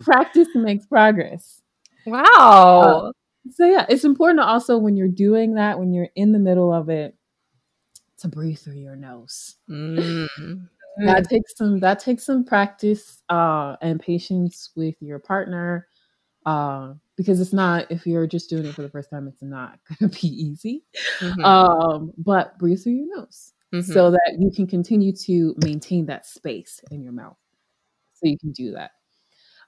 [0.00, 1.62] practice makes progress.
[2.06, 3.12] wow.
[3.50, 6.72] So yeah, it's important to also when you're doing that, when you're in the middle
[6.72, 7.16] of it,
[8.18, 9.56] to breathe through your nose.
[9.68, 10.68] Mm.
[11.04, 15.88] That takes some that takes some practice uh, and patience with your partner.
[16.44, 19.78] Uh, because it's not if you're just doing it for the first time, it's not
[20.00, 20.84] gonna be easy.
[21.20, 21.44] Mhm.
[21.44, 23.92] Um, but breathe through your nose Mhm.
[23.92, 27.38] so that you can continue to maintain that space in your mouth.
[28.14, 28.90] So you can do that.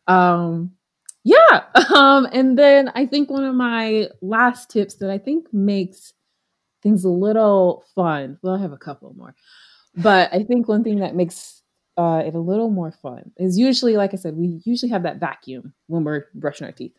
[0.07, 0.73] Um,
[1.25, 1.65] yeah.
[1.95, 6.13] Um, and then I think one of my last tips that I think makes
[6.83, 8.39] things a little fun.
[8.43, 9.35] Well, I have a couple more,
[9.97, 11.63] but I think one thing that makes
[11.97, 15.19] uh, it a little more fun is usually, like I said, we usually have that
[15.19, 16.97] vacuum when we're brushing our teeth,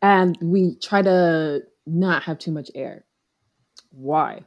[0.00, 3.04] and we try to not have too much air.
[3.90, 4.42] Why?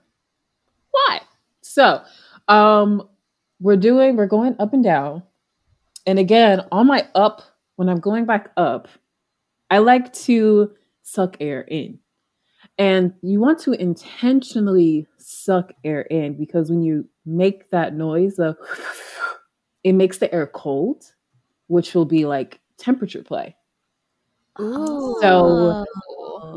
[0.91, 1.21] Why?
[1.61, 2.01] So,
[2.47, 3.07] um,
[3.59, 5.23] we're doing, we're going up and down.
[6.05, 7.41] And again, on my up,
[7.75, 8.87] when I'm going back up,
[9.69, 10.71] I like to
[11.03, 11.99] suck air in.
[12.77, 18.57] And you want to intentionally suck air in because when you make that noise of
[19.83, 21.03] it makes the air cold,
[21.67, 23.55] which will be like temperature play.
[24.59, 25.17] Ooh.
[25.21, 25.85] So-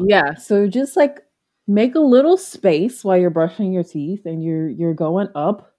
[0.06, 1.20] Yeah, so just like
[1.66, 5.72] make a little space while you're brushing your teeth and you're you're going up,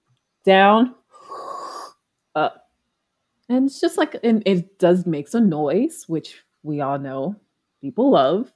[0.45, 0.93] down,
[2.35, 2.58] up.
[3.49, 7.35] And it's just like and it does make some noise, which we all know
[7.81, 8.51] people love.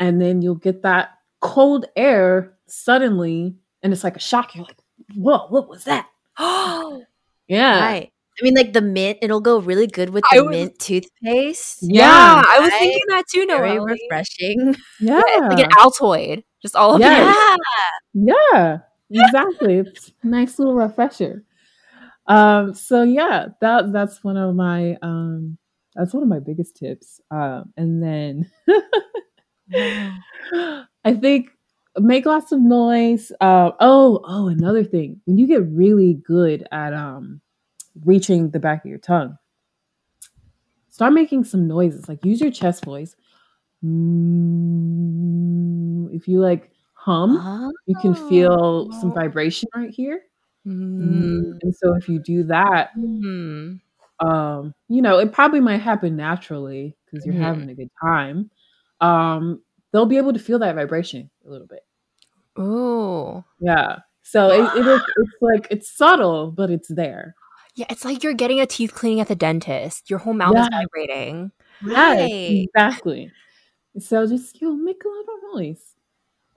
[0.00, 1.10] And then you'll get that
[1.40, 4.54] cold air suddenly, and it's like a shock.
[4.54, 4.78] You're like,
[5.16, 6.06] whoa, what was that?
[6.38, 7.02] Oh
[7.48, 7.80] yeah.
[7.80, 8.12] Right.
[8.40, 11.78] I mean, like the mint, it'll go really good with the was- mint toothpaste.
[11.82, 12.42] yeah, Yeah.
[12.48, 13.44] I was thinking that too.
[13.48, 13.86] Very Noelle.
[13.86, 14.76] refreshing.
[15.00, 15.20] Yeah.
[15.26, 17.58] It's like an Altoid, just all of Yes.
[18.14, 18.78] your Yeah.
[19.10, 19.78] Yeah, exactly.
[19.78, 21.42] it's a nice little refresher.
[22.28, 25.58] Um, so yeah, that that's one of my um
[25.96, 27.20] that's one of my biggest tips.
[27.30, 28.50] Um, and then
[31.04, 31.50] I think
[31.98, 33.32] make lots of noise.
[33.40, 35.20] Uh, oh, oh, another thing.
[35.24, 37.40] When you get really good at um
[38.04, 39.36] reaching the back of your tongue,
[40.90, 42.08] start making some noises.
[42.08, 43.16] Like use your chest voice.
[43.84, 45.04] Mm,
[46.14, 49.14] if you like hum, you can feel some Oh.
[49.14, 50.20] vibration right here.
[50.66, 51.58] Mm.
[51.62, 53.80] And so if you do that, Mm.
[54.20, 57.42] um, you know, it probably might happen naturally because you're Mhm.
[57.42, 58.50] having a good time.
[59.00, 59.62] Um,
[59.92, 61.84] they'll be able to feel that vibration a little bit.
[62.58, 63.44] Ooh.
[63.60, 64.00] Yeah.
[64.22, 67.34] So it, it is it's like it's subtle, but it's there.
[67.76, 70.10] Yeah, it's like you're getting a teeth cleaning at the dentist.
[70.10, 71.52] Your whole mouth is vibrating.
[71.82, 72.66] Yes, Right.
[72.74, 73.32] exactly.
[74.00, 75.94] So just you know, make a lot of noise.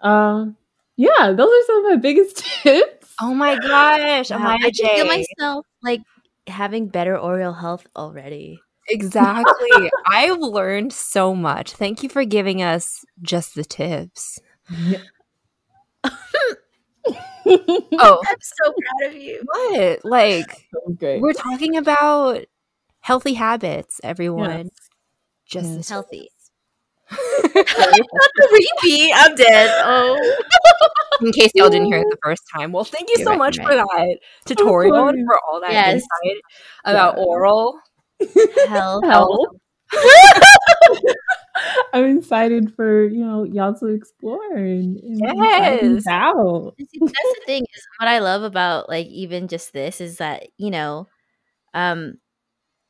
[0.01, 0.57] Um,
[1.01, 3.15] yeah, those are some of my biggest tips.
[3.19, 4.29] Oh my gosh.
[4.29, 6.01] Wow, Amaya I can feel myself like
[6.45, 8.61] having better oral health already.
[8.87, 9.89] Exactly.
[10.05, 11.73] I've learned so much.
[11.73, 14.39] Thank you for giving us just the tips.
[14.69, 14.97] Yeah.
[18.03, 19.41] Oh, I'm so proud of you.
[19.43, 20.05] what?
[20.05, 21.19] Like, okay.
[21.19, 22.45] we're talking about
[23.01, 24.49] healthy habits, everyone.
[24.49, 24.89] Yes.
[25.45, 25.89] Just Yes.
[25.89, 26.29] Healthy.
[27.11, 29.11] Not the repeat.
[29.15, 29.71] I'm dead.
[29.83, 30.35] Oh.
[31.21, 32.71] In case y'all didn't hear it the first time.
[32.71, 35.73] Well, thank you You're so right, much you're for that tutorial and for all that
[35.73, 35.85] Yes.
[35.85, 36.41] insight
[36.85, 37.23] about Yeah.
[37.23, 37.79] oral.
[38.63, 39.03] Health.
[39.09, 39.49] Help.
[41.93, 45.21] I'm excited for you know y'all to explore and, and
[45.55, 46.07] try things Yes.
[46.07, 46.73] out.
[46.89, 50.47] See, that's the thing is what I love about like even just this is that
[50.57, 51.07] you know,
[51.73, 52.15] um,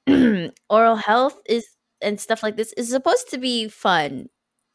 [0.69, 1.67] oral health is
[2.01, 4.27] and stuff like this is supposed to be fun.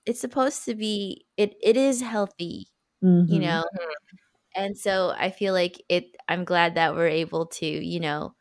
[0.07, 1.55] It's supposed to be it.
[1.62, 2.69] It is healthy,
[3.27, 3.43] you Mhm.
[3.43, 3.65] know,
[4.57, 6.16] and so I feel like it.
[6.28, 8.35] I'm glad that we're able to you know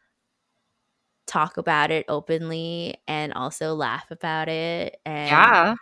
[1.27, 5.75] talk about it openly and also laugh about it and Yeah.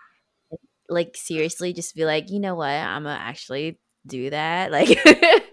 [0.90, 4.72] like seriously just be like, you know what, I'm gonna actually do that.
[4.72, 4.90] Like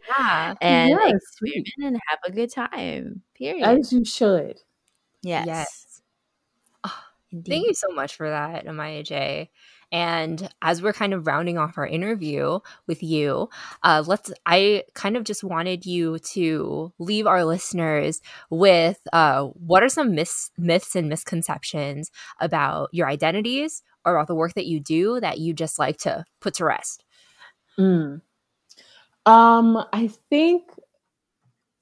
[0.08, 0.54] Yeah.
[0.60, 3.22] and Yes, experiment and have a good time.
[3.36, 3.64] Period.
[3.64, 4.58] As you should.
[5.22, 5.46] yes.
[5.46, 5.89] Yes.
[7.32, 7.50] Indeed.
[7.50, 9.50] Thank you so much for that, Amaya J.
[9.92, 13.48] And as we're kind of rounding off our interview with you,
[13.82, 14.32] uh, let's.
[14.46, 18.20] I kind of just wanted you to leave our listeners
[18.50, 24.34] with uh, what are some myths, myths and misconceptions about your identities or about the
[24.34, 27.04] work that you do that you just like to put to rest.
[27.78, 28.20] Mm.
[29.26, 30.70] Um, I think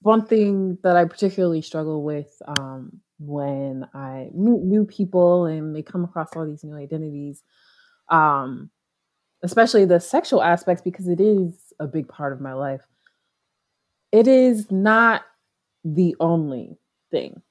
[0.00, 5.82] one thing that I particularly struggle with um, when I meet new people and they
[5.82, 7.42] come across all these new identities,
[8.08, 8.70] um,
[9.42, 12.82] especially the sexual aspects, because it is a big part of my life.
[14.12, 15.22] It is not
[15.84, 16.78] the only
[17.10, 17.42] thing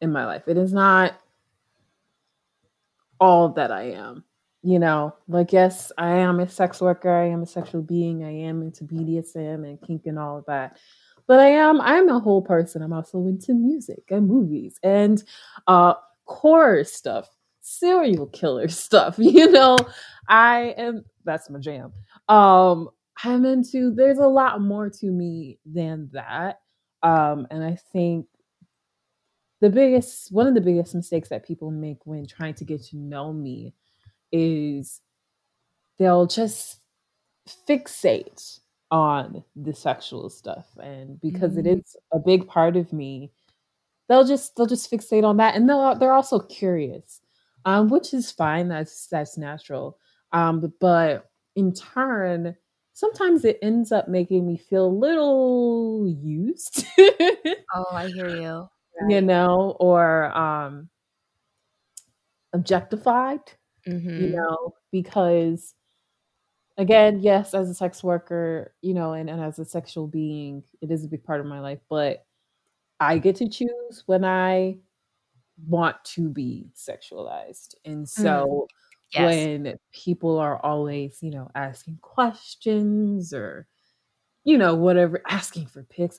[0.00, 0.42] in my life.
[0.46, 1.18] It is not
[3.20, 4.24] all that I am.
[4.62, 8.32] You know, like, yes, I am a sex worker, I am a sexual being, I
[8.32, 10.78] am into BDSM and kink and all of that.
[11.26, 12.82] But I am, I'm a whole person.
[12.82, 15.22] I'm also into music and movies and
[15.66, 15.94] uh
[16.24, 17.28] horror stuff,
[17.60, 19.16] serial killer stuff.
[19.18, 19.78] You know,
[20.28, 21.92] I am that's my jam.
[22.28, 22.88] Um,
[23.24, 26.60] I'm into there's a lot more to me than that.
[27.02, 28.26] Um, and I think
[29.60, 32.96] the biggest one of the biggest mistakes that people make when trying to get to
[32.96, 33.74] know me
[34.32, 35.00] is
[35.98, 36.80] they'll just
[37.68, 38.60] fixate
[38.90, 41.78] on the sexual stuff and because it Mhm.
[41.80, 43.32] is a big part of me
[44.08, 47.20] they'll just they'll just fixate on that and they'll they're also curious
[47.64, 49.98] um which is fine that's that's natural
[50.32, 52.56] um but, but in turn
[52.94, 56.86] sometimes it ends up making me feel a little used
[57.74, 58.68] Oh, I hear you.
[59.08, 60.88] you know or um
[62.52, 63.40] objectified
[63.86, 64.24] Mm-hmm.
[64.24, 65.74] you know because
[66.78, 70.90] again yes as a sex worker you know and, and as a sexual being it
[70.90, 72.26] is a big part of my life but
[73.00, 74.76] i get to choose when i
[75.66, 78.66] want to be sexualized and so
[79.12, 79.34] Yes.
[79.36, 83.66] when people are always you know asking questions or
[84.44, 86.18] you know whatever asking for pics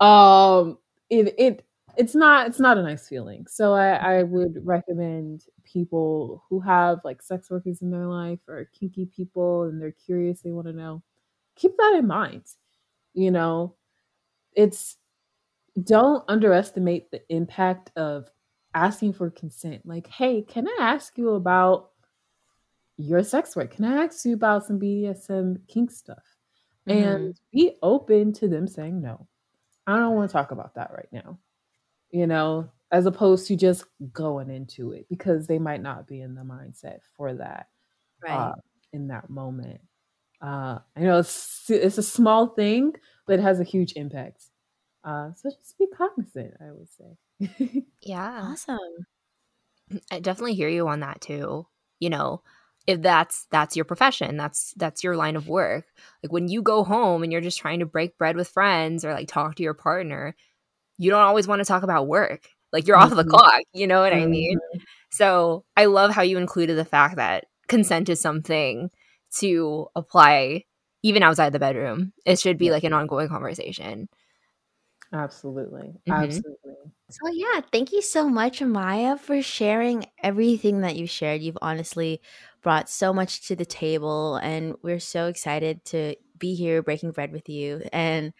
[0.00, 0.78] ugh, um
[1.10, 1.66] it it
[1.96, 3.46] it's not it's not a nice feeling.
[3.48, 8.68] So i i would recommend people who have like sex workers in their life or
[8.78, 11.02] kinky people and they're curious they want to know
[11.54, 12.42] keep that in mind
[13.14, 13.74] you know?
[14.54, 14.96] It's
[15.84, 18.28] don't underestimate the impact of
[18.74, 19.82] asking for consent.
[19.84, 21.90] Like hey can i ask you about
[22.96, 23.74] your sex work?
[23.74, 26.22] Can i ask you about some bdsm kink stuff?
[26.86, 27.56] And mm-hmm.
[27.56, 29.28] be open to them saying no.
[29.86, 31.38] I don't want to talk about that right now
[32.10, 36.34] you know as opposed to just going into it because they might not be in
[36.34, 37.68] the mindset for that
[38.22, 38.32] right.
[38.32, 38.52] uh,
[38.92, 39.80] in that moment
[40.42, 42.92] uh, i know it's it's a small thing
[43.26, 44.44] but it has a huge impact
[45.04, 48.40] uh, so just be cognizant i would say Yeah.
[48.52, 49.06] awesome.
[50.10, 51.66] I definitely hear you on that too.
[51.98, 52.42] You know,
[52.86, 55.86] if that's that's your profession, that's that's your line of work.
[56.22, 59.12] Like when you go home and you're just trying to break bread with friends or
[59.12, 60.34] like talk to your partner,
[61.00, 62.48] you don't always want to talk about work.
[62.72, 63.26] Like you're off the Mhm.
[63.26, 64.32] clock, you know what I Mm-hmm.
[64.32, 64.58] mean?
[65.10, 68.90] So, I love how you included the fact that consent is something
[69.38, 70.64] to apply
[71.02, 72.12] even outside the bedroom.
[72.26, 72.72] It should be Yeah.
[72.72, 74.08] like an ongoing conversation.
[75.12, 76.16] absolutely Mhm.
[76.16, 76.74] absolutely
[77.10, 81.42] So yeah, thank you so much, Amaya, for sharing everything that you shared.
[81.42, 82.20] You've honestly
[82.62, 87.32] brought so much to the table, and we're so excited to be here breaking bread
[87.32, 88.32] with you and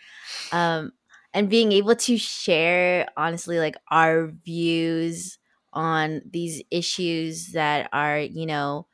[0.52, 0.92] um
[1.34, 5.38] and being able to share honestly like our views
[5.72, 8.86] on these issues that are you know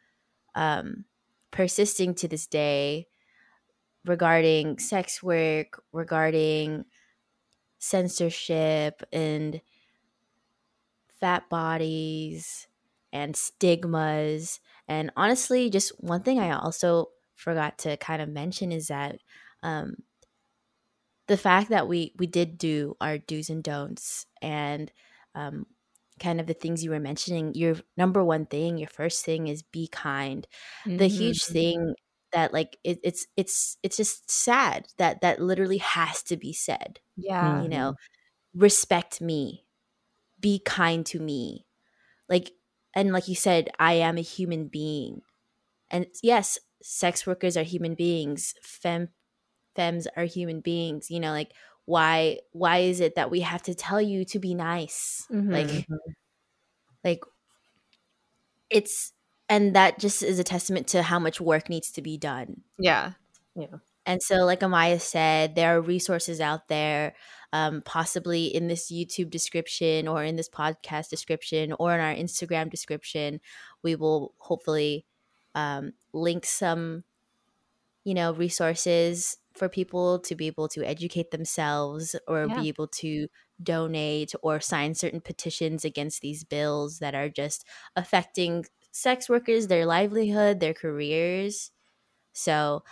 [0.55, 1.05] um
[1.53, 3.07] persisting to this day
[4.05, 6.85] regarding sex work regarding
[7.79, 9.61] censorship and
[11.21, 12.69] fat bodies
[13.13, 14.61] and stigmas.
[14.89, 19.21] And honestly, just one thing I also forgot to kind of mention is that
[19.63, 19.97] um,
[21.29, 24.93] the fact that we we did do our do's and don'ts and
[25.35, 25.67] um,
[26.21, 27.55] kind of the things you were mentioning.
[27.55, 30.47] Your number one thing, your first thing is be kind.
[30.99, 31.47] The huge Mhm.
[31.47, 31.95] thing
[32.33, 37.01] that like it, it's it's it's just sad that that literally has to be said
[37.17, 37.63] Yeah.
[37.63, 37.95] you know
[38.55, 39.67] respect me
[40.41, 41.67] be kind to me
[42.29, 42.53] like
[42.95, 45.23] and like you said i am a human being
[45.91, 49.11] and yes sex workers are human beings fem
[49.77, 51.53] femmes are human beings you know like
[51.85, 55.53] why why is it that we have to tell you to be nice Mhm.
[55.53, 55.87] like
[57.05, 57.21] like
[58.71, 59.13] it's
[59.49, 63.13] and that just is a testament to how much work needs to be done Yeah.
[63.55, 63.77] Yeah.
[64.05, 67.15] and so, like Amaya said, there are resources out there,
[67.53, 72.71] um, possibly in this YouTube description or in this podcast description or in our Instagram
[72.71, 73.41] description.
[73.83, 75.07] We will hopefully
[75.55, 77.05] um, link some,
[78.05, 82.51] you know, resources for people to be able to educate themselves or Yeah.
[82.51, 83.29] be able to
[83.63, 87.67] donate or sign certain petitions against these bills that are just
[87.97, 91.71] affecting sex workers, their livelihood, their careers.
[92.35, 92.85] So,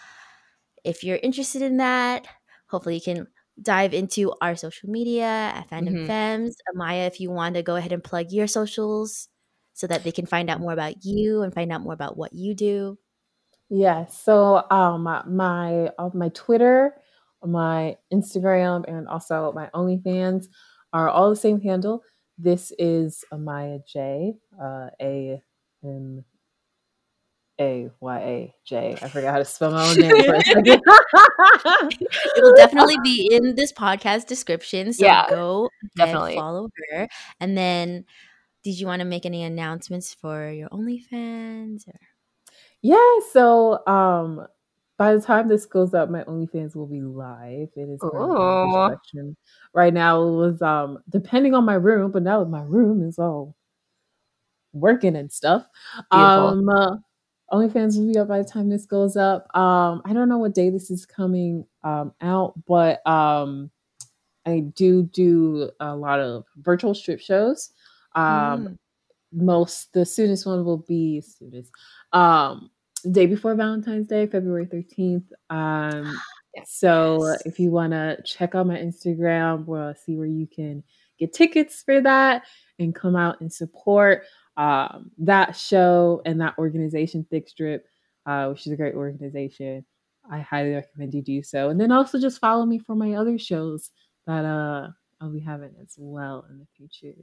[0.84, 2.26] if you're interested in that,
[2.68, 3.26] hopefully you can
[3.62, 6.06] dive into our social media at Fandom Mhm.
[6.06, 6.56] Femmes.
[6.74, 9.28] Amaya, if you want to go ahead and plug your socials
[9.74, 12.32] so that they can find out more about you and find out more about what
[12.34, 12.98] you do.
[13.70, 14.06] Yeah.
[14.06, 16.94] So um my my Twitter,
[17.42, 20.46] my Instagram, and also my OnlyFans
[20.92, 22.02] are all the same handle.
[22.38, 24.34] This is Amaya J.
[24.60, 25.40] Uh, a
[25.84, 26.24] M
[27.60, 28.96] A Y A J.
[29.00, 30.66] I forgot how to spell my own name for a second.
[32.36, 34.92] It will definitely be in this podcast description.
[34.92, 36.34] So Yeah, go definitely.
[36.36, 37.08] follow her.
[37.40, 38.04] And then,
[38.64, 41.86] did you want to make any announcements for your OnlyFans?
[41.88, 42.00] Or?
[42.84, 44.46] Yeah, so um
[44.98, 47.68] by the time this goes up, my OnlyFans will be live.
[47.76, 48.04] It is
[48.60, 49.36] construction.
[49.72, 53.18] Right now it was um depending on my room, but now that my room is
[53.18, 53.56] all
[54.72, 55.66] working and stuff.
[56.10, 56.58] Beautiful.
[56.58, 56.96] Um uh,
[57.52, 59.46] OnlyFans will be up by the time this goes up.
[59.56, 63.70] Um I don't know what day this is coming um out, but um
[64.46, 67.70] I do do a lot of virtual strip shows.
[68.14, 68.78] Um Mm.
[69.32, 71.72] most the soonest one will be soonest
[72.12, 72.70] um
[73.04, 76.18] the day before valentine's day february 13th um
[76.66, 77.42] so Yes.
[77.46, 80.82] if you want to check out my instagram we'll see where you can
[81.18, 82.42] get tickets for that
[82.78, 84.24] and come out and support
[84.56, 87.86] um that show and that organization thick strip
[88.26, 89.84] uh which is a great organization
[90.30, 93.36] i highly recommend you do so and then also just follow me for my other
[93.38, 93.90] shows
[94.26, 94.88] that uh
[95.20, 97.14] i'll be having as well in the future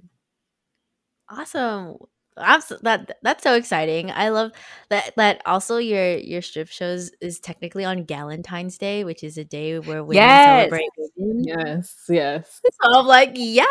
[1.30, 1.96] Awesome.
[2.42, 4.12] Abs- that that's so exciting.
[4.12, 4.52] I love
[4.90, 9.44] that that also your your strip shows is technically on Galentine's Day, which is a
[9.46, 10.60] day where women Yes.
[10.70, 11.44] celebrate women.
[11.44, 13.66] yes yes So I'm like, yeah.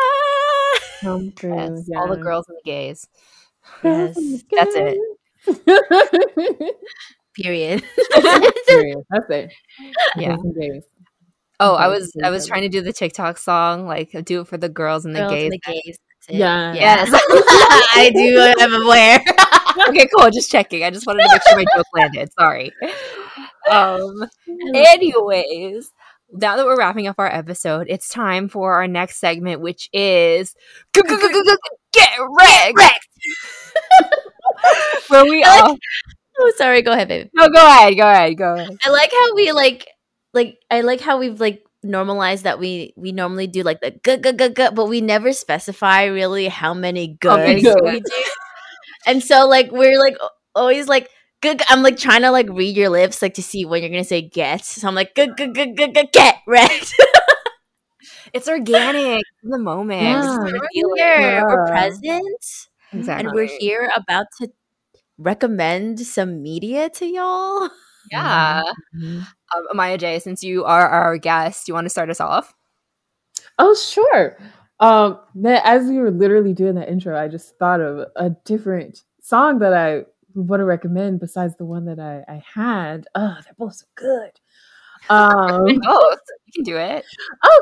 [1.00, 3.08] Come through, Yes, all the girls and the gays.
[3.84, 4.14] Yes.
[4.50, 4.98] That's it.
[5.46, 6.76] it.
[7.36, 7.82] Period.
[8.68, 8.98] Period.
[9.10, 9.52] That's it.
[10.16, 10.28] Yeah.
[10.30, 10.82] Girls and gays.
[11.60, 14.56] Oh, I was I was trying to do the TikTok song, like do it for
[14.58, 15.44] the girls and the Girls gays.
[15.44, 15.98] and the gays.
[16.30, 16.38] That's it.
[16.38, 16.72] Yeah.
[16.74, 17.08] Yes.
[17.92, 18.54] I do.
[18.58, 19.20] I'm aware.
[19.88, 20.30] okay, cool.
[20.30, 20.84] Just checking.
[20.84, 22.30] I just wanted to make sure my joke landed.
[22.38, 22.72] Sorry.
[23.70, 24.24] Um.
[24.74, 25.92] Anyways,
[26.32, 30.54] now that we're wrapping up our episode, it's time for our next segment, which is
[30.94, 31.04] get
[32.18, 33.08] wrecked.
[35.08, 35.76] Where we I like- all
[36.40, 36.82] oh, sorry.
[36.82, 37.28] Go ahead, babe.
[37.34, 38.76] no, go ahead, go ahead, go ahead.
[38.84, 39.86] I like how we like
[40.32, 44.22] like I like how we've like normalized that we we normally do like the good
[44.22, 47.80] good good good, but we never specify really how many goods goods.
[47.82, 48.22] we do.
[49.06, 50.16] And so like we're like
[50.54, 51.08] always like
[51.42, 51.58] good.
[51.58, 54.04] good- I'm like trying to like read your lips like to see when you're gonna
[54.04, 54.64] say get.
[54.64, 56.94] So I'm like good good good good good get wrecked.
[58.32, 60.02] It's organic in the moment.
[60.02, 60.38] Yeah.
[60.38, 60.86] We're here.
[61.46, 61.70] We're Yeah.
[61.70, 62.44] present,
[62.92, 63.26] Exactly.
[63.26, 64.48] and we're here about to
[65.18, 67.70] recommend some media to y'all.
[68.10, 68.62] Yeah.
[68.94, 69.26] Mhm.
[69.54, 72.54] Um, Amaya J, since you are our guest, you want to start us off?
[73.58, 74.36] Oh, sure.
[74.80, 79.58] Um, as we were literally doing that intro, I just thought of a different song
[79.58, 80.04] that I
[80.34, 83.06] want to recommend besides the one that I, I had.
[83.14, 84.30] Oh, they're both so good.
[85.08, 86.20] Um, Both.
[86.46, 87.04] You can do it.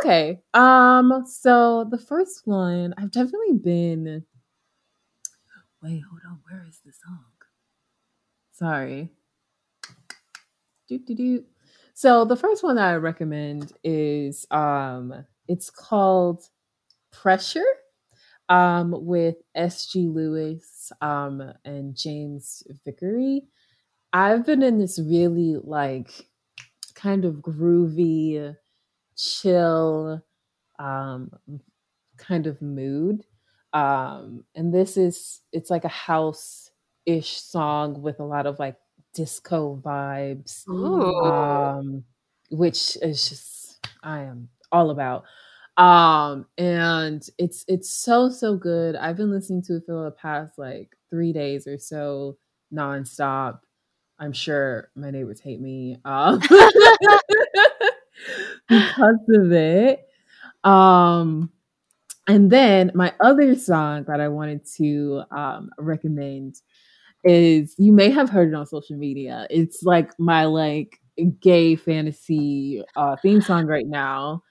[0.01, 0.41] Okay.
[0.55, 4.25] Um, so the first one, I've definitely been
[5.83, 6.41] Wait, hold on.
[6.51, 7.25] Where is the song?
[8.53, 9.11] Sorry.
[10.91, 11.45] Doop doop doop.
[11.95, 16.45] So the first one that I recommend is um it's called
[17.13, 17.67] Pressure
[18.49, 23.43] um with SG Lewis um and James Vickery.
[24.13, 26.11] I've been in this really like
[26.95, 28.57] kind of groovy
[29.17, 30.23] chill
[30.79, 31.31] um
[32.19, 33.25] kind of mood
[33.73, 36.71] um and this is it's like a house
[37.07, 38.77] ish song with a lot of like
[39.19, 40.67] disco vibes
[41.23, 42.05] um
[42.51, 45.25] which is just i am all about.
[45.79, 48.97] Um and it's it's so so good.
[48.97, 52.37] I've been listening to it for the past like three days or so
[52.75, 53.61] nonstop.
[54.19, 56.41] I'm sure my neighbors hate me um
[58.69, 60.07] because of it.
[60.65, 61.51] Um,
[62.29, 66.57] and then my other song that I wanted to um, recommend
[67.25, 69.47] is you may have heard it on social media.
[69.51, 71.01] It's like my like
[71.41, 74.43] gay fantasy uh, theme song right now.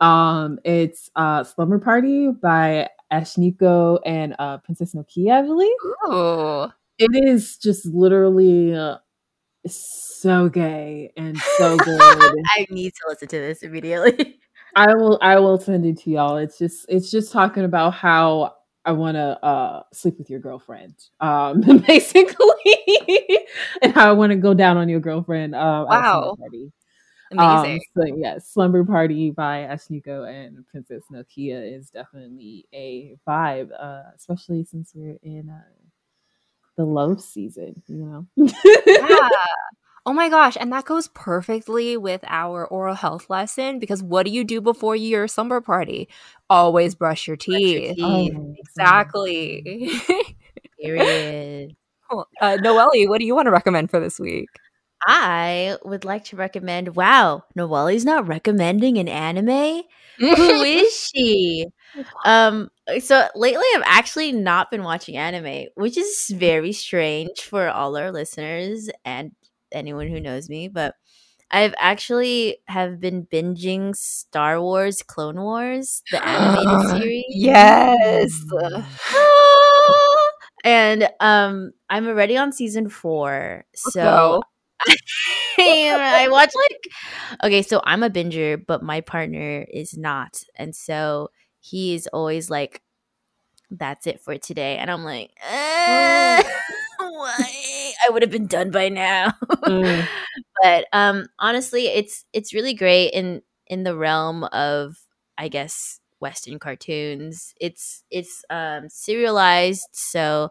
[0.00, 5.76] Um, it's uh, Slumber Party by Ashnikko and uh, Princess Nokia, I believe.
[6.08, 6.72] Ooh.
[6.98, 8.96] It is just literally uh,
[9.66, 12.00] so gay and so good.
[12.00, 14.38] I need to listen to this immediately.
[14.76, 16.36] I will I will send it to y'all.
[16.38, 20.94] It's just it's just talking about how I want to uh, sleep with your girlfriend,
[21.20, 23.36] um, basically,
[23.80, 25.54] and how I want to go down on your girlfriend.
[25.54, 26.72] Uh, wow, amazing.
[27.38, 34.02] Um, so yes, Slumber Party by Ashnikko and Princess Nokia is definitely a vibe, uh,
[34.16, 35.62] especially since we're in uh,
[36.76, 37.82] the love season.
[37.86, 38.50] You know,
[38.86, 39.28] yeah.
[40.04, 44.32] Oh my gosh, and that goes perfectly with our oral health lesson because what do
[44.32, 46.08] you do before your slumber party?
[46.50, 47.96] Always brush your teeth.
[47.96, 48.34] Brush your teeth.
[48.36, 49.90] Oh, exactly.
[50.80, 51.76] Period.
[52.40, 54.48] uh, Noelle, what do you want to recommend for this week?
[55.06, 56.96] I would like to recommend.
[56.96, 59.82] Wow, Noelle's not recommending an anime.
[60.18, 60.26] Who
[60.62, 61.66] is she?
[62.24, 62.70] Um.
[63.00, 68.10] So lately, I've actually not been watching anime, which is very strange for all our
[68.10, 69.32] listeners and
[69.72, 70.94] anyone who knows me, but
[71.50, 77.24] I've actually have been binging Star Wars Clone Wars, the animated series.
[77.28, 78.32] Yes.
[80.64, 83.64] and um I'm already on season 4.
[83.74, 84.42] So.
[85.58, 86.92] I watch like
[87.44, 90.42] Okay, so I'm a binger, but my partner is not.
[90.56, 91.30] And so
[91.60, 92.82] he's always like
[93.70, 94.76] that's it for today.
[94.76, 96.42] And I'm like, uh,
[96.98, 97.81] why?
[98.06, 99.34] I would have been done by now.
[99.68, 100.08] Mm.
[100.62, 104.96] but um honestly, it's it's really great in in the realm of
[105.38, 107.54] I guess western cartoons.
[107.60, 110.50] It's it's um serialized, so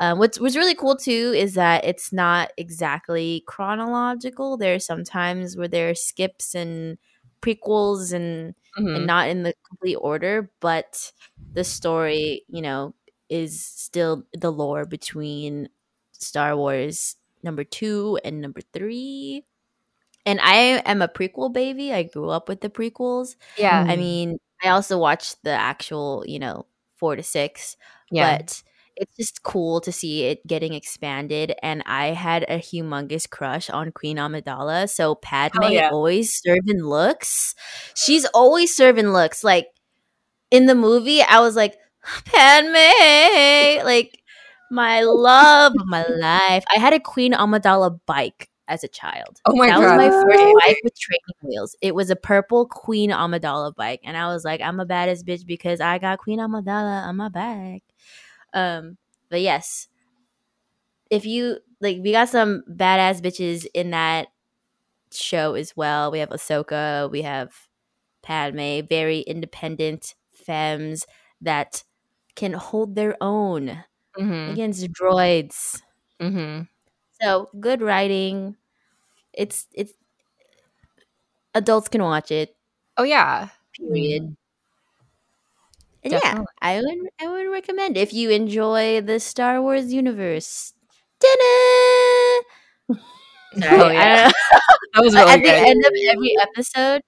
[0.00, 4.56] um, what's what's really cool too is that it's not exactly chronological.
[4.56, 6.98] There are some times where there are skips and
[7.42, 8.96] prequels and Mhm.
[8.96, 11.12] and not in the complete order, but
[11.54, 12.94] the story, you know,
[13.30, 15.68] is still the lore between
[16.22, 19.44] Star Wars number two and number three.
[20.24, 21.92] And I am a prequel baby.
[21.92, 23.36] I grew up with the prequels.
[23.56, 23.84] Yeah.
[23.86, 26.66] I mean, I also watched the actual, you know,
[26.96, 27.76] four to six,
[28.10, 28.38] Yeah.
[28.38, 28.62] but
[28.96, 31.54] it's just cool to see it getting expanded.
[31.62, 34.88] And I had a humongous crush on Queen Amidala.
[34.90, 35.90] So Padme oh, yeah.
[35.90, 37.54] always serving looks.
[37.94, 39.44] She's always serving looks.
[39.44, 39.68] Like
[40.50, 41.76] in the movie, I was like,
[42.24, 44.18] Padme, like
[44.70, 46.64] my love of my life.
[46.74, 49.40] I had a Queen Amidala bike as a child.
[49.44, 51.76] Oh my that was my first bike with training wheels.
[51.80, 55.46] It was a purple Queen Amidala bike, and I was like, I'm a baddest bitch
[55.46, 57.82] because I got Queen Amidala on my back.
[58.52, 58.96] Um,
[59.28, 59.88] but yes,
[61.10, 64.28] if you like, we got some badass bitches in that
[65.12, 66.10] show as well.
[66.10, 67.68] We have Ahsoka, we have
[68.22, 71.06] Padme, very independent femmes
[71.40, 71.84] that
[72.34, 73.84] can hold their own
[74.18, 74.52] Mhm.
[74.52, 75.82] against droids.
[76.20, 76.68] Mhm.
[77.22, 78.56] So good writing.
[79.34, 79.94] It's it's
[81.54, 82.56] adults can watch it.
[82.96, 83.48] Oh yeah.
[83.74, 84.36] Period.
[86.04, 90.72] And yeah, I would I would recommend if you enjoy the Star Wars universe.
[91.20, 92.42] Ta-da!
[93.60, 94.00] Sorry, Oh, yeah.
[94.00, 94.32] I don't know.
[94.94, 97.02] That was At really the end of every episode,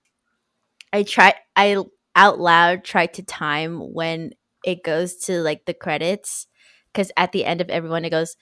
[0.92, 1.82] I try I
[2.16, 4.32] out loud try to time when
[4.64, 6.46] it goes to like the credits
[6.92, 8.36] because at the end of everyone it goes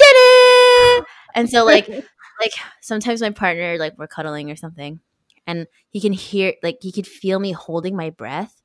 [0.00, 1.04] "Ta-da!"
[1.34, 1.88] and so like
[2.40, 2.52] like
[2.82, 5.00] sometimes my partner like we're cuddling or something
[5.46, 8.60] and he can hear like he could feel me holding my breath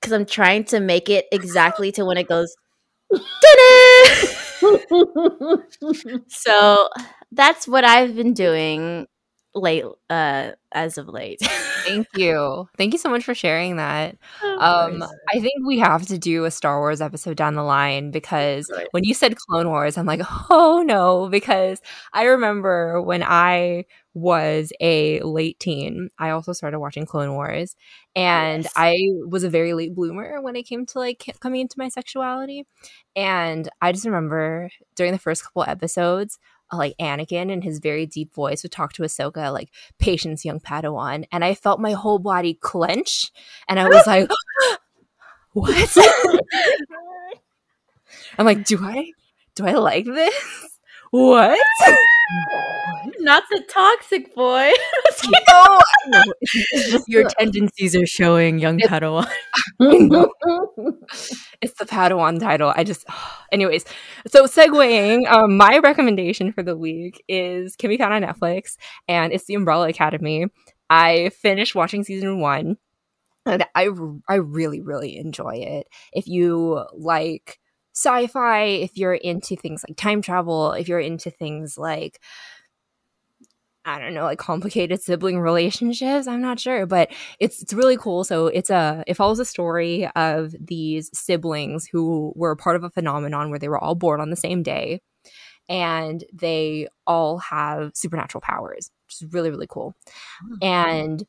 [0.00, 2.54] because i'm trying to make it exactly to when it goes
[6.28, 6.88] so
[7.32, 9.06] that's what i've been doing
[9.56, 11.40] late uh as of late
[11.86, 12.68] Thank you.
[12.76, 14.16] Thank you so much for sharing that.
[14.42, 15.04] Um.
[15.32, 18.88] I think we have to do a Star Wars episode down the line because Right.
[18.90, 20.20] when you said Clone Wars, I'm like,
[20.50, 21.80] oh no, because
[22.12, 23.84] I remember when I
[24.14, 27.76] was a late teen, I also started watching Clone Wars,
[28.16, 28.72] and Yes.
[28.74, 28.96] I
[29.28, 32.64] was a very late bloomer when it came to like coming into my sexuality,
[33.14, 36.38] and I just remember during the first couple episodes.
[36.72, 41.26] Like Anakin in his very deep voice would talk to Ahsoka, like patience, young Padawan,
[41.30, 43.30] and I felt my whole body clench,
[43.68, 44.28] and I was like,
[45.52, 45.96] "What?"
[48.38, 49.12] I'm like, "Do I,
[49.54, 50.78] do I like this?
[51.10, 51.58] What?"
[53.26, 54.70] not the toxic boy.
[55.48, 59.28] no, no, it's just Your tendencies are showing, young It's- Padawan.
[61.60, 62.72] it's the Padawan title.
[62.74, 63.04] I just,
[63.52, 63.84] anyways.
[64.28, 68.76] So segueing, um, my recommendation for the week is can be found on Netflix,
[69.08, 70.46] and it's The Umbrella Academy.
[70.88, 72.76] I finished watching season one,
[73.44, 73.88] and I
[74.28, 75.88] I really really enjoy it.
[76.12, 77.58] If you like
[77.92, 82.20] sci-fi, if you're into things like time travel, if you're into things like
[83.86, 86.26] I don't know, like complicated sibling relationships.
[86.26, 88.24] I'm not sure, but it's it's really cool.
[88.24, 92.90] So it's a it follows a story of these siblings who were part of a
[92.90, 95.02] phenomenon where they were all born on the same day,
[95.68, 99.94] and they all have supernatural powers, which is really really cool.
[100.42, 101.22] Oh, and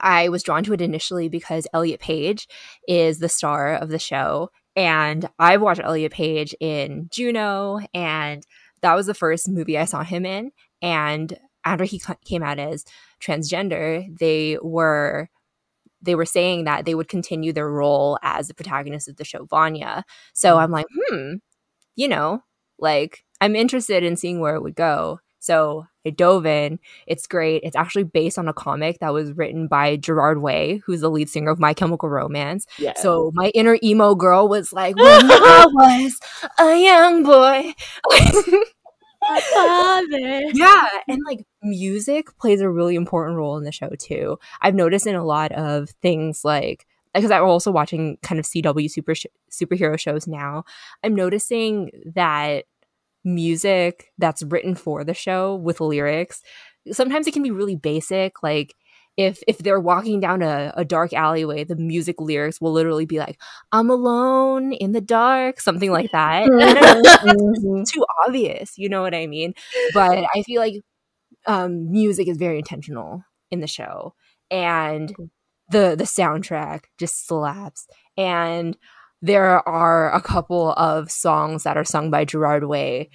[0.00, 2.48] I was drawn to it initially because Elliot Page
[2.88, 8.42] is the star of the show, and I've watched Elliot Page in Juno, and
[8.80, 10.52] that was the first movie I saw him in.
[10.80, 11.36] And
[11.68, 12.84] after he came out as
[13.20, 15.28] transgender, they were
[16.00, 19.44] they were saying that they would continue their role as the protagonist of the show
[19.46, 20.04] Vanya.
[20.32, 21.34] So I'm like, hmm,
[21.96, 22.42] you know,
[22.78, 25.20] like I'm interested in seeing where it would go.
[25.40, 26.78] So I dove in.
[27.06, 27.62] It's great.
[27.62, 31.28] It's actually based on a comic that was written by Gerard Way, who's the lead
[31.28, 32.66] singer of My Chemical Romance.
[32.96, 36.20] So my inner emo girl was like, when I was
[36.58, 37.72] a young boy.
[39.54, 40.42] Father.
[40.54, 45.06] yeah and like music plays a really important role in the show too i've noticed
[45.06, 49.26] in a lot of things like because i'm also watching kind of cw super sh-
[49.50, 50.64] superhero shows now
[51.04, 52.64] i'm noticing that
[53.24, 56.42] music that's written for the show with lyrics
[56.92, 58.74] sometimes it can be really basic like
[59.18, 63.18] if if they're walking down a, a dark alleyway the music lyrics will literally be
[63.18, 63.38] like
[63.72, 66.50] i'm alone in the dark something like that.
[66.60, 67.84] And I don't know, Mhm.
[67.92, 69.54] too obvious you know what i mean?
[69.94, 70.76] But i feel like
[71.46, 74.14] um music is very intentional in the show
[74.50, 75.14] and
[75.70, 77.86] the the soundtrack just slaps.
[78.16, 78.76] And
[79.22, 83.10] there are a couple of songs that are sung by gerard way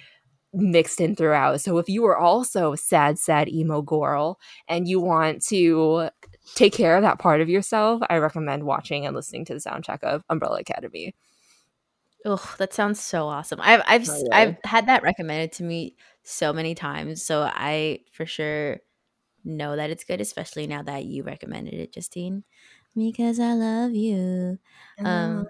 [0.54, 5.42] mixed in throughout so if you are also sad sad emo girl and you want
[5.42, 6.08] to
[6.54, 10.02] take care of that part of yourself i recommend watching and listening to the soundtrack
[10.02, 11.14] of umbrella academy
[12.24, 13.60] Oh, that sounds so awesome.
[13.62, 14.36] I've I've Oh, yeah.
[14.36, 18.80] I've had that recommended to me so many times, so I for sure
[19.44, 22.44] know that it's good, especially now that you recommended it, Justine.
[22.96, 24.58] Because I love you.
[25.04, 25.46] Um,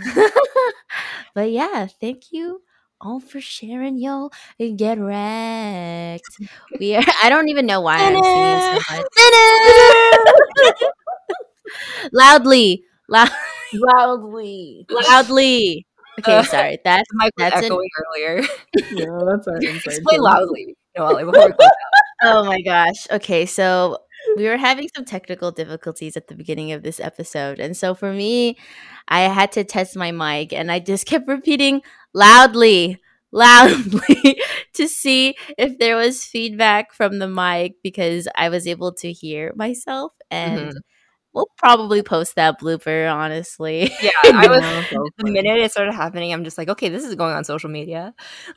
[1.34, 2.62] but yeah, thank you
[3.00, 4.30] all for sharing your
[4.76, 6.24] get wrecked.
[6.80, 9.06] We are I don't even know why I'm singing so much.
[12.12, 13.30] loudly, loud,
[13.74, 14.86] loudly.
[14.90, 15.86] loudly.
[16.18, 16.78] Okay, Uh, sorry.
[16.84, 18.42] That's mic was That's an- echoing earlier.
[18.92, 20.76] Yeah, that's our Explain loudly.
[20.96, 21.70] No, before we close
[22.22, 23.06] oh my gosh.
[23.10, 23.98] Okay, so
[24.36, 27.60] we were having some technical difficulties at the beginning of this episode.
[27.60, 28.56] And so for me,
[29.08, 31.82] I had to test my mic and I just kept repeating
[32.16, 32.98] loudly,
[33.32, 34.40] loudly
[34.74, 39.52] to see if there was feedback from the mic because I was able to hear
[39.56, 40.12] myself.
[40.30, 40.72] And Mhm.
[41.34, 43.90] we'll probably post that blooper, honestly.
[44.02, 44.62] Yeah, I was.
[44.90, 47.70] So The minute it started happening, I'm just like, okay, this is going on social
[47.70, 48.14] media.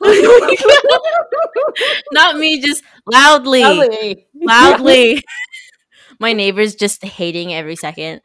[2.12, 3.62] Not me, just loudly.
[3.62, 4.26] Loudly.
[4.34, 5.22] loudly.
[6.18, 8.20] My neighbors just hating every second.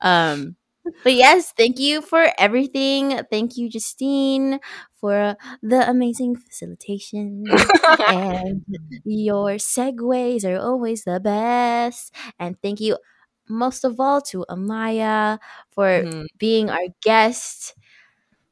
[0.00, 0.56] Um,
[1.02, 3.20] but yes, thank you for everything.
[3.30, 4.60] Thank you, Justine,
[5.00, 7.56] for the amazing facilitation.
[8.06, 8.64] and
[9.04, 12.14] your segues are always the best.
[12.38, 12.98] And thank you
[13.48, 15.38] most of all to Amaya
[15.70, 16.26] for Mhm.
[16.38, 17.74] being our guest,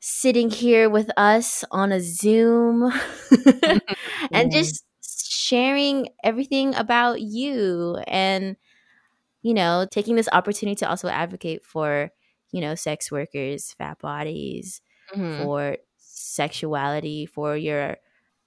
[0.00, 2.92] sitting here with us on a Zoom,
[4.32, 8.56] and just sharing everything about you and,
[9.42, 12.10] you know, taking this opportunity to also advocate for,
[12.52, 14.82] you know, sex workers, fat bodies,
[15.16, 15.36] Mhm.
[15.38, 17.98] for sexuality, for your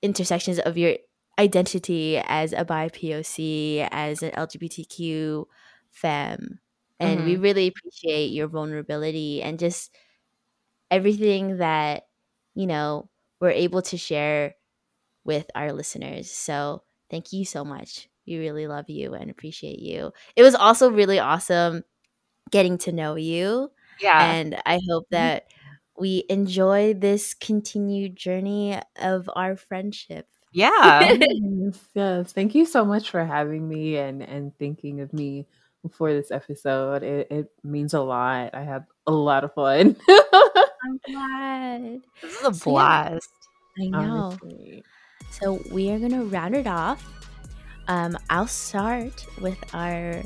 [0.02, 0.96] intersections of your
[1.40, 5.48] identity as a bi POC, as an LGBTQ
[5.92, 6.60] femme.
[7.00, 9.92] And we really appreciate your vulnerability and just
[10.92, 12.08] everything that,
[12.54, 13.10] you know,
[13.40, 14.56] we're able to share
[15.26, 16.32] with our listeners.
[16.32, 18.10] So thank you so much.
[18.28, 20.12] We really love you and appreciate you.
[20.36, 21.84] It was also really awesome
[22.52, 23.72] getting to know you.
[24.02, 24.32] Yeah.
[24.34, 25.48] And I hope that
[25.98, 30.28] we enjoy this continued journey of our friendship.
[30.52, 31.14] yeah.
[31.20, 32.34] yes, yes.
[32.34, 35.48] Thank you so much for having me and and thinking of me
[35.92, 37.04] for this episode.
[37.04, 38.54] It, it means a lot.
[38.56, 39.96] I had a lot of fun.
[40.84, 42.02] I'm glad.
[42.22, 43.10] This is a So, yeah.
[43.10, 43.30] blast.
[43.80, 44.40] I know.
[44.42, 44.84] Honestly.
[45.30, 47.04] So we are going to round it off.
[47.88, 50.24] um, I'll start with our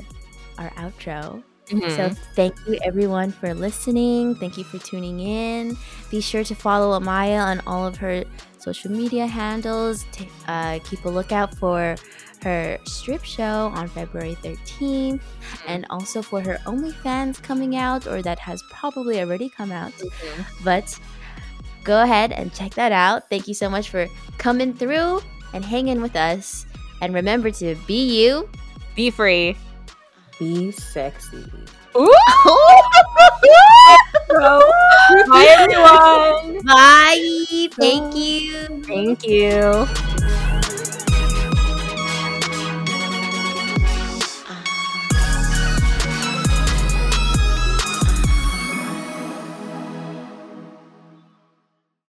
[0.58, 1.42] our outro.
[1.70, 1.90] Mhm.
[1.96, 4.34] So thank you everyone for listening.
[4.36, 5.76] Thank you for tuning in.
[6.10, 8.24] Be sure to follow Amaya on all of her
[8.58, 10.04] social media handles.
[10.48, 11.96] Uh, keep a lookout for
[12.42, 15.22] her strip show on February 13th
[15.66, 19.92] and also for her OnlyFans coming out or that has probably already come out.
[19.92, 20.44] Mhm.
[20.64, 20.98] But
[21.84, 23.28] go ahead and check that out.
[23.30, 24.06] Thank you so much for
[24.38, 25.20] coming through
[25.52, 26.66] and hanging with us.
[27.00, 28.48] And remember to be you.
[28.94, 29.56] Be free.
[30.40, 31.44] Be sexy.
[31.94, 32.08] Ooh!
[35.28, 36.64] Bye, everyone.
[36.64, 37.68] Bye.
[37.78, 38.82] Thank you.
[38.86, 39.86] Thank you.